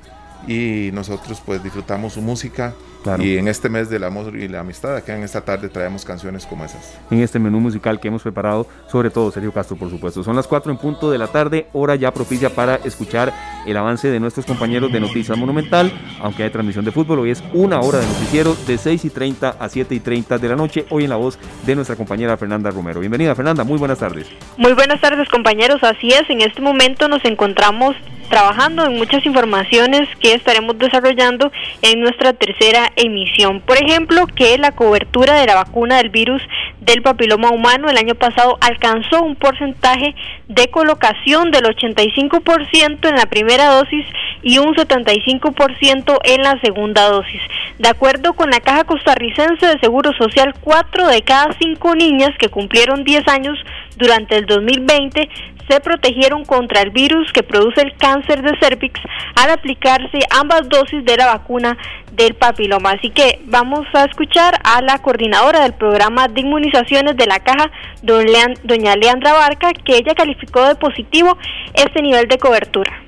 y 0.46 0.90
nosotros 0.92 1.42
pues 1.44 1.62
disfrutamos 1.62 2.14
su 2.14 2.22
música 2.22 2.74
y 3.18 3.36
en 3.36 3.48
este 3.48 3.68
mes 3.68 3.90
del 3.90 4.04
amor 4.04 4.36
y 4.36 4.48
la 4.48 4.60
amistad, 4.60 4.96
acá 4.96 5.16
en 5.16 5.22
esta 5.22 5.42
tarde 5.42 5.68
traemos 5.68 6.04
canciones 6.04 6.46
como 6.46 6.64
esas. 6.64 6.98
En 7.10 7.20
este 7.20 7.38
menú 7.38 7.60
musical 7.60 8.00
que 8.00 8.08
hemos 8.08 8.22
preparado, 8.22 8.66
sobre 8.88 9.10
todo 9.10 9.30
Sergio 9.30 9.52
Castro, 9.52 9.76
por 9.76 9.90
supuesto. 9.90 10.22
Son 10.22 10.36
las 10.36 10.46
4 10.46 10.72
en 10.72 10.78
punto 10.78 11.10
de 11.10 11.18
la 11.18 11.28
tarde, 11.28 11.68
hora 11.72 11.96
ya 11.96 12.12
propicia 12.12 12.50
para 12.50 12.76
escuchar 12.76 13.32
el 13.66 13.76
avance 13.76 14.08
de 14.08 14.20
nuestros 14.20 14.46
compañeros 14.46 14.92
de 14.92 15.00
Noticias 15.00 15.36
Monumental, 15.36 15.92
aunque 16.20 16.44
hay 16.44 16.50
transmisión 16.50 16.84
de 16.84 16.92
fútbol. 16.92 17.20
Hoy 17.20 17.30
es 17.30 17.42
una 17.52 17.80
hora 17.80 17.98
de 17.98 18.06
noticiero 18.06 18.56
de 18.66 18.78
6 18.78 19.04
y 19.04 19.10
30 19.10 19.56
a 19.58 19.68
7 19.68 19.94
y 19.94 20.00
30 20.00 20.38
de 20.38 20.48
la 20.48 20.56
noche, 20.56 20.86
hoy 20.90 21.04
en 21.04 21.10
la 21.10 21.16
voz 21.16 21.38
de 21.66 21.74
nuestra 21.74 21.96
compañera 21.96 22.36
Fernanda 22.36 22.70
Romero. 22.70 23.00
Bienvenida, 23.00 23.34
Fernanda, 23.34 23.64
muy 23.64 23.78
buenas 23.78 23.98
tardes. 23.98 24.26
Muy 24.56 24.72
buenas 24.72 25.00
tardes, 25.00 25.28
compañeros. 25.28 25.82
Así 25.82 26.08
es, 26.08 26.28
en 26.28 26.40
este 26.42 26.60
momento 26.60 27.08
nos 27.08 27.24
encontramos 27.24 27.96
trabajando 28.28 28.84
en 28.84 28.96
muchas 28.96 29.24
informaciones 29.26 30.08
que 30.20 30.34
estaremos 30.34 30.78
desarrollando 30.78 31.50
en 31.82 32.00
nuestra 32.00 32.32
tercera 32.32 32.90
emisión. 32.96 33.60
Por 33.60 33.76
ejemplo, 33.76 34.26
que 34.26 34.58
la 34.58 34.72
cobertura 34.72 35.34
de 35.40 35.46
la 35.46 35.54
vacuna 35.54 35.98
del 35.98 36.10
virus 36.10 36.42
del 36.80 37.02
papiloma 37.02 37.50
humano 37.50 37.88
el 37.88 37.96
año 37.96 38.14
pasado 38.14 38.58
alcanzó 38.60 39.22
un 39.22 39.36
porcentaje 39.36 40.14
de 40.48 40.68
colocación 40.68 41.50
del 41.50 41.64
85% 41.64 43.08
en 43.08 43.16
la 43.16 43.26
primera 43.26 43.68
dosis 43.68 44.04
y 44.42 44.58
un 44.58 44.74
75% 44.74 46.18
en 46.24 46.42
la 46.42 46.60
segunda 46.60 47.08
dosis. 47.08 47.40
De 47.78 47.88
acuerdo 47.88 48.34
con 48.34 48.50
la 48.50 48.60
Caja 48.60 48.84
Costarricense 48.84 49.66
de 49.66 49.78
Seguro 49.80 50.12
Social, 50.12 50.54
4 50.60 51.08
de 51.08 51.22
cada 51.22 51.54
5 51.58 51.94
niñas 51.94 52.30
que 52.38 52.48
cumplieron 52.48 53.04
10 53.04 53.26
años 53.28 53.58
durante 53.96 54.36
el 54.36 54.46
2020 54.46 55.28
se 55.68 55.80
protegieron 55.80 56.44
contra 56.44 56.82
el 56.82 56.90
virus 56.90 57.32
que 57.32 57.42
produce 57.42 57.80
el 57.80 57.96
cáncer 57.96 58.42
de 58.42 58.58
cervix 58.60 59.00
al 59.36 59.50
aplicarse 59.50 60.18
ambas 60.30 60.68
dosis 60.68 61.04
de 61.04 61.16
la 61.16 61.26
vacuna 61.26 61.76
del 62.12 62.34
papiloma. 62.34 62.90
Así 62.90 63.10
que 63.10 63.40
vamos 63.46 63.86
a 63.94 64.04
escuchar 64.04 64.54
a 64.62 64.82
la 64.82 64.98
coordinadora 64.98 65.62
del 65.62 65.74
programa 65.74 66.28
de 66.28 66.40
inmunizaciones 66.40 67.16
de 67.16 67.26
la 67.26 67.40
caja, 67.40 67.70
doña 68.02 68.96
Leandra 68.96 69.32
Barca, 69.32 69.72
que 69.72 69.96
ella 69.96 70.14
calificó 70.14 70.66
de 70.66 70.74
positivo 70.74 71.36
este 71.74 72.02
nivel 72.02 72.28
de 72.28 72.38
cobertura. 72.38 73.03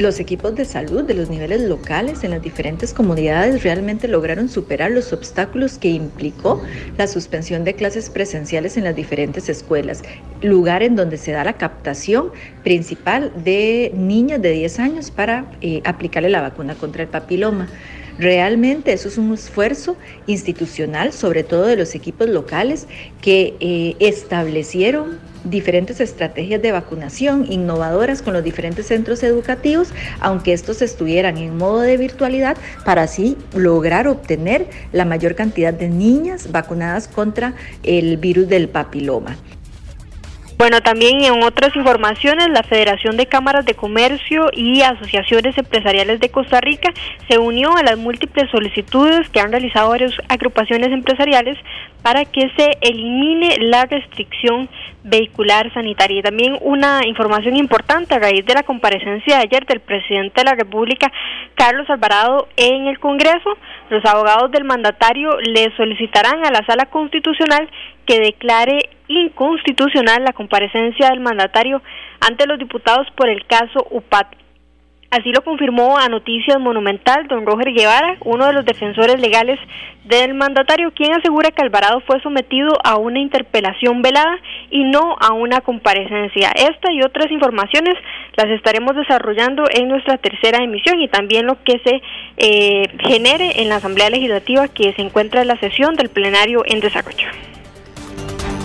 Los 0.00 0.18
equipos 0.18 0.56
de 0.56 0.64
salud 0.64 1.04
de 1.04 1.14
los 1.14 1.30
niveles 1.30 1.60
locales 1.60 2.24
en 2.24 2.32
las 2.32 2.42
diferentes 2.42 2.92
comunidades 2.92 3.62
realmente 3.62 4.08
lograron 4.08 4.48
superar 4.48 4.90
los 4.90 5.12
obstáculos 5.12 5.78
que 5.78 5.88
implicó 5.88 6.60
la 6.98 7.06
suspensión 7.06 7.62
de 7.62 7.74
clases 7.74 8.10
presenciales 8.10 8.76
en 8.76 8.82
las 8.82 8.96
diferentes 8.96 9.48
escuelas, 9.48 10.02
lugar 10.42 10.82
en 10.82 10.96
donde 10.96 11.16
se 11.16 11.30
da 11.30 11.44
la 11.44 11.52
captación 11.52 12.32
principal 12.64 13.32
de 13.44 13.92
niñas 13.94 14.42
de 14.42 14.50
10 14.50 14.80
años 14.80 15.12
para 15.12 15.52
eh, 15.60 15.80
aplicarle 15.84 16.28
la 16.28 16.40
vacuna 16.40 16.74
contra 16.74 17.04
el 17.04 17.08
papiloma. 17.08 17.68
Realmente 18.18 18.92
eso 18.92 19.08
es 19.08 19.18
un 19.18 19.32
esfuerzo 19.34 19.96
institucional, 20.26 21.12
sobre 21.12 21.42
todo 21.42 21.66
de 21.66 21.76
los 21.76 21.94
equipos 21.94 22.28
locales, 22.28 22.86
que 23.20 23.56
eh, 23.58 23.96
establecieron 23.98 25.18
diferentes 25.42 26.00
estrategias 26.00 26.62
de 26.62 26.72
vacunación 26.72 27.50
innovadoras 27.50 28.22
con 28.22 28.32
los 28.32 28.44
diferentes 28.44 28.86
centros 28.86 29.22
educativos, 29.22 29.92
aunque 30.20 30.52
estos 30.52 30.80
estuvieran 30.80 31.36
en 31.38 31.56
modo 31.56 31.80
de 31.80 31.96
virtualidad, 31.96 32.56
para 32.84 33.02
así 33.02 33.36
lograr 33.54 34.08
obtener 34.08 34.68
la 34.92 35.04
mayor 35.04 35.34
cantidad 35.34 35.74
de 35.74 35.88
niñas 35.88 36.50
vacunadas 36.50 37.08
contra 37.08 37.54
el 37.82 38.16
virus 38.16 38.48
del 38.48 38.68
papiloma. 38.68 39.36
Bueno, 40.56 40.80
también 40.82 41.20
en 41.24 41.42
otras 41.42 41.74
informaciones, 41.74 42.48
la 42.48 42.62
Federación 42.62 43.16
de 43.16 43.26
Cámaras 43.26 43.66
de 43.66 43.74
Comercio 43.74 44.50
y 44.52 44.82
Asociaciones 44.82 45.58
Empresariales 45.58 46.20
de 46.20 46.28
Costa 46.28 46.60
Rica 46.60 46.92
se 47.28 47.38
unió 47.38 47.76
a 47.76 47.82
las 47.82 47.98
múltiples 47.98 48.48
solicitudes 48.50 49.28
que 49.30 49.40
han 49.40 49.50
realizado 49.50 49.90
varias 49.90 50.12
agrupaciones 50.28 50.92
empresariales 50.92 51.58
para 52.02 52.24
que 52.24 52.50
se 52.56 52.70
elimine 52.82 53.56
la 53.60 53.86
restricción 53.86 54.68
vehicular 55.02 55.72
sanitaria. 55.74 56.20
Y 56.20 56.22
también 56.22 56.56
una 56.60 57.00
información 57.04 57.56
importante 57.56 58.14
a 58.14 58.20
raíz 58.20 58.46
de 58.46 58.54
la 58.54 58.62
comparecencia 58.62 59.36
de 59.36 59.42
ayer 59.42 59.66
del 59.66 59.80
presidente 59.80 60.40
de 60.40 60.50
la 60.50 60.54
República, 60.54 61.10
Carlos 61.56 61.90
Alvarado, 61.90 62.46
en 62.56 62.86
el 62.86 63.00
Congreso, 63.00 63.58
los 63.90 64.04
abogados 64.04 64.50
del 64.50 64.64
mandatario 64.64 65.38
le 65.40 65.74
solicitarán 65.76 66.44
a 66.44 66.50
la 66.50 66.64
Sala 66.66 66.86
Constitucional 66.86 67.68
que 68.06 68.20
declare 68.20 68.78
inconstitucional 69.08 70.24
la 70.24 70.32
comparecencia 70.32 71.10
del 71.10 71.20
mandatario 71.20 71.82
ante 72.20 72.46
los 72.46 72.58
diputados 72.58 73.06
por 73.16 73.28
el 73.28 73.46
caso 73.46 73.86
UPAT. 73.90 74.43
Así 75.14 75.30
lo 75.30 75.44
confirmó 75.44 75.96
a 75.96 76.08
Noticias 76.08 76.58
Monumental 76.58 77.28
don 77.28 77.46
Roger 77.46 77.72
Guevara, 77.72 78.16
uno 78.24 78.48
de 78.48 78.52
los 78.52 78.64
defensores 78.64 79.20
legales 79.20 79.60
del 80.02 80.34
mandatario, 80.34 80.90
quien 80.90 81.12
asegura 81.12 81.52
que 81.52 81.62
Alvarado 81.62 82.00
fue 82.00 82.20
sometido 82.20 82.76
a 82.82 82.96
una 82.96 83.20
interpelación 83.20 84.02
velada 84.02 84.36
y 84.72 84.82
no 84.82 85.14
a 85.20 85.32
una 85.32 85.60
comparecencia. 85.60 86.50
Esta 86.56 86.90
y 86.90 87.00
otras 87.02 87.30
informaciones 87.30 87.94
las 88.36 88.48
estaremos 88.48 88.96
desarrollando 88.96 89.62
en 89.72 89.86
nuestra 89.86 90.18
tercera 90.18 90.64
emisión 90.64 91.00
y 91.00 91.06
también 91.06 91.46
lo 91.46 91.62
que 91.62 91.78
se 91.84 92.02
eh, 92.36 92.88
genere 93.06 93.62
en 93.62 93.68
la 93.68 93.76
Asamblea 93.76 94.10
Legislativa 94.10 94.66
que 94.66 94.94
se 94.94 95.02
encuentra 95.02 95.42
en 95.42 95.46
la 95.46 95.60
sesión 95.60 95.94
del 95.94 96.08
plenario 96.08 96.64
en 96.66 96.80
desarrollo. 96.80 97.28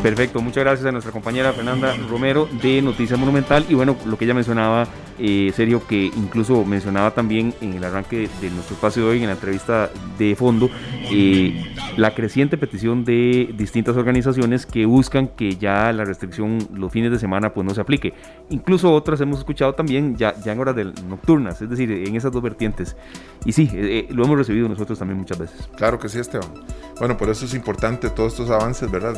Perfecto, 0.02 0.40
muchas 0.40 0.64
gracias 0.64 0.88
a 0.88 0.94
nuestra 0.94 1.12
compañera 1.12 1.52
Fernanda 1.52 1.94
Romero 2.10 2.48
de 2.62 2.82
Noticias 2.82 3.20
Monumental 3.20 3.66
y 3.68 3.74
bueno, 3.74 3.98
lo 4.06 4.18
que 4.18 4.24
ella 4.24 4.34
mencionaba, 4.34 4.88
eh, 5.20 5.52
serio, 5.54 5.86
que 5.86 6.06
incluso 6.06 6.64
mencionaba 6.64 7.12
también 7.12 7.54
en 7.60 7.74
el 7.74 7.84
arranque 7.84 8.30
de 8.40 8.50
nuestro 8.50 8.76
espacio 8.76 9.04
de 9.04 9.10
hoy, 9.10 9.20
en 9.20 9.26
la 9.26 9.34
entrevista 9.34 9.90
de 10.18 10.38
fondo, 10.38 10.70
eh, 11.12 11.66
la 11.98 12.16
creciente 12.16 12.58
petición 12.58 13.04
de 13.04 13.54
distintas 13.58 13.98
organizaciones 13.98 14.66
que 14.66 14.86
buscan 14.86 15.28
que 15.28 15.58
ya 15.58 15.92
la 15.92 16.06
restricción 16.06 16.60
los 16.74 16.94
fines 16.94 17.12
de 17.12 17.20
semana 17.20 17.54
pues 17.54 17.68
no 17.68 17.76
se 17.76 17.82
aplique. 17.82 18.14
Incluso 18.52 18.94
otras 18.94 19.20
hemos 19.20 19.40
escuchado 19.40 19.74
también 19.74 20.16
ya, 20.16 20.34
ya 20.42 20.54
en 20.54 20.60
horas 20.62 20.78
nocturnas, 21.10 21.62
es 21.62 21.70
decir, 21.70 21.92
en 21.92 22.16
esas 22.16 22.32
dos 22.32 22.42
vertientes. 22.42 22.96
Y 23.44 23.52
sí, 23.52 23.70
eh, 23.74 24.08
lo 24.12 24.24
hemos 24.24 24.38
recibido 24.38 24.70
nosotros 24.70 24.98
también 24.98 25.20
muchas 25.20 25.40
veces. 25.40 25.70
Claro 25.76 26.00
que 26.00 26.08
sí, 26.08 26.20
Esteban. 26.20 26.50
Bueno, 27.00 27.18
por 27.18 27.30
eso 27.30 27.44
es 27.44 27.54
importante 27.54 28.10
todos 28.10 28.32
estos 28.32 28.50
avances, 28.50 28.90
¿verdad? 28.90 29.14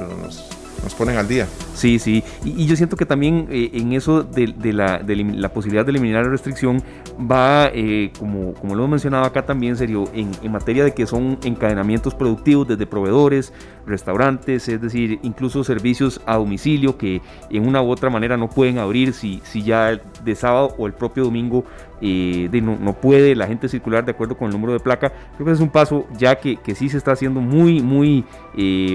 Nos 0.83 0.93
ponen 0.95 1.17
al 1.17 1.27
día. 1.27 1.47
Sí, 1.73 1.99
sí. 1.99 2.23
Y, 2.43 2.65
yo 2.65 2.75
siento 2.75 2.95
que 2.95 3.05
también 3.05 3.47
eh, 3.49 3.71
en 3.73 3.93
eso 3.93 4.23
de, 4.23 4.47
la, 4.73 5.49
posibilidad 5.53 5.85
de 5.85 5.91
eliminar 5.91 6.23
la 6.23 6.31
restricción 6.31 6.83
va, 7.19 7.69
eh, 7.73 8.11
como, 8.17 8.53
como 8.53 8.75
lo 8.75 8.81
hemos 8.81 8.91
mencionado 8.91 9.25
acá 9.25 9.45
también, 9.45 9.75
serio, 9.75 10.05
en, 10.13 10.31
en, 10.41 10.51
materia 10.51 10.83
de 10.83 10.93
que 10.93 11.05
son 11.05 11.37
encadenamientos 11.43 12.15
productivos 12.15 12.67
desde 12.67 12.85
proveedores, 12.85 13.53
restaurantes, 13.85 14.67
es 14.67 14.81
decir, 14.81 15.19
incluso 15.23 15.63
servicios 15.63 16.21
a 16.25 16.37
domicilio 16.37 16.97
que 16.97 17.21
en 17.49 17.67
una 17.67 17.81
u 17.81 17.89
otra 17.89 18.09
manera 18.09 18.37
no 18.37 18.49
pueden 18.49 18.77
abrir 18.77 19.13
si, 19.13 19.41
si 19.43 19.63
ya 19.63 19.99
de 20.23 20.35
sábado 20.35 20.75
o 20.77 20.87
el 20.87 20.93
propio 20.93 21.23
domingo 21.23 21.65
eh, 22.01 22.49
de 22.51 22.61
no, 22.61 22.77
no, 22.77 22.93
puede 22.93 23.35
la 23.35 23.47
gente 23.47 23.69
circular 23.69 24.03
de 24.05 24.11
acuerdo 24.11 24.37
con 24.37 24.47
el 24.47 24.53
número 24.53 24.73
de 24.73 24.79
placa. 24.79 25.11
Creo 25.35 25.45
que 25.45 25.53
es 25.53 25.59
un 25.59 25.69
paso 25.69 26.07
ya 26.17 26.35
que, 26.35 26.57
que 26.57 26.75
sí 26.75 26.89
se 26.89 26.97
está 26.97 27.11
haciendo 27.11 27.39
muy, 27.41 27.81
muy 27.81 28.25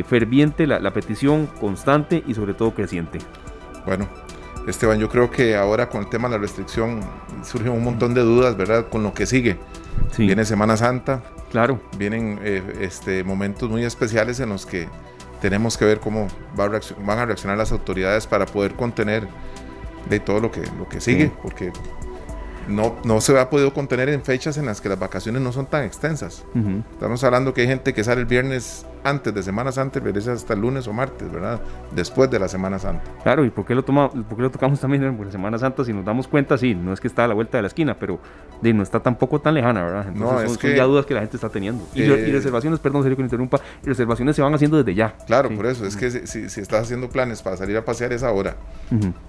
ferviente 0.06 0.66
la, 0.66 0.80
la 0.80 0.92
petición 0.92 1.46
constante 1.60 2.22
y 2.26 2.34
sobre 2.34 2.54
todo 2.54 2.74
creciente. 2.74 3.18
Bueno, 3.86 4.08
Esteban, 4.66 4.98
yo 4.98 5.08
creo 5.08 5.30
que 5.30 5.56
ahora 5.56 5.88
con 5.88 6.02
el 6.02 6.08
tema 6.08 6.28
de 6.28 6.34
la 6.34 6.40
restricción 6.40 7.00
surgen 7.44 7.70
un 7.70 7.84
montón 7.84 8.14
de 8.14 8.22
dudas, 8.22 8.56
¿verdad? 8.56 8.88
Con 8.88 9.04
lo 9.04 9.14
que 9.14 9.24
sigue. 9.26 9.56
Viene 10.18 10.44
Semana 10.44 10.76
Santa. 10.76 11.22
Claro. 11.50 11.80
Vienen 11.96 12.40
eh, 12.42 12.62
este, 12.80 13.22
momentos 13.22 13.70
muy 13.70 13.84
especiales 13.84 14.40
en 14.40 14.48
los 14.48 14.66
que 14.66 14.88
tenemos 15.40 15.76
que 15.76 15.84
ver 15.84 16.00
cómo 16.00 16.26
van 16.56 17.18
a 17.18 17.26
reaccionar 17.26 17.56
las 17.56 17.70
autoridades 17.70 18.26
para 18.26 18.46
poder 18.46 18.74
contener 18.74 19.28
de 20.08 20.18
todo 20.18 20.40
lo 20.40 20.50
que, 20.50 20.62
lo 20.78 20.88
que 20.88 21.00
sigue, 21.00 21.30
porque 21.42 21.72
no, 22.68 22.96
no 23.04 23.20
se 23.20 23.38
ha 23.38 23.50
podido 23.50 23.72
contener 23.72 24.08
en 24.08 24.22
fechas 24.22 24.56
en 24.58 24.66
las 24.66 24.80
que 24.80 24.88
las 24.88 24.98
vacaciones 24.98 25.42
no 25.42 25.52
son 25.52 25.66
tan 25.66 25.84
extensas. 25.84 26.44
Estamos 26.92 27.22
hablando 27.24 27.54
que 27.54 27.62
hay 27.62 27.66
gente 27.66 27.94
que 27.94 28.04
sale 28.04 28.20
el 28.22 28.26
viernes 28.26 28.86
antes 29.06 29.32
de 29.32 29.42
Semana 29.42 29.70
Santa 29.70 29.98
y 29.98 30.02
regresa 30.02 30.32
hasta 30.32 30.54
el 30.54 30.60
lunes 30.60 30.88
o 30.88 30.92
martes, 30.92 31.30
¿verdad? 31.30 31.60
Después 31.92 32.28
de 32.28 32.40
la 32.40 32.48
Semana 32.48 32.78
Santa. 32.78 33.04
Claro, 33.22 33.44
¿y 33.44 33.50
por 33.50 33.64
qué 33.64 33.74
lo, 33.74 33.84
toma, 33.84 34.10
por 34.10 34.36
qué 34.36 34.42
lo 34.42 34.50
tocamos 34.50 34.80
también 34.80 35.04
en 35.04 35.24
la 35.24 35.30
Semana 35.30 35.58
Santa? 35.58 35.84
Si 35.84 35.92
nos 35.92 36.04
damos 36.04 36.26
cuenta, 36.26 36.58
sí, 36.58 36.74
no 36.74 36.92
es 36.92 37.00
que 37.00 37.06
está 37.06 37.24
a 37.24 37.28
la 37.28 37.34
vuelta 37.34 37.58
de 37.58 37.62
la 37.62 37.68
esquina, 37.68 37.96
pero 37.98 38.18
de, 38.60 38.72
no 38.74 38.82
está 38.82 39.00
tampoco 39.00 39.40
tan 39.40 39.54
lejana, 39.54 39.84
¿verdad? 39.84 40.06
no, 40.12 40.40
es 40.40 40.50
son, 40.50 40.58
que, 40.58 40.76
ya 40.76 40.84
dudas 40.84 41.06
que 41.06 41.14
la 41.14 41.20
gente 41.20 41.36
está 41.36 41.48
teniendo. 41.48 41.86
y, 41.94 42.04
reservaciones, 42.04 42.80
perdón, 42.80 43.02
serio 43.02 43.16
que 43.16 43.22
me 43.22 43.26
interrumpa, 43.26 43.60
reservaciones 43.84 44.34
se 44.34 44.42
van 44.42 44.52
haciendo 44.54 44.76
desde 44.76 44.94
ya. 44.94 45.14
Claro, 45.26 45.50
por 45.50 45.66
eso, 45.66 45.86
es 45.86 45.96
que 45.96 46.10
si, 46.10 46.48
si, 46.48 46.60
estás 46.60 46.82
haciendo 46.82 47.08
planes 47.08 47.42
para 47.42 47.56
salir 47.56 47.76
a 47.76 47.84
pasear 47.84 48.12
es 48.12 48.22
ahora. 48.22 48.56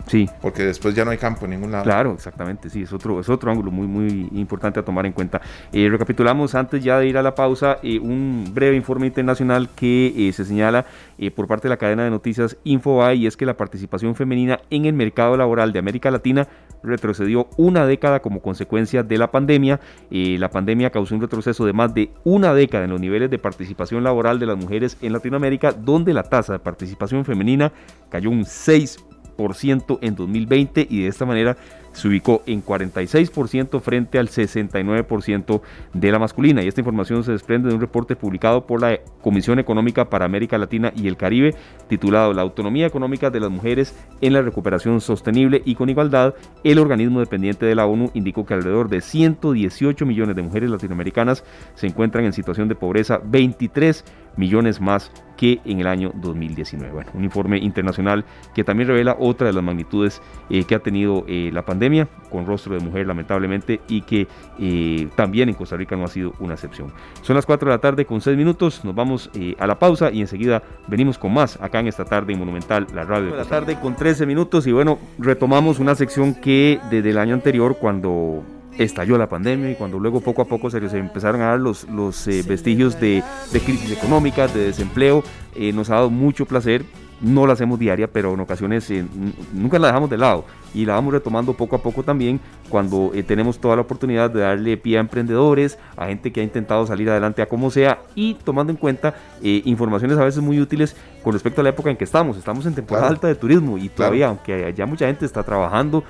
Sí. 0.07 0.28
Porque 0.41 0.63
después 0.63 0.95
ya 0.95 1.05
no 1.05 1.11
hay 1.11 1.17
campo 1.17 1.45
en 1.45 1.51
ningún 1.51 1.71
lado. 1.71 1.84
Claro, 1.84 2.13
exactamente, 2.13 2.69
sí, 2.69 2.84
es 2.84 2.93
otro, 2.93 3.19
es 3.19 3.30
otro 3.30 3.51
ángulo 3.51 3.69
muy, 3.69 3.86
muy 3.86 4.30
importante 4.39 4.80
a 4.80 4.84
tomar 4.84 5.05
en 5.05 5.13
cuenta. 5.13 5.39
Eh, 5.71 5.88
recapitulamos 5.89 6.55
antes 6.55 6.84
ya 6.84 6.97
de 6.99 7.07
ir 7.07 7.17
a 7.17 7.21
la 7.21 7.36
pausa 7.36 7.78
eh, 7.84 7.99
un 7.99 8.49
breve 8.53 8.75
informe 8.75 9.07
internacional 9.07 9.66
que 9.76 10.13
eh, 10.15 10.34
se 10.34 10.45
señala 10.45 10.86
eh, 11.18 11.32
por 11.32 11.47
parte 11.47 11.68
de 11.68 11.70
la 11.70 11.78
cadena 11.78 12.03
de 12.03 12.09
noticias 12.09 12.57
Infobae 12.63 13.15
y 13.15 13.28
es 13.28 13.38
que 13.38 13.45
la 13.45 13.57
participación 13.57 14.15
femenina 14.15 14.59
en 14.70 14.86
el 14.86 14.93
mercado 14.93 15.38
laboral 15.38 15.74
de 15.74 15.80
América 15.80 16.11
Latina 16.11 16.47
retrocedió 16.84 17.47
una 17.57 17.86
década 17.86 18.22
como 18.22 18.41
consecuencia 18.41 19.03
de 19.03 19.18
la 19.18 19.32
pandemia. 19.32 19.80
Eh, 20.11 20.38
la 20.39 20.49
pandemia 20.49 20.89
causó 20.89 21.15
un 21.15 21.22
retroceso 21.22 21.65
de 21.65 21.74
más 21.74 21.93
de 21.93 22.11
una 22.24 22.53
década 22.53 22.86
en 22.86 22.91
los 22.91 23.01
niveles 23.01 23.30
de 23.30 23.39
participación 23.39 24.03
laboral 24.03 24.39
de 24.39 24.45
las 24.45 24.57
mujeres 24.57 24.97
en 25.01 25.13
Latinoamérica, 25.13 25.72
donde 25.72 26.13
la 26.13 26.24
tasa 26.24 26.53
de 26.53 26.59
participación 26.59 27.26
femenina 27.26 27.72
cayó 28.09 28.30
un 28.30 28.43
6% 28.43 29.99
en 30.01 30.15
2020 30.15 30.88
y 30.89 31.01
de 31.01 31.07
esta 31.07 31.26
manera 31.26 31.57
se 31.97 32.07
ubicó 32.07 32.43
en 32.45 32.63
46% 32.63 33.81
frente 33.81 34.19
al 34.19 34.29
69% 34.29 35.61
de 35.93 36.11
la 36.11 36.19
masculina. 36.19 36.61
Y 36.61 36.67
esta 36.67 36.81
información 36.81 37.23
se 37.23 37.31
desprende 37.31 37.69
de 37.69 37.75
un 37.75 37.81
reporte 37.81 38.15
publicado 38.15 38.67
por 38.67 38.81
la 38.81 38.99
Comisión 39.23 39.57
Económica 39.57 40.07
para 40.07 40.25
América 40.25 40.59
Latina 40.59 40.93
y 40.95 41.07
el 41.07 41.17
Caribe, 41.17 41.55
titulado 41.89 42.33
La 42.33 42.43
autonomía 42.43 42.85
económica 42.85 43.31
de 43.31 43.39
las 43.39 43.49
mujeres 43.49 43.95
en 44.21 44.33
la 44.33 44.43
recuperación 44.43 45.01
sostenible 45.01 45.63
y 45.65 45.73
con 45.73 45.89
igualdad. 45.89 46.35
El 46.63 46.77
organismo 46.77 47.19
dependiente 47.19 47.65
de 47.65 47.73
la 47.73 47.87
ONU 47.87 48.11
indicó 48.13 48.45
que 48.45 48.53
alrededor 48.53 48.89
de 48.89 49.01
118 49.01 50.05
millones 50.05 50.35
de 50.35 50.43
mujeres 50.43 50.69
latinoamericanas 50.69 51.43
se 51.73 51.87
encuentran 51.87 52.25
en 52.25 52.33
situación 52.33 52.67
de 52.67 52.75
pobreza, 52.75 53.19
23 53.23 54.05
millones 54.38 54.79
más 54.79 55.11
que 55.38 55.61
en 55.65 55.79
el 55.79 55.88
año 55.88 56.11
2019. 56.15 56.91
Bueno, 56.91 57.11
un 57.13 57.23
informe 57.23 57.57
internacional 57.59 58.25
que 58.53 58.63
también 58.63 58.89
revela 58.89 59.15
otra 59.19 59.47
de 59.47 59.53
las 59.53 59.63
magnitudes 59.63 60.21
eh, 60.49 60.63
que 60.63 60.75
ha 60.75 60.79
tenido 60.79 61.23
eh, 61.27 61.51
la 61.53 61.63
pandemia, 61.63 62.07
con 62.29 62.45
rostro 62.45 62.73
de 62.73 62.83
mujer 62.83 63.05
lamentablemente, 63.07 63.79
y 63.88 64.01
que 64.01 64.27
eh, 64.59 65.07
también 65.15 65.47
en 65.47 65.55
Costa 65.55 65.77
Rica 65.77 65.95
no 65.95 66.03
ha 66.03 66.07
sido 66.07 66.33
una 66.39 66.55
excepción. 66.55 66.91
Son 67.21 67.35
las 67.35 67.45
4 67.45 67.69
de 67.69 67.75
la 67.75 67.79
tarde 67.79 68.05
con 68.05 68.19
6 68.19 68.35
minutos, 68.35 68.83
nos 68.83 68.95
vamos 68.95 69.29
a 69.59 69.67
la 69.67 69.77
pausa 69.77 70.11
y 70.11 70.21
enseguida 70.21 70.63
venimos 70.88 71.17
con 71.17 71.33
más 71.33 71.61
acá 71.61 71.79
en 71.79 71.88
esta 71.88 72.03
tarde 72.03 72.33
en 72.33 72.39
Monumental, 72.39 72.88
la 72.93 73.03
radio. 73.03 73.31
De 73.31 73.38
la 73.38 73.45
tarde 73.45 73.79
con 73.79 73.95
13 73.95 74.25
minutos 74.25 74.65
y 74.65 74.71
bueno, 74.71 74.97
retomamos 75.19 75.79
una 75.79 75.93
sección 75.95 76.33
que 76.33 76.79
desde 76.89 77.11
el 77.11 77.19
año 77.19 77.35
anterior, 77.35 77.77
cuando 77.79 78.43
estalló 78.78 79.17
la 79.17 79.28
pandemia 79.28 79.71
y 79.71 79.75
cuando 79.75 79.99
luego 79.99 80.21
poco 80.21 80.41
a 80.41 80.45
poco 80.45 80.69
se, 80.69 80.78
empezaron 80.78 81.41
a 81.41 81.47
dar 81.47 81.59
los, 81.59 81.88
los 81.89 82.28
eh, 82.28 82.43
vestigios 82.47 82.99
de, 82.99 83.23
de, 83.51 83.59
crisis 83.59 83.91
económica, 83.91 84.47
de 84.47 84.65
desempleo, 84.65 85.23
eh, 85.55 85.71
nos 85.73 85.89
ha 85.89 85.95
dado 85.95 86.09
mucho 86.09 86.45
placer. 86.45 86.84
No 87.19 87.47
la 87.47 87.53
hacemos 87.53 87.80
diaria, 87.80 88.07
pero 88.11 88.36
en 88.36 88.39
ocasiones 88.41 88.91
eh, 88.91 89.03
nunca 89.51 89.80
la 89.80 89.88
dejamos 89.88 90.07
de 90.07 90.19
lado 90.19 90.45
y 90.75 90.86
la 90.86 90.93
vamos 90.93 91.11
retomando 91.11 91.53
poco 91.53 91.75
a 91.75 91.82
poco 91.82 92.03
también 92.03 92.39
cuando 92.69 93.11
tenemos 93.25 93.57
toda 93.57 93.75
la 93.75 93.82
oportunidad 93.82 94.30
de 94.30 94.41
darle 94.41 94.78
pie 94.78 94.97
a 94.97 94.99
emprendedores, 94.99 95.80
a 95.95 96.05
gente 96.05 96.32
que 96.32 96.41
ha 96.41 96.43
intentado 96.43 96.86
salir 96.86 97.09
adelante 97.09 97.41
a 97.41 97.47
como 97.47 97.71
sea 97.71 98.01
y 98.13 98.36
tomando 98.36 98.71
en 98.71 98.78
cuenta 98.78 99.15
informaciones 99.41 100.15
a 100.19 100.25
veces 100.25 100.43
muy 100.43 100.61
útiles 100.61 100.95
con 101.23 101.34
respecto 101.34 101.61
a 101.61 101.63
la 101.63 101.71
época 101.71 101.89
en 101.89 101.97
que 101.97 102.03
estamos. 102.03 102.38
Estamos 102.38 102.67
en 102.67 102.75
temporada 102.75 103.07
alta 103.07 103.28
de 103.28 103.34
turismo 103.34 103.80
y 103.80 103.89
todavía, 103.89 104.28
aunque 104.28 104.71
ya 104.78 104.86
mucha 104.86 105.07
gente 105.07 105.25
está 105.25 105.41
trabajando, 105.41 106.03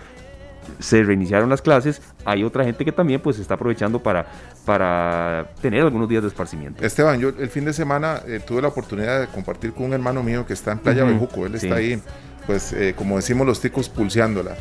se 0.79 1.03
reiniciaron 1.03 1.49
las 1.49 1.61
clases, 1.61 2.01
hay 2.25 2.43
otra 2.43 2.63
gente 2.63 2.85
que 2.85 2.91
también 2.91 3.21
pues 3.21 3.39
está 3.39 3.55
aprovechando 3.55 4.01
para, 4.01 4.25
para 4.65 5.51
tener 5.61 5.81
algunos 5.81 6.07
días 6.09 6.23
de 6.23 6.29
esparcimiento. 6.29 6.83
Esteban, 6.83 7.19
yo 7.19 7.29
el 7.29 7.49
fin 7.49 7.65
de 7.65 7.73
semana 7.73 8.21
eh, 8.27 8.39
tuve 8.45 8.61
la 8.61 8.67
oportunidad 8.67 9.21
de 9.21 9.27
compartir 9.27 9.73
con 9.73 9.85
un 9.85 9.93
hermano 9.93 10.23
mío 10.23 10.45
que 10.45 10.53
está 10.53 10.71
en 10.71 10.79
Playa 10.79 11.03
Bejuco, 11.03 11.45
él 11.45 11.55
está 11.55 11.75
ahí, 11.75 12.01
pues 12.45 12.73
eh, 12.73 12.93
como 12.97 13.17
decimos 13.17 13.45
los 13.45 13.59
ticos, 13.59 13.89
pulseándola, 13.89 14.55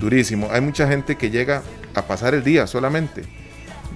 durísimo. 0.00 0.48
Hay 0.50 0.60
mucha 0.60 0.86
gente 0.88 1.16
que 1.16 1.30
llega 1.30 1.62
a 1.94 2.02
pasar 2.02 2.34
el 2.34 2.44
día 2.44 2.66
solamente, 2.66 3.24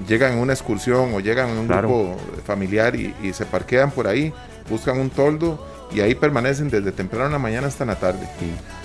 llegan 0.06 0.34
en 0.34 0.38
una 0.38 0.52
excursión 0.52 1.14
o 1.14 1.20
llegan 1.20 1.50
en 1.50 1.58
un 1.58 1.68
grupo 1.68 2.16
familiar 2.44 2.96
y, 2.96 3.14
se 3.32 3.46
parquean 3.46 3.90
por 3.90 4.08
ahí, 4.08 4.32
buscan 4.68 4.98
un 4.98 5.10
toldo 5.10 5.64
y 5.92 6.00
ahí 6.00 6.14
permanecen 6.14 6.68
desde 6.68 6.90
temprano 6.90 7.26
en 7.26 7.32
la 7.32 7.38
mañana 7.38 7.68
hasta 7.68 7.84
en 7.84 7.88
la 7.88 7.96
tarde. 7.96 8.28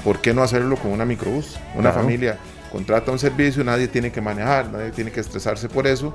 ¿Por 0.03 0.19
qué 0.19 0.33
no 0.33 0.43
hacerlo 0.43 0.75
con 0.77 0.91
una 0.91 1.05
microbús? 1.05 1.59
Una 1.75 1.91
familia 1.91 2.37
contrata 2.71 3.11
un 3.11 3.19
servicio, 3.19 3.63
nadie 3.63 3.87
tiene 3.87 4.11
que 4.11 4.21
manejar, 4.21 4.71
nadie 4.71 4.91
tiene 4.91 5.11
que 5.11 5.19
estresarse 5.19 5.69
por 5.69 5.87
eso. 5.87 6.13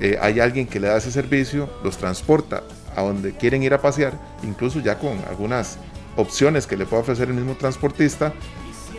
Eh, 0.00 0.16
hay 0.20 0.40
alguien 0.40 0.66
que 0.66 0.78
le 0.78 0.88
da 0.88 0.96
ese 0.96 1.10
servicio, 1.10 1.68
los 1.82 1.98
transporta 1.98 2.62
a 2.94 3.02
donde 3.02 3.32
quieren 3.32 3.62
ir 3.62 3.74
a 3.74 3.82
pasear, 3.82 4.12
incluso 4.42 4.80
ya 4.80 4.98
con 4.98 5.18
algunas 5.28 5.78
opciones 6.16 6.66
que 6.66 6.76
le 6.76 6.86
puede 6.86 7.02
ofrecer 7.02 7.28
el 7.28 7.34
mismo 7.34 7.54
transportista 7.54 8.32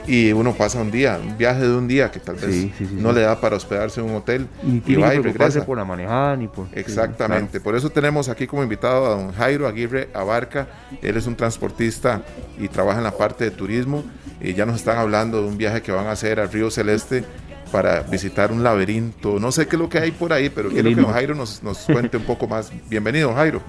y 0.08 0.32
uno 0.32 0.54
pasa 0.54 0.82
un 0.82 0.90
día, 0.90 1.20
un 1.22 1.38
viaje 1.38 1.62
de 1.62 1.76
un 1.76 1.88
día 1.88 2.10
que 2.10 2.20
tal 2.20 2.36
vez 2.36 2.72
no 2.92 3.12
le 3.12 3.22
da 3.22 3.40
para 3.40 3.56
hospedarse 3.56 4.02
en 4.02 4.10
un 4.10 4.16
hotel 4.16 4.48
y, 4.64 4.96
va 4.96 5.14
y 5.14 5.20
regresa. 5.20 5.66
por 5.66 5.78
la 5.78 5.86
manejada 5.86 6.36
ni 6.36 6.48
por... 6.48 6.68
Exactamente, 6.74 7.60
por 7.60 7.76
eso 7.76 7.90
tenemos 7.90 8.28
aquí 8.28 8.48
como 8.48 8.64
invitado 8.64 9.06
a 9.06 9.10
don 9.10 9.32
Jairo 9.34 9.68
Aguirre 9.68 10.10
Abarca, 10.14 10.68
él 11.02 11.16
es 11.16 11.28
un 11.28 11.36
transportista 11.36 12.24
y 12.58 12.68
trabaja 12.70 12.98
en 12.98 13.04
la 13.04 13.16
parte 13.16 13.44
de 13.44 13.52
turismo 13.52 14.04
y 14.42 14.54
ya 14.54 14.66
nos 14.66 14.78
están 14.78 14.98
hablando 14.98 15.42
de 15.42 15.48
un 15.48 15.58
viaje 15.58 15.82
que 15.82 15.92
van 15.92 16.08
a 16.08 16.12
hacer 16.12 16.40
al 16.40 16.52
Río 16.52 16.72
Celeste 16.72 17.24
para 17.72 18.02
visitar 18.02 18.52
un 18.52 18.64
laberinto, 18.64 19.40
no 19.40 19.52
sé 19.52 19.68
qué 19.68 19.76
es 19.76 19.82
lo 19.82 19.90
que 19.90 20.00
hay 20.00 20.12
por 20.12 20.34
ahí, 20.34 20.50
pero 20.50 20.70
quiero 20.70 20.90
que 20.90 20.96
don 20.96 21.12
Jairo 21.12 21.36
nos, 21.36 21.62
nos 21.62 21.80
cuente 21.86 22.18
un 22.18 22.24
poco 22.24 22.48
más. 22.48 22.72
Bienvenido, 22.90 23.34
Jairo. 23.34 23.62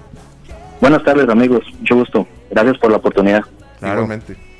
Buenas 0.79 1.03
tardes 1.03 1.29
amigos, 1.29 1.63
mucho 1.79 1.95
gusto, 1.95 2.27
gracias 2.49 2.77
por 2.79 2.91
la 2.91 2.97
oportunidad. 2.97 3.41
Igualmente. 3.81 4.50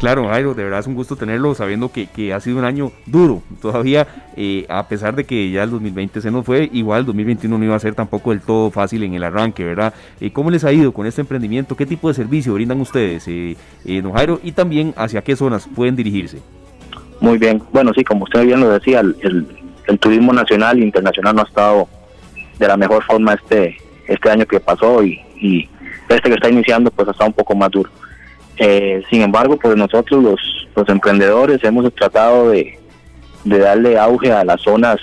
Claro, 0.00 0.28
Jairo, 0.28 0.54
de 0.54 0.64
verdad 0.64 0.80
es 0.80 0.86
un 0.86 0.94
gusto 0.94 1.16
tenerlo, 1.16 1.54
sabiendo 1.54 1.90
que, 1.90 2.06
que 2.06 2.32
ha 2.32 2.40
sido 2.40 2.58
un 2.58 2.64
año 2.64 2.92
duro. 3.06 3.42
Todavía, 3.62 4.06
eh, 4.36 4.66
a 4.68 4.86
pesar 4.88 5.14
de 5.14 5.24
que 5.24 5.50
ya 5.50 5.62
el 5.62 5.70
2020 5.70 6.20
se 6.20 6.30
nos 6.30 6.44
fue, 6.44 6.68
igual 6.72 7.00
el 7.00 7.06
2021 7.06 7.56
no 7.56 7.64
iba 7.64 7.76
a 7.76 7.78
ser 7.78 7.94
tampoco 7.94 8.30
del 8.30 8.40
todo 8.40 8.70
fácil 8.70 9.02
en 9.04 9.14
el 9.14 9.24
arranque, 9.24 9.64
¿verdad? 9.64 9.94
Eh, 10.20 10.32
¿Cómo 10.32 10.50
les 10.50 10.64
ha 10.64 10.72
ido 10.72 10.92
con 10.92 11.06
este 11.06 11.20
emprendimiento? 11.20 11.76
¿Qué 11.76 11.86
tipo 11.86 12.08
de 12.08 12.14
servicio 12.14 12.54
brindan 12.54 12.80
ustedes, 12.80 13.24
eh, 13.28 13.56
don 14.02 14.12
Jairo? 14.12 14.40
Y 14.42 14.52
también, 14.52 14.92
¿hacia 14.96 15.22
qué 15.22 15.36
zonas 15.36 15.68
pueden 15.74 15.96
dirigirse? 15.96 16.38
Muy 17.20 17.38
bien, 17.38 17.62
bueno, 17.72 17.92
sí, 17.94 18.04
como 18.04 18.24
usted 18.24 18.44
bien 18.44 18.60
lo 18.60 18.68
decía, 18.68 19.00
el, 19.00 19.46
turismo 20.00 20.32
nacional 20.32 20.78
e 20.78 20.84
internacional 20.84 21.36
no 21.36 21.42
ha 21.42 21.44
estado 21.44 21.88
de 22.58 22.68
la 22.68 22.76
mejor 22.76 23.02
forma 23.04 23.34
este 23.34 23.76
este 24.06 24.30
año 24.30 24.44
que 24.46 24.60
pasó 24.60 25.02
y 25.02 25.68
este 26.08 26.28
que 26.28 26.34
está 26.34 26.50
iniciando 26.50 26.90
pues 26.90 27.08
ha 27.08 27.12
estado 27.12 27.28
un 27.28 27.34
poco 27.34 27.54
más 27.54 27.70
duro. 27.70 27.90
Eh, 28.56 29.02
sin 29.10 29.22
embargo, 29.22 29.58
pues 29.58 29.76
nosotros 29.76 30.22
los, 30.22 30.40
los 30.74 30.88
emprendedores 30.88 31.62
hemos 31.64 31.92
tratado 31.94 32.50
de, 32.50 32.78
darle 33.44 33.98
auge 33.98 34.32
a 34.32 34.44
las 34.44 34.60
zonas 34.60 34.98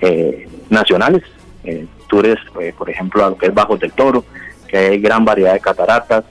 eh, 0.00 0.48
nacionales, 0.70 1.22
eh, 1.64 1.86
tours, 2.08 2.40
eh, 2.60 2.72
por 2.76 2.88
ejemplo, 2.88 3.24
a 3.24 3.30
lo 3.30 3.38
que 3.38 3.46
es 3.46 3.54
Bajos 3.54 3.80
del 3.80 3.92
Toro, 3.92 4.24
que 4.68 4.78
hay 4.78 5.00
gran 5.00 5.24
variedad 5.24 5.52
de 5.52 5.60
cataratas, 5.60 6.24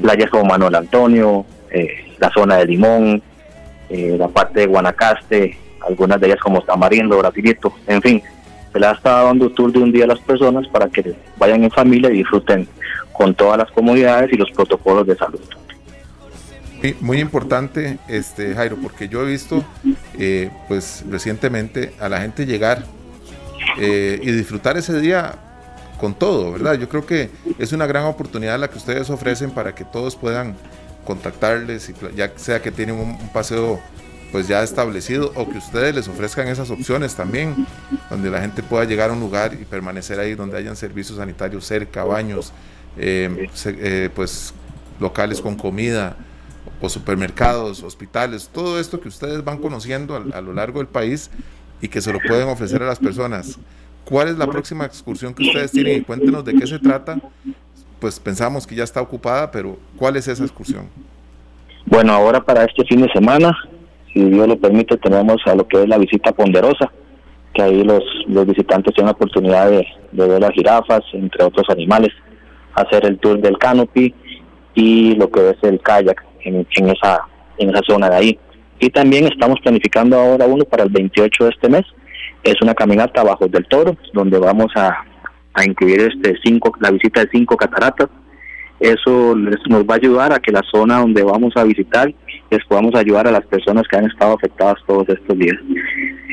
playas 0.00 0.30
como 0.30 0.44
Manuel 0.44 0.74
Antonio, 0.76 1.44
la 2.18 2.30
zona 2.30 2.56
de 2.58 2.66
Limón, 2.66 3.22
la 3.90 4.28
parte 4.28 4.60
de 4.60 4.66
Guanacaste, 4.66 5.58
algunas 5.86 6.18
de 6.20 6.28
ellas 6.28 6.40
como 6.40 6.62
Tamarindo, 6.62 7.18
Brasilito, 7.18 7.74
en 7.86 8.00
fin, 8.00 8.22
se 8.72 8.80
le 8.80 8.86
ha 8.86 8.92
estado 8.92 9.26
dando 9.26 9.50
tour 9.50 9.72
de 9.72 9.80
un 9.80 9.92
día 9.92 10.04
a 10.04 10.08
las 10.08 10.20
personas 10.20 10.66
para 10.68 10.88
que 10.88 11.14
vayan 11.36 11.64
en 11.64 11.70
familia 11.70 12.08
y 12.10 12.18
disfruten 12.18 12.66
con 13.14 13.34
todas 13.34 13.56
las 13.56 13.70
comodidades 13.70 14.30
y 14.32 14.36
los 14.36 14.50
protocolos 14.50 15.06
de 15.06 15.16
salud. 15.16 15.40
Muy, 17.00 17.18
importante, 17.18 17.98
este 18.08 18.54
Jairo, 18.54 18.76
porque 18.76 19.08
yo 19.08 19.22
he 19.22 19.30
visto, 19.30 19.64
eh, 20.18 20.50
pues 20.68 21.02
recientemente 21.08 21.94
a 21.98 22.10
la 22.10 22.20
gente 22.20 22.44
llegar 22.44 22.84
eh, 23.78 24.20
y 24.22 24.30
disfrutar 24.32 24.76
ese 24.76 25.00
día 25.00 25.36
con 25.98 26.12
todo, 26.12 26.52
¿verdad? 26.52 26.74
Yo 26.74 26.90
creo 26.90 27.06
que 27.06 27.30
es 27.58 27.72
una 27.72 27.86
gran 27.86 28.04
oportunidad 28.04 28.58
la 28.58 28.68
que 28.68 28.76
ustedes 28.76 29.08
ofrecen 29.08 29.50
para 29.52 29.74
que 29.74 29.84
todos 29.84 30.14
puedan 30.14 30.56
contactarles, 31.06 31.90
ya 32.14 32.32
sea 32.36 32.60
que 32.60 32.70
tienen 32.70 32.96
un, 32.96 33.10
un 33.12 33.28
paseo 33.32 33.80
pues 34.34 34.48
ya 34.48 34.64
establecido 34.64 35.30
o 35.36 35.48
que 35.48 35.58
ustedes 35.58 35.94
les 35.94 36.08
ofrezcan 36.08 36.48
esas 36.48 36.68
opciones 36.68 37.14
también, 37.14 37.66
donde 38.10 38.30
la 38.30 38.40
gente 38.40 38.64
pueda 38.64 38.84
llegar 38.84 39.10
a 39.10 39.12
un 39.12 39.20
lugar 39.20 39.54
y 39.54 39.64
permanecer 39.64 40.18
ahí 40.18 40.34
donde 40.34 40.58
hayan 40.58 40.74
servicios 40.74 41.18
sanitarios 41.18 41.64
cerca, 41.64 42.02
baños, 42.02 42.52
eh, 42.96 43.48
eh, 43.66 44.10
pues 44.14 44.54
locales 45.00 45.40
con 45.40 45.56
comida 45.56 46.16
o 46.80 46.88
supermercados, 46.88 47.82
hospitales, 47.82 48.50
todo 48.52 48.78
esto 48.78 49.00
que 49.00 49.08
ustedes 49.08 49.42
van 49.44 49.58
conociendo 49.58 50.16
a, 50.16 50.40
lo 50.40 50.52
largo 50.52 50.78
del 50.78 50.88
país 50.88 51.30
y 51.80 51.88
que 51.88 52.00
se 52.00 52.12
lo 52.12 52.20
pueden 52.20 52.48
ofrecer 52.48 52.82
a 52.82 52.86
las 52.86 52.98
personas. 52.98 53.58
¿Cuál 54.04 54.28
es 54.28 54.38
la 54.38 54.46
próxima 54.46 54.84
excursión 54.84 55.34
que 55.34 55.44
ustedes 55.44 55.72
tienen? 55.72 56.00
Y 56.00 56.00
cuéntenos 56.02 56.44
de 56.44 56.54
qué 56.54 56.66
se 56.66 56.78
trata. 56.78 57.18
Pues 58.00 58.20
pensamos 58.20 58.66
que 58.66 58.74
ya 58.74 58.84
está 58.84 59.00
ocupada, 59.00 59.50
pero 59.50 59.78
¿cuál 59.96 60.16
es 60.16 60.28
esa 60.28 60.44
excursión? 60.44 60.88
Bueno, 61.86 62.12
ahora 62.12 62.44
para 62.44 62.64
este 62.64 62.84
fin 62.84 63.00
de 63.00 63.10
semana, 63.12 63.56
si 64.12 64.22
Dios 64.22 64.46
lo 64.46 64.58
permite, 64.58 64.96
tenemos 64.98 65.40
a 65.46 65.54
lo 65.54 65.66
que 65.66 65.82
es 65.82 65.88
la 65.88 65.96
visita 65.96 66.32
ponderosa, 66.32 66.90
que 67.54 67.62
ahí 67.62 67.82
los, 67.82 68.02
los 68.26 68.46
visitantes 68.46 68.94
tienen 68.94 69.06
la 69.06 69.12
oportunidad 69.12 69.70
de 69.70 69.86
ver 70.12 70.40
las 70.40 70.50
jirafas, 70.52 71.02
entre 71.12 71.44
otros 71.44 71.66
animales 71.70 72.12
hacer 72.74 73.06
el 73.06 73.18
tour 73.18 73.40
del 73.40 73.58
canopy 73.58 74.14
y 74.74 75.14
lo 75.14 75.30
que 75.30 75.50
es 75.50 75.56
el 75.62 75.80
kayak 75.80 76.24
en, 76.44 76.66
esa 76.88 77.20
en 77.58 77.70
esa 77.70 77.80
zona 77.86 78.10
de 78.10 78.16
ahí. 78.16 78.38
Y 78.80 78.90
también 78.90 79.26
estamos 79.26 79.60
planificando 79.60 80.18
ahora 80.18 80.46
uno 80.46 80.64
para 80.64 80.82
el 80.82 80.90
28 80.90 81.44
de 81.44 81.50
este 81.50 81.68
mes. 81.68 81.82
Es 82.42 82.60
una 82.60 82.74
caminata 82.74 83.22
bajo 83.22 83.46
del 83.46 83.66
toro, 83.66 83.96
donde 84.12 84.38
vamos 84.38 84.72
a, 84.74 85.04
a 85.54 85.64
incluir 85.64 86.00
este 86.00 86.34
cinco, 86.42 86.72
la 86.80 86.90
visita 86.90 87.22
de 87.22 87.30
cinco 87.32 87.56
cataratas. 87.56 88.08
Eso 88.80 89.34
nos 89.36 89.84
va 89.84 89.94
a 89.94 89.96
ayudar 89.96 90.32
a 90.32 90.40
que 90.40 90.52
la 90.52 90.62
zona 90.70 90.98
donde 90.98 91.22
vamos 91.22 91.56
a 91.56 91.64
visitar 91.64 92.12
les 92.50 92.64
podamos 92.66 92.94
ayudar 92.94 93.26
a 93.26 93.30
las 93.30 93.46
personas 93.46 93.84
que 93.88 93.96
han 93.96 94.06
estado 94.06 94.34
afectadas 94.34 94.76
todos 94.86 95.08
estos 95.08 95.38
días. 95.38 95.56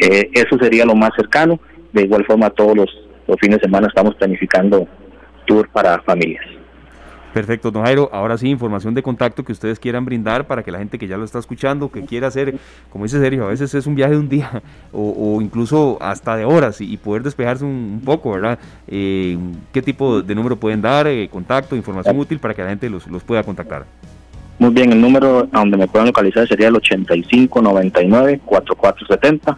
Eh, 0.01 0.29
eso 0.33 0.57
sería 0.59 0.85
lo 0.85 0.95
más 0.95 1.11
cercano. 1.15 1.59
De 1.93 2.03
igual 2.03 2.25
forma, 2.25 2.49
todos 2.49 2.75
los, 2.75 2.89
los 3.27 3.37
fines 3.39 3.57
de 3.59 3.65
semana 3.65 3.87
estamos 3.87 4.15
planificando 4.15 4.87
tour 5.45 5.69
para 5.69 6.01
familias. 6.01 6.45
Perfecto, 7.33 7.71
don 7.71 7.83
Jairo. 7.83 8.09
Ahora 8.11 8.37
sí, 8.37 8.49
información 8.49 8.93
de 8.93 9.01
contacto 9.01 9.45
que 9.45 9.53
ustedes 9.53 9.79
quieran 9.79 10.03
brindar 10.03 10.47
para 10.47 10.63
que 10.63 10.71
la 10.71 10.79
gente 10.79 10.99
que 10.99 11.07
ya 11.07 11.15
lo 11.17 11.23
está 11.23 11.39
escuchando, 11.39 11.89
que 11.89 12.03
quiera 12.03 12.27
hacer, 12.27 12.55
como 12.89 13.05
dice 13.05 13.19
Sergio, 13.19 13.45
a 13.45 13.47
veces 13.47 13.73
es 13.73 13.87
un 13.87 13.95
viaje 13.95 14.11
de 14.13 14.19
un 14.19 14.27
día 14.27 14.61
o, 14.91 15.39
incluso 15.41 15.97
hasta 16.01 16.35
de 16.35 16.43
horas 16.45 16.81
y, 16.81 16.97
poder 16.97 17.23
despejarse 17.23 17.63
un, 17.63 18.01
poco, 18.03 18.31
¿verdad? 18.31 18.59
Eh, 18.87 19.37
¿Qué 19.71 19.81
tipo 19.81 20.21
de 20.21 20.35
número 20.35 20.57
pueden 20.57 20.81
dar? 20.81 21.07
Eh, 21.07 21.29
contacto, 21.31 21.73
información 21.75 22.19
útil 22.19 22.39
para 22.39 22.53
que 22.53 22.63
la 22.63 22.69
gente 22.69 22.89
los, 22.89 23.07
los 23.07 23.23
pueda 23.23 23.43
contactar. 23.43 23.85
Muy 24.59 24.71
bien, 24.71 24.91
el 24.91 24.99
número 25.01 25.47
a 25.51 25.59
donde 25.59 25.77
me 25.77 25.87
puedan 25.87 26.07
localizar 26.07 26.45
sería 26.47 26.67
el 26.67 26.75
8599-4470 26.75 29.57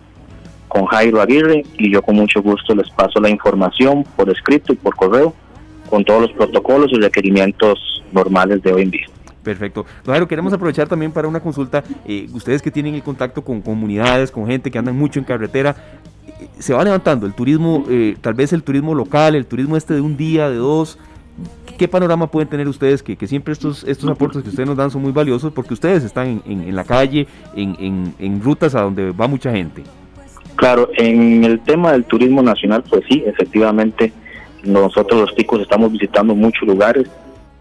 con 0.69 0.85
Jairo 0.85 1.21
Aguirre 1.21 1.65
y 1.77 1.91
yo 1.91 2.01
con 2.01 2.15
mucho 2.15 2.41
gusto 2.41 2.73
les 2.73 2.89
paso 2.89 3.19
la 3.19 3.29
información 3.29 4.05
por 4.15 4.29
escrito 4.29 4.71
y 4.71 4.75
por 4.75 4.95
correo 4.95 5.35
con 5.93 6.03
todos 6.03 6.23
los 6.23 6.31
protocolos 6.31 6.91
y 6.91 6.95
requerimientos 6.95 8.01
normales 8.11 8.63
de 8.63 8.73
hoy 8.73 8.81
en 8.81 8.89
día. 8.89 9.05
Perfecto. 9.43 9.85
Jairo, 10.07 10.27
queremos 10.27 10.51
aprovechar 10.51 10.87
también 10.87 11.11
para 11.11 11.27
una 11.27 11.39
consulta. 11.39 11.83
Eh, 12.07 12.27
ustedes 12.33 12.63
que 12.63 12.71
tienen 12.71 12.95
el 12.95 13.03
contacto 13.03 13.43
con 13.43 13.61
comunidades, 13.61 14.31
con 14.31 14.47
gente 14.47 14.71
que 14.71 14.79
andan 14.79 14.97
mucho 14.97 15.19
en 15.19 15.25
carretera, 15.25 15.75
eh, 16.39 16.47
se 16.57 16.73
va 16.73 16.83
levantando 16.83 17.27
el 17.27 17.35
turismo, 17.35 17.85
eh, 17.91 18.15
tal 18.21 18.33
vez 18.33 18.53
el 18.53 18.63
turismo 18.63 18.95
local, 18.95 19.35
el 19.35 19.45
turismo 19.45 19.77
este 19.77 19.93
de 19.93 20.01
un 20.01 20.17
día, 20.17 20.49
de 20.49 20.55
dos. 20.55 20.97
¿Qué 21.77 21.87
panorama 21.87 22.25
pueden 22.25 22.49
tener 22.49 22.67
ustedes? 22.67 23.03
Que, 23.03 23.15
que 23.15 23.27
siempre 23.27 23.51
estos, 23.51 23.83
estos 23.83 24.09
aportes 24.09 24.41
que 24.41 24.49
ustedes 24.49 24.67
nos 24.67 24.77
dan 24.77 24.89
son 24.89 25.03
muy 25.03 25.11
valiosos 25.11 25.53
porque 25.53 25.75
ustedes 25.75 26.03
están 26.03 26.41
en, 26.47 26.75
la 26.75 26.85
calle, 26.85 27.27
en, 27.55 27.75
en, 27.79 28.15
en 28.17 28.41
rutas 28.41 28.73
a 28.73 28.81
donde 28.81 29.11
va 29.11 29.27
mucha 29.27 29.51
gente. 29.51 29.83
Claro, 30.55 30.89
en 30.97 31.43
el 31.43 31.59
tema 31.59 31.91
del 31.91 32.05
turismo 32.05 32.41
nacional, 32.41 32.83
pues 32.89 33.03
sí, 33.07 33.23
efectivamente 33.27 34.11
nosotros 34.63 35.21
los 35.21 35.35
ticos 35.35 35.61
estamos 35.61 35.91
visitando 35.91 36.35
muchos 36.35 36.67
lugares, 36.67 37.07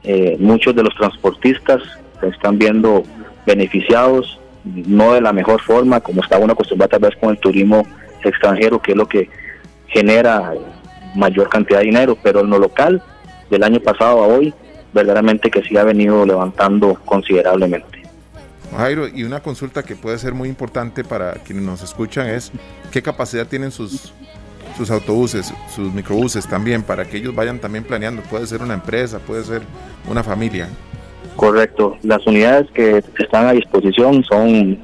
eh, 0.04 0.36
muchos 0.38 0.74
de 0.74 0.82
los 0.82 0.94
transportistas 0.94 1.82
se 2.20 2.28
están 2.28 2.58
viendo 2.58 3.04
beneficiados, 3.46 4.38
no 4.64 5.14
de 5.14 5.20
la 5.20 5.32
mejor 5.32 5.60
forma, 5.60 6.00
como 6.00 6.22
está 6.22 6.38
uno 6.38 6.52
acostumbrado 6.52 6.90
tal 6.90 7.00
vez 7.00 7.16
con 7.20 7.30
el 7.30 7.38
turismo 7.38 7.86
extranjero, 8.24 8.80
que 8.80 8.92
es 8.92 8.96
lo 8.96 9.08
que 9.08 9.28
genera 9.88 10.54
mayor 11.14 11.48
cantidad 11.48 11.80
de 11.80 11.86
dinero, 11.86 12.16
pero 12.22 12.40
en 12.40 12.50
lo 12.50 12.58
local, 12.58 13.02
del 13.50 13.64
año 13.64 13.80
pasado 13.80 14.22
a 14.22 14.26
hoy, 14.26 14.54
verdaderamente 14.92 15.50
que 15.50 15.62
sí 15.62 15.76
ha 15.76 15.84
venido 15.84 16.24
levantando 16.24 16.94
considerablemente. 17.04 18.02
Jairo, 18.76 19.06
y 19.06 19.24
una 19.24 19.40
consulta 19.40 19.82
que 19.82 19.96
puede 19.96 20.18
ser 20.18 20.32
muy 20.32 20.48
importante 20.48 21.04
para 21.04 21.34
quienes 21.34 21.64
nos 21.64 21.82
escuchan 21.82 22.28
es, 22.28 22.52
¿qué 22.90 23.02
capacidad 23.02 23.46
tienen 23.46 23.70
sus 23.70 24.14
sus 24.76 24.90
autobuses, 24.90 25.52
sus 25.74 25.92
microbuses 25.92 26.46
también, 26.46 26.82
para 26.82 27.04
que 27.04 27.18
ellos 27.18 27.34
vayan 27.34 27.58
también 27.58 27.84
planeando. 27.84 28.22
Puede 28.22 28.46
ser 28.46 28.62
una 28.62 28.74
empresa, 28.74 29.18
puede 29.18 29.44
ser 29.44 29.62
una 30.08 30.22
familia. 30.22 30.68
Correcto. 31.36 31.96
Las 32.02 32.26
unidades 32.26 32.70
que 32.72 33.02
están 33.18 33.46
a 33.46 33.52
disposición 33.52 34.22
son 34.24 34.78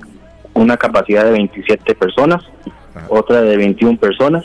una 0.55 0.77
capacidad 0.77 1.25
de 1.25 1.33
27 1.33 1.95
personas, 1.95 2.43
otra 3.09 3.43
de 3.43 3.57
21 3.57 3.99
personas. 3.99 4.45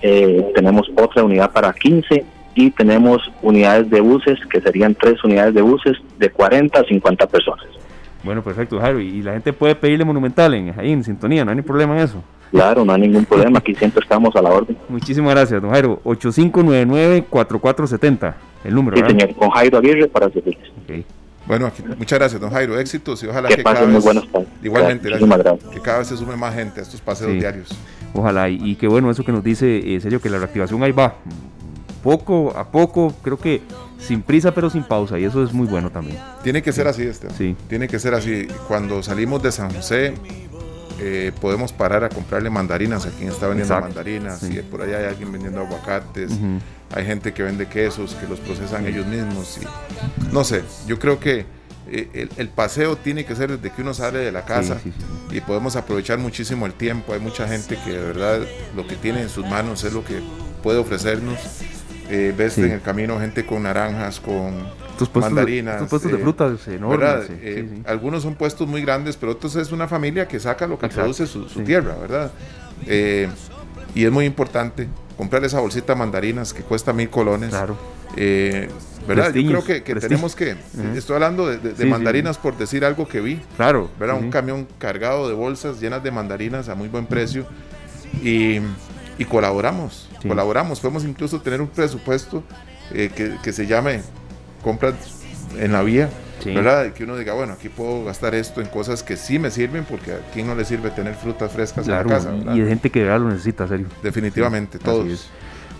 Eh, 0.00 0.52
tenemos 0.54 0.88
otra 0.96 1.24
unidad 1.24 1.50
para 1.50 1.72
15 1.72 2.24
y 2.54 2.70
tenemos 2.70 3.20
unidades 3.42 3.90
de 3.90 4.00
buses, 4.00 4.38
que 4.50 4.60
serían 4.60 4.94
tres 4.94 5.22
unidades 5.24 5.54
de 5.54 5.62
buses 5.62 5.96
de 6.18 6.30
40 6.30 6.80
a 6.80 6.84
50 6.84 7.26
personas. 7.26 7.66
Bueno, 8.28 8.42
perfecto, 8.42 8.78
Jairo. 8.78 9.00
Y 9.00 9.22
la 9.22 9.32
gente 9.32 9.54
puede 9.54 9.74
pedirle 9.74 10.04
Monumental 10.04 10.52
en, 10.52 10.78
ahí 10.78 10.92
en 10.92 11.02
sintonía, 11.02 11.46
no 11.46 11.50
hay 11.50 11.56
ni 11.56 11.62
problema 11.62 11.96
en 11.96 12.04
eso. 12.04 12.22
Claro, 12.50 12.84
no 12.84 12.92
hay 12.92 13.00
ningún 13.00 13.24
problema, 13.24 13.58
aquí 13.58 13.74
siempre 13.74 14.02
estamos 14.02 14.36
a 14.36 14.42
la 14.42 14.50
orden. 14.50 14.76
Muchísimas 14.90 15.30
gracias, 15.30 15.62
don 15.62 15.70
Jairo. 15.70 15.98
8599-4470, 16.04 18.34
el 18.64 18.74
número. 18.74 18.98
Sí, 18.98 19.04
señor, 19.06 19.34
con 19.34 19.48
Jairo 19.48 19.78
Aguirre 19.78 20.08
para 20.08 20.28
servirles. 20.28 20.70
Bueno, 21.46 21.72
muchas 21.96 22.18
gracias, 22.18 22.38
don 22.38 22.50
Jairo. 22.50 22.78
Éxitos 22.78 23.22
y 23.22 23.28
ojalá 23.28 23.48
que, 23.48 23.56
que 23.56 23.62
cada 23.62 23.86
vez. 23.86 24.04
Igualmente, 24.62 25.08
gracias, 25.08 25.64
Que 25.72 25.80
cada 25.80 26.00
vez 26.00 26.08
se 26.08 26.18
sume 26.18 26.36
más 26.36 26.54
gente 26.54 26.80
a 26.80 26.82
estos 26.82 27.00
paseos 27.00 27.32
diarios. 27.32 27.70
Ojalá, 28.12 28.50
y, 28.50 28.74
qué 28.74 28.88
bueno 28.88 29.10
eso 29.10 29.24
que 29.24 29.32
nos 29.32 29.42
dice, 29.42 29.94
eh, 29.94 30.00
serio, 30.02 30.20
que 30.20 30.28
la 30.28 30.36
reactivación 30.36 30.82
ahí 30.82 30.92
va. 30.92 31.14
Poco 32.02 32.52
a 32.54 32.70
poco, 32.70 33.14
creo 33.22 33.38
que 33.38 33.62
sin 33.98 34.22
prisa 34.22 34.54
pero 34.54 34.70
sin 34.70 34.84
pausa, 34.84 35.18
y 35.18 35.24
eso 35.24 35.42
es 35.42 35.52
muy 35.52 35.66
bueno 35.66 35.90
también. 35.90 36.18
Tiene 36.42 36.62
que 36.62 36.72
ser 36.72 36.88
así, 36.88 37.02
este. 37.02 37.30
Sí. 37.30 37.56
Tiene 37.68 37.88
que 37.88 37.98
ser 37.98 38.14
así. 38.14 38.46
Cuando 38.66 39.02
salimos 39.02 39.42
de 39.42 39.52
San 39.52 39.72
José, 39.72 40.14
eh, 41.00 41.32
podemos 41.40 41.72
parar 41.72 42.02
a 42.04 42.08
comprarle 42.08 42.50
mandarinas 42.50 43.06
a 43.06 43.10
quien 43.10 43.28
está 43.28 43.48
vendiendo 43.48 43.80
mandarinas, 43.80 44.42
y 44.42 44.60
por 44.62 44.82
allá 44.82 44.98
hay 44.98 45.04
alguien 45.06 45.30
vendiendo 45.30 45.60
aguacates, 45.60 46.32
hay 46.94 47.04
gente 47.04 47.32
que 47.32 47.42
vende 47.42 47.68
quesos, 47.68 48.14
que 48.14 48.26
los 48.26 48.40
procesan 48.40 48.86
ellos 48.86 49.06
mismos. 49.06 49.58
Y, 49.62 50.32
no 50.32 50.42
sé, 50.42 50.62
yo 50.86 50.98
creo 50.98 51.20
que 51.20 51.46
eh, 51.90 52.28
el, 52.36 52.48
paseo 52.48 52.96
tiene 52.96 53.24
que 53.24 53.34
ser 53.34 53.56
desde 53.56 53.74
que 53.74 53.82
uno 53.82 53.94
sale 53.94 54.18
de 54.18 54.32
la 54.32 54.44
casa 54.44 54.78
y 55.30 55.40
podemos 55.40 55.76
aprovechar 55.76 56.18
muchísimo 56.18 56.66
el 56.66 56.74
tiempo. 56.74 57.12
Hay 57.12 57.20
mucha 57.20 57.46
gente 57.48 57.78
que 57.84 57.92
de 57.92 58.04
verdad 58.04 58.40
lo 58.76 58.86
que 58.86 58.96
tiene 58.96 59.22
en 59.22 59.28
sus 59.28 59.46
manos 59.46 59.84
es 59.84 59.92
lo 59.92 60.04
que 60.04 60.20
puede 60.62 60.78
ofrecernos. 60.78 61.38
Eh, 62.10 62.34
ves 62.36 62.56
en 62.58 62.72
el 62.72 62.80
camino 62.80 63.18
gente 63.20 63.44
con 63.44 63.62
naranjas, 63.64 64.20
con 64.20 64.66
mandarinas. 65.14 65.88
puestos 65.88 66.10
de 66.10 66.18
frutas 66.18 66.66
enormes. 66.68 67.30
algunos 67.86 68.22
son 68.22 68.34
puestos 68.34 68.66
muy 68.66 68.82
grandes, 68.82 69.16
pero 69.16 69.32
otros 69.32 69.56
es 69.56 69.72
una 69.72 69.88
familia 69.88 70.26
que 70.26 70.40
saca 70.40 70.66
lo 70.66 70.78
que 70.78 70.88
produce 70.88 71.26
su, 71.26 71.44
tierra, 71.64 71.94
¿verdad? 72.00 72.32
y 73.94 74.04
es 74.04 74.12
muy 74.12 74.26
importante 74.26 74.86
comprar 75.18 75.44
esa 75.44 75.60
bolsita 75.60 75.94
de 75.94 75.98
mandarinas 75.98 76.54
que 76.54 76.62
cuesta 76.62 76.92
mil 76.92 77.10
colones. 77.10 77.50
Claro. 77.50 77.76
Eh, 78.16 78.68
¿Verdad? 79.06 79.32
Yo 79.34 79.62
creo 79.62 79.64
que, 79.64 79.94
tenemos 79.94 80.36
que. 80.36 80.56
Estoy 80.94 81.14
hablando 81.14 81.46
de, 81.46 81.86
mandarinas 81.86 82.38
por 82.38 82.56
decir 82.56 82.84
algo 82.84 83.08
que 83.08 83.20
vi. 83.20 83.40
Claro. 83.56 83.90
¿Verdad? 83.98 84.18
Un 84.18 84.30
camión 84.30 84.68
cargado 84.78 85.28
de 85.28 85.34
bolsas 85.34 85.80
llenas 85.80 86.02
de 86.02 86.10
mandarinas 86.10 86.68
a 86.68 86.74
muy 86.74 86.88
buen 86.88 87.06
precio. 87.06 87.46
Y, 88.22 88.60
colaboramos. 89.28 90.07
Colaboramos. 90.26 90.80
Podemos 90.80 91.04
incluso 91.04 91.40
tener 91.40 91.60
un 91.60 91.68
presupuesto 91.68 92.42
eh, 92.92 93.10
que, 93.42 93.52
se 93.52 93.66
llame 93.66 94.00
compras 94.62 94.94
en 95.58 95.72
la 95.72 95.82
vía. 95.82 96.10
¿verdad? 96.44 96.92
Que 96.92 97.02
uno 97.02 97.16
diga, 97.16 97.34
bueno, 97.34 97.54
aquí 97.54 97.68
puedo 97.68 98.04
gastar 98.04 98.34
esto 98.34 98.60
en 98.60 98.68
cosas 98.68 99.02
que 99.02 99.16
sí 99.16 99.40
me 99.40 99.50
sirven, 99.50 99.84
porque 99.84 100.12
a 100.12 100.18
quién 100.32 100.46
no 100.46 100.54
le 100.54 100.64
sirve 100.64 100.90
tener 100.90 101.14
frutas 101.14 101.50
frescas 101.50 101.86
en 101.88 101.94
la 101.94 102.04
casa. 102.04 102.32
Y 102.54 102.60
hay 102.60 102.68
gente 102.68 102.90
que 102.90 103.00
de 103.00 103.06
verdad 103.06 103.20
lo 103.20 103.30
necesita, 103.30 103.66
serio. 103.66 103.86
Definitivamente, 104.02 104.78
todos. 104.78 105.30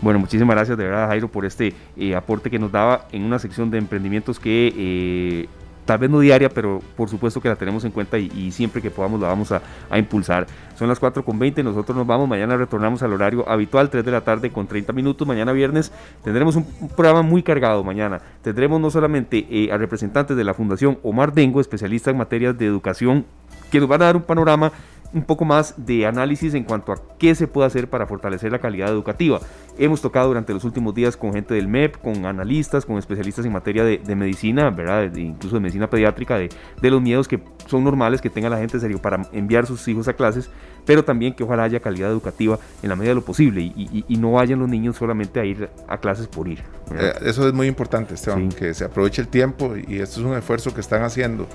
Bueno, 0.00 0.20
muchísimas 0.20 0.54
gracias 0.54 0.78
de 0.78 0.84
verdad 0.84 1.08
Jairo 1.08 1.28
por 1.28 1.44
este 1.44 1.74
eh, 1.96 2.14
aporte 2.14 2.50
que 2.50 2.58
nos 2.58 2.70
daba 2.70 3.08
en 3.10 3.24
una 3.24 3.38
sección 3.38 3.70
de 3.70 3.78
emprendimientos 3.78 4.38
que 4.38 4.72
eh, 4.76 5.48
tal 5.88 5.96
vez 5.96 6.10
no 6.10 6.20
diaria, 6.20 6.50
pero 6.50 6.82
por 6.98 7.08
supuesto 7.08 7.40
que 7.40 7.48
la 7.48 7.56
tenemos 7.56 7.82
en 7.82 7.92
cuenta 7.92 8.18
y, 8.18 8.52
siempre 8.52 8.82
que 8.82 8.90
podamos 8.90 9.18
la 9.18 9.28
vamos 9.28 9.50
a, 9.52 9.62
impulsar. 9.96 10.46
Son 10.78 10.86
las 10.86 11.00
4.20, 11.00 11.64
nosotros 11.64 11.96
nos 11.96 12.06
vamos, 12.06 12.28
mañana 12.28 12.58
retornamos 12.58 13.02
al 13.02 13.14
horario 13.14 13.48
habitual, 13.48 13.88
3 13.88 14.04
de 14.04 14.10
la 14.10 14.20
tarde 14.20 14.50
con 14.50 14.66
30 14.66 14.92
minutos, 14.92 15.26
mañana 15.26 15.50
viernes 15.52 15.90
tendremos 16.22 16.56
un, 16.56 16.66
programa 16.94 17.22
muy 17.22 17.42
cargado 17.42 17.82
mañana. 17.82 18.20
Tendremos 18.42 18.78
no 18.82 18.90
solamente 18.90 19.46
eh, 19.48 19.72
a 19.72 19.78
representantes 19.78 20.36
de 20.36 20.44
la 20.44 20.52
Fundación 20.52 20.98
Omar 21.02 21.32
Dengo, 21.32 21.58
especialista 21.58 22.10
en 22.10 22.18
materias 22.18 22.58
de 22.58 22.66
educación, 22.66 23.24
que 23.70 23.80
nos 23.80 23.88
van 23.88 24.02
a 24.02 24.04
dar 24.06 24.16
un 24.16 24.22
panorama 24.22 24.70
un 25.12 25.22
poco 25.22 25.44
más 25.44 25.74
de 25.76 26.06
análisis 26.06 26.54
en 26.54 26.64
cuanto 26.64 26.92
a 26.92 26.96
qué 27.18 27.34
se 27.34 27.46
puede 27.46 27.66
hacer 27.66 27.88
para 27.88 28.06
fortalecer 28.06 28.52
la 28.52 28.58
calidad 28.58 28.88
educativa. 28.88 29.40
Hemos 29.78 30.02
tocado 30.02 30.28
durante 30.28 30.52
los 30.52 30.64
últimos 30.64 30.94
días 30.94 31.16
con 31.16 31.32
gente 31.32 31.54
del 31.54 31.68
MEP, 31.68 31.96
con 31.98 32.26
analistas, 32.26 32.84
con 32.84 32.98
especialistas 32.98 33.46
en 33.46 33.52
materia 33.52 33.84
de, 33.84 34.16
medicina, 34.16 34.70
¿verdad? 34.70 35.14
incluso 35.14 35.56
de 35.56 35.60
medicina 35.60 35.88
pediátrica, 35.88 36.36
de, 36.36 36.50
los 36.82 37.00
miedos 37.00 37.28
que 37.28 37.40
son 37.66 37.84
normales 37.84 38.20
que 38.20 38.30
tenga 38.30 38.48
la 38.48 38.58
gente 38.58 38.80
serio 38.80 38.98
para 38.98 39.22
enviar 39.32 39.66
sus 39.66 39.86
hijos 39.88 40.08
a 40.08 40.14
clases, 40.14 40.50
pero 40.84 41.04
también 41.04 41.34
que 41.34 41.44
ojalá 41.44 41.64
haya 41.64 41.80
calidad 41.80 42.10
educativa 42.10 42.58
en 42.82 42.88
la 42.88 42.96
medida 42.96 43.10
de 43.10 43.16
lo 43.16 43.24
posible 43.24 43.60
y, 43.60 44.04
no 44.18 44.32
vayan 44.32 44.58
los 44.58 44.68
niños 44.68 44.96
solamente 44.96 45.38
a 45.38 45.44
ir 45.44 45.70
a 45.86 45.98
clases 45.98 46.26
por 46.26 46.48
ir. 46.48 46.58
Eh, 46.92 47.12
eso 47.22 47.46
es 47.46 47.54
muy 47.54 47.68
importante, 47.68 48.14
Esteban, 48.14 48.48
que 48.48 48.74
se 48.74 48.84
aproveche 48.84 49.22
el 49.22 49.28
tiempo 49.28 49.76
y 49.76 50.00
esto 50.00 50.20
es 50.20 50.26
un 50.26 50.34
esfuerzo 50.34 50.74
que 50.74 50.80
están 50.80 51.02
haciendo 51.02 51.46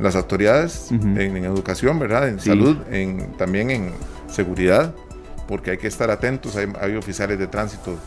las 0.00 0.16
autoridades 0.16 0.90
en, 0.90 1.36
educación, 1.44 1.98
¿verdad? 1.98 2.28
En 2.28 2.40
salud, 2.40 2.76
en, 2.90 3.32
también 3.36 3.70
en 3.70 3.92
seguridad, 4.28 4.94
porque 5.46 5.72
hay 5.72 5.78
que 5.78 5.88
estar 5.88 6.10
atentos. 6.10 6.56
Hay, 6.56 6.96
oficiales 6.96 7.38
de 7.38 7.46
tránsito 7.46 7.98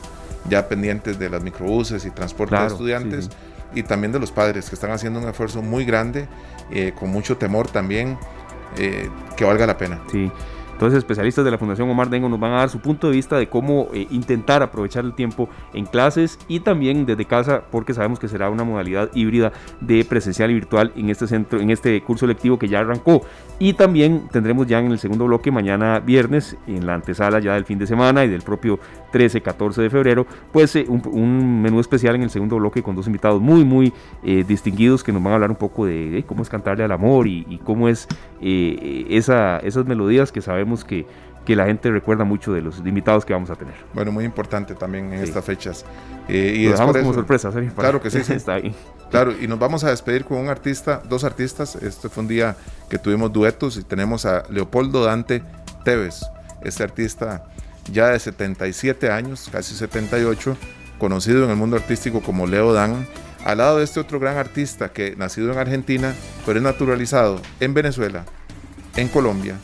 ya 0.50 0.68
pendientes 0.68 1.20
de 1.20 1.30
las 1.30 1.44
microbuses 1.44 2.06
y 2.06 2.12
transporte 2.12 2.56
de 2.56 2.68
estudiantes 2.68 3.30
y 3.74 3.84
también 3.84 4.12
de 4.12 4.20
los 4.20 4.32
padres 4.32 4.70
que 4.70 4.76
están 4.76 4.92
haciendo 4.92 5.20
un 5.20 5.28
esfuerzo 5.28 5.62
muy 5.62 5.86
grande, 5.86 6.28
eh, 6.72 6.94
con 6.98 7.10
mucho 7.10 7.38
temor 7.38 7.68
también, 7.68 8.18
eh, 8.78 9.10
que 9.36 9.46
valga 9.46 9.66
la 9.66 9.78
pena. 9.78 10.02
Sí. 10.12 10.32
Entonces, 10.82 10.98
especialistas 10.98 11.46
de 11.46 11.52
la 11.52 11.60
Fundación 11.60 11.88
Omar 11.92 12.10
Dengo 12.10 12.28
nos 12.28 12.40
van 12.40 12.54
a 12.54 12.56
dar 12.56 12.70
su 12.72 12.80
punto 12.80 13.06
de 13.06 13.16
vista 13.16 13.38
de 13.38 13.48
cómo 13.48 13.90
eh, 13.94 14.08
intentar 14.10 14.64
aprovechar 14.64 15.06
el 15.06 15.14
tiempo 15.14 15.48
en 15.76 15.86
clases 15.86 16.40
y 16.48 16.62
también 16.62 17.06
desde 17.06 17.26
casa, 17.26 17.62
porque 17.70 17.94
sabemos 17.94 18.18
que 18.18 18.28
será 18.28 18.50
una 18.50 18.64
modalidad 18.64 19.12
híbrida 19.14 19.52
de 19.80 20.04
presencial 20.04 20.50
y 20.50 20.56
virtual 20.56 20.92
en 20.96 21.12
este 21.12 21.28
centro, 21.28 21.60
en 21.60 21.70
este 21.70 22.02
curso 22.02 22.26
lectivo 22.26 22.58
que 22.58 22.68
ya 22.68 22.80
arrancó. 22.80 23.22
Y 23.60 23.74
también 23.74 24.28
tendremos 24.32 24.66
ya 24.66 24.80
en 24.80 24.92
el 24.92 24.98
segundo 24.98 25.26
bloque 25.26 25.52
mañana 25.52 26.00
viernes, 26.00 26.58
en 26.66 26.88
la 26.88 26.96
antesala 26.96 27.40
ya 27.40 27.54
del 27.54 27.66
fin 27.66 27.78
de 27.78 27.86
semana 27.86 28.26
y 28.26 28.30
del 28.30 28.42
propio 28.42 28.80
13, 29.12 29.40
14 29.42 29.84
de 29.84 29.90
febrero, 29.92 30.26
pues 30.52 30.76
eh, 30.76 30.88
un, 30.88 31.62
menú 31.62 31.80
especial 31.80 32.16
en 32.16 32.24
el 32.24 32.32
segundo 32.32 32.56
bloque 32.56 32.82
con 32.82 32.96
dos 32.96 33.06
invitados 33.06 33.40
muy, 33.40 33.64
muy 33.64 33.94
eh, 34.24 34.44
distinguidos 34.48 35.04
que 35.04 35.12
nos 35.12 35.22
van 35.22 35.34
a 35.34 35.36
hablar 35.36 35.52
un 35.52 35.58
poco 35.58 35.86
de, 35.86 36.24
cómo 36.26 36.42
es 36.42 36.50
cantarle 36.50 36.84
al 36.84 36.92
amor 36.92 37.28
y, 37.28 37.60
cómo 37.64 37.88
es 37.88 38.08
esa, 38.42 39.58
esas 39.60 39.86
melodías 39.86 40.32
que 40.32 40.42
sabemos 40.42 40.71
que, 40.84 41.06
que 41.46 41.56
la 41.56 41.66
gente 41.66 41.90
recuerda 41.92 42.24
mucho 42.24 42.54
de 42.54 42.62
los 42.62 42.80
invitados 42.80 43.26
que 43.26 43.34
vamos 43.34 43.50
a 43.50 43.56
tener. 43.56 43.76
Bueno, 43.94 44.12
muy 44.12 44.26
importante 44.26 44.76
también 44.76 45.14
en 45.14 45.24
estas 45.24 45.44
fechas. 45.46 45.86
Eh, 46.28 46.54
y 46.58 46.66
Lo 46.66 46.72
dejamos 46.72 46.98
como 46.98 47.14
sorpresa, 47.14 47.52
Claro 47.76 48.02
que 48.02 48.10
sí, 48.10 48.20
Está 48.34 48.56
ahí. 48.56 48.76
Claro, 49.10 49.34
y 49.40 49.48
nos 49.48 49.60
vamos 49.60 49.84
a 49.84 49.90
despedir 49.90 50.24
con 50.24 50.38
un 50.38 50.50
artista, 50.50 51.02
dos 51.08 51.24
artistas. 51.24 51.76
Este 51.76 52.10
fue 52.10 52.24
un 52.24 52.30
día 52.30 52.56
que 52.90 52.98
tuvimos 52.98 53.32
duetos 53.34 53.78
y 53.78 53.84
tenemos 53.84 54.26
a 54.26 54.44
Leopoldo 54.50 55.04
Dante 55.04 55.44
Tevez, 55.84 56.22
este 56.64 56.84
artista 56.84 57.46
ya 57.92 58.10
de 58.10 58.20
77 58.20 59.12
años, 59.12 59.50
casi 59.52 59.76
78, 59.76 60.56
conocido 60.98 61.44
en 61.46 61.50
el 61.50 61.56
mundo 61.56 61.76
artístico 61.76 62.22
como 62.22 62.48
Leo 62.48 62.74
Dan, 62.74 63.08
al 63.44 63.58
lado 63.58 63.80
de 63.80 63.84
este 63.84 64.00
otro 64.00 64.20
gran 64.20 64.38
artista 64.38 64.90
que 64.90 65.16
nacido 65.16 65.52
en 65.52 65.58
Argentina, 65.58 66.14
pero 66.46 66.60
es 66.60 66.64
naturalizado 66.64 67.42
en 67.60 67.74
Venezuela, 67.74 68.24
en 68.96 69.08
Colombia, 69.08 69.56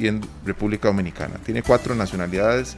y 0.00 0.08
en 0.08 0.22
República 0.44 0.88
Dominicana. 0.88 1.34
Tiene 1.44 1.62
cuatro 1.62 1.94
nacionalidades 1.94 2.76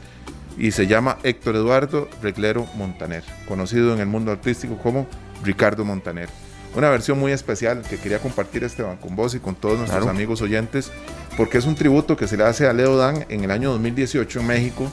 y 0.57 0.71
se 0.71 0.87
llama 0.87 1.17
Héctor 1.23 1.55
Eduardo 1.55 2.09
Reglero 2.21 2.67
Montaner, 2.75 3.23
conocido 3.47 3.93
en 3.93 3.99
el 3.99 4.07
mundo 4.07 4.31
artístico 4.31 4.77
como 4.77 5.07
Ricardo 5.43 5.85
Montaner. 5.85 6.29
Una 6.75 6.89
versión 6.89 7.19
muy 7.19 7.31
especial 7.31 7.83
que 7.83 7.97
quería 7.97 8.19
compartir 8.19 8.63
Esteban 8.63 8.97
con 8.97 9.15
vos 9.15 9.35
y 9.35 9.39
con 9.39 9.55
todos 9.55 9.77
nuestros 9.77 10.07
amigos 10.07 10.41
oyentes, 10.41 10.91
porque 11.37 11.59
es 11.59 11.65
un 11.65 11.75
tributo 11.75 12.17
que 12.17 12.27
se 12.27 12.35
le 12.35 12.43
hace 12.43 12.67
a 12.67 12.73
Leo 12.73 12.97
Dan 12.97 13.25
en 13.29 13.43
el 13.43 13.51
año 13.51 13.71
2018 13.71 14.39
en 14.39 14.47
México 14.47 14.91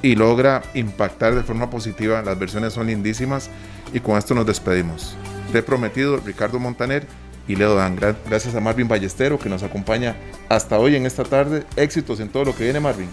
y 0.00 0.16
logra 0.16 0.62
impactar 0.74 1.34
de 1.34 1.42
forma 1.42 1.70
positiva. 1.70 2.22
Las 2.22 2.38
versiones 2.38 2.72
son 2.72 2.86
lindísimas 2.86 3.50
y 3.92 4.00
con 4.00 4.16
esto 4.16 4.34
nos 4.34 4.46
despedimos. 4.46 5.14
He 5.54 5.62
prometido, 5.62 6.16
Ricardo 6.16 6.58
Montaner, 6.58 7.06
y 7.48 7.56
Leo 7.56 7.74
Dan. 7.74 7.96
Gracias 7.96 8.54
a 8.54 8.60
Marvin 8.60 8.88
Ballestero 8.88 9.38
que 9.38 9.48
nos 9.48 9.62
acompaña 9.62 10.16
hasta 10.48 10.78
hoy 10.78 10.96
en 10.96 11.06
esta 11.06 11.24
tarde. 11.24 11.64
Éxitos 11.76 12.20
en 12.20 12.28
todo 12.28 12.44
lo 12.44 12.54
que 12.54 12.64
viene, 12.64 12.80
Marvin. 12.80 13.08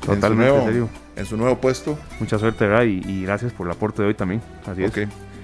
Totalmente, 0.00 0.54
en 0.54 0.60
su 0.60 0.70
nuevo, 0.70 0.90
En 1.16 1.26
su 1.26 1.36
nuevo 1.36 1.56
puesto. 1.60 1.98
Mucha 2.18 2.38
suerte, 2.38 2.66
¿verdad? 2.66 2.84
Y, 2.84 3.22
gracias 3.24 3.52
por 3.52 3.66
el 3.66 3.72
aporte 3.72 4.02
de 4.02 4.08
hoy 4.08 4.14
también. 4.14 4.40
Así 4.66 4.84
es. 4.84 4.92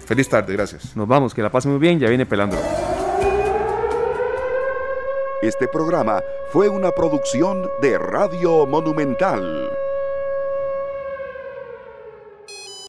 Feliz 0.07 0.29
tarde, 0.29 0.53
gracias. 0.53 0.97
Nos 0.97 1.09
vamos, 1.09 1.35
que 1.35 1.43
la 1.43 1.51
pasen 1.51 1.73
muy 1.73 1.81
bien, 1.81 1.99
ya 1.99 2.09
viene 2.09 2.27
pelando. 2.27 2.57
Este 5.43 5.69
programa 5.69 6.21
fue 6.53 6.69
una 6.69 6.93
producción 6.93 7.69
de 7.83 7.99
Radio 7.99 8.67
Monumental. 8.67 9.69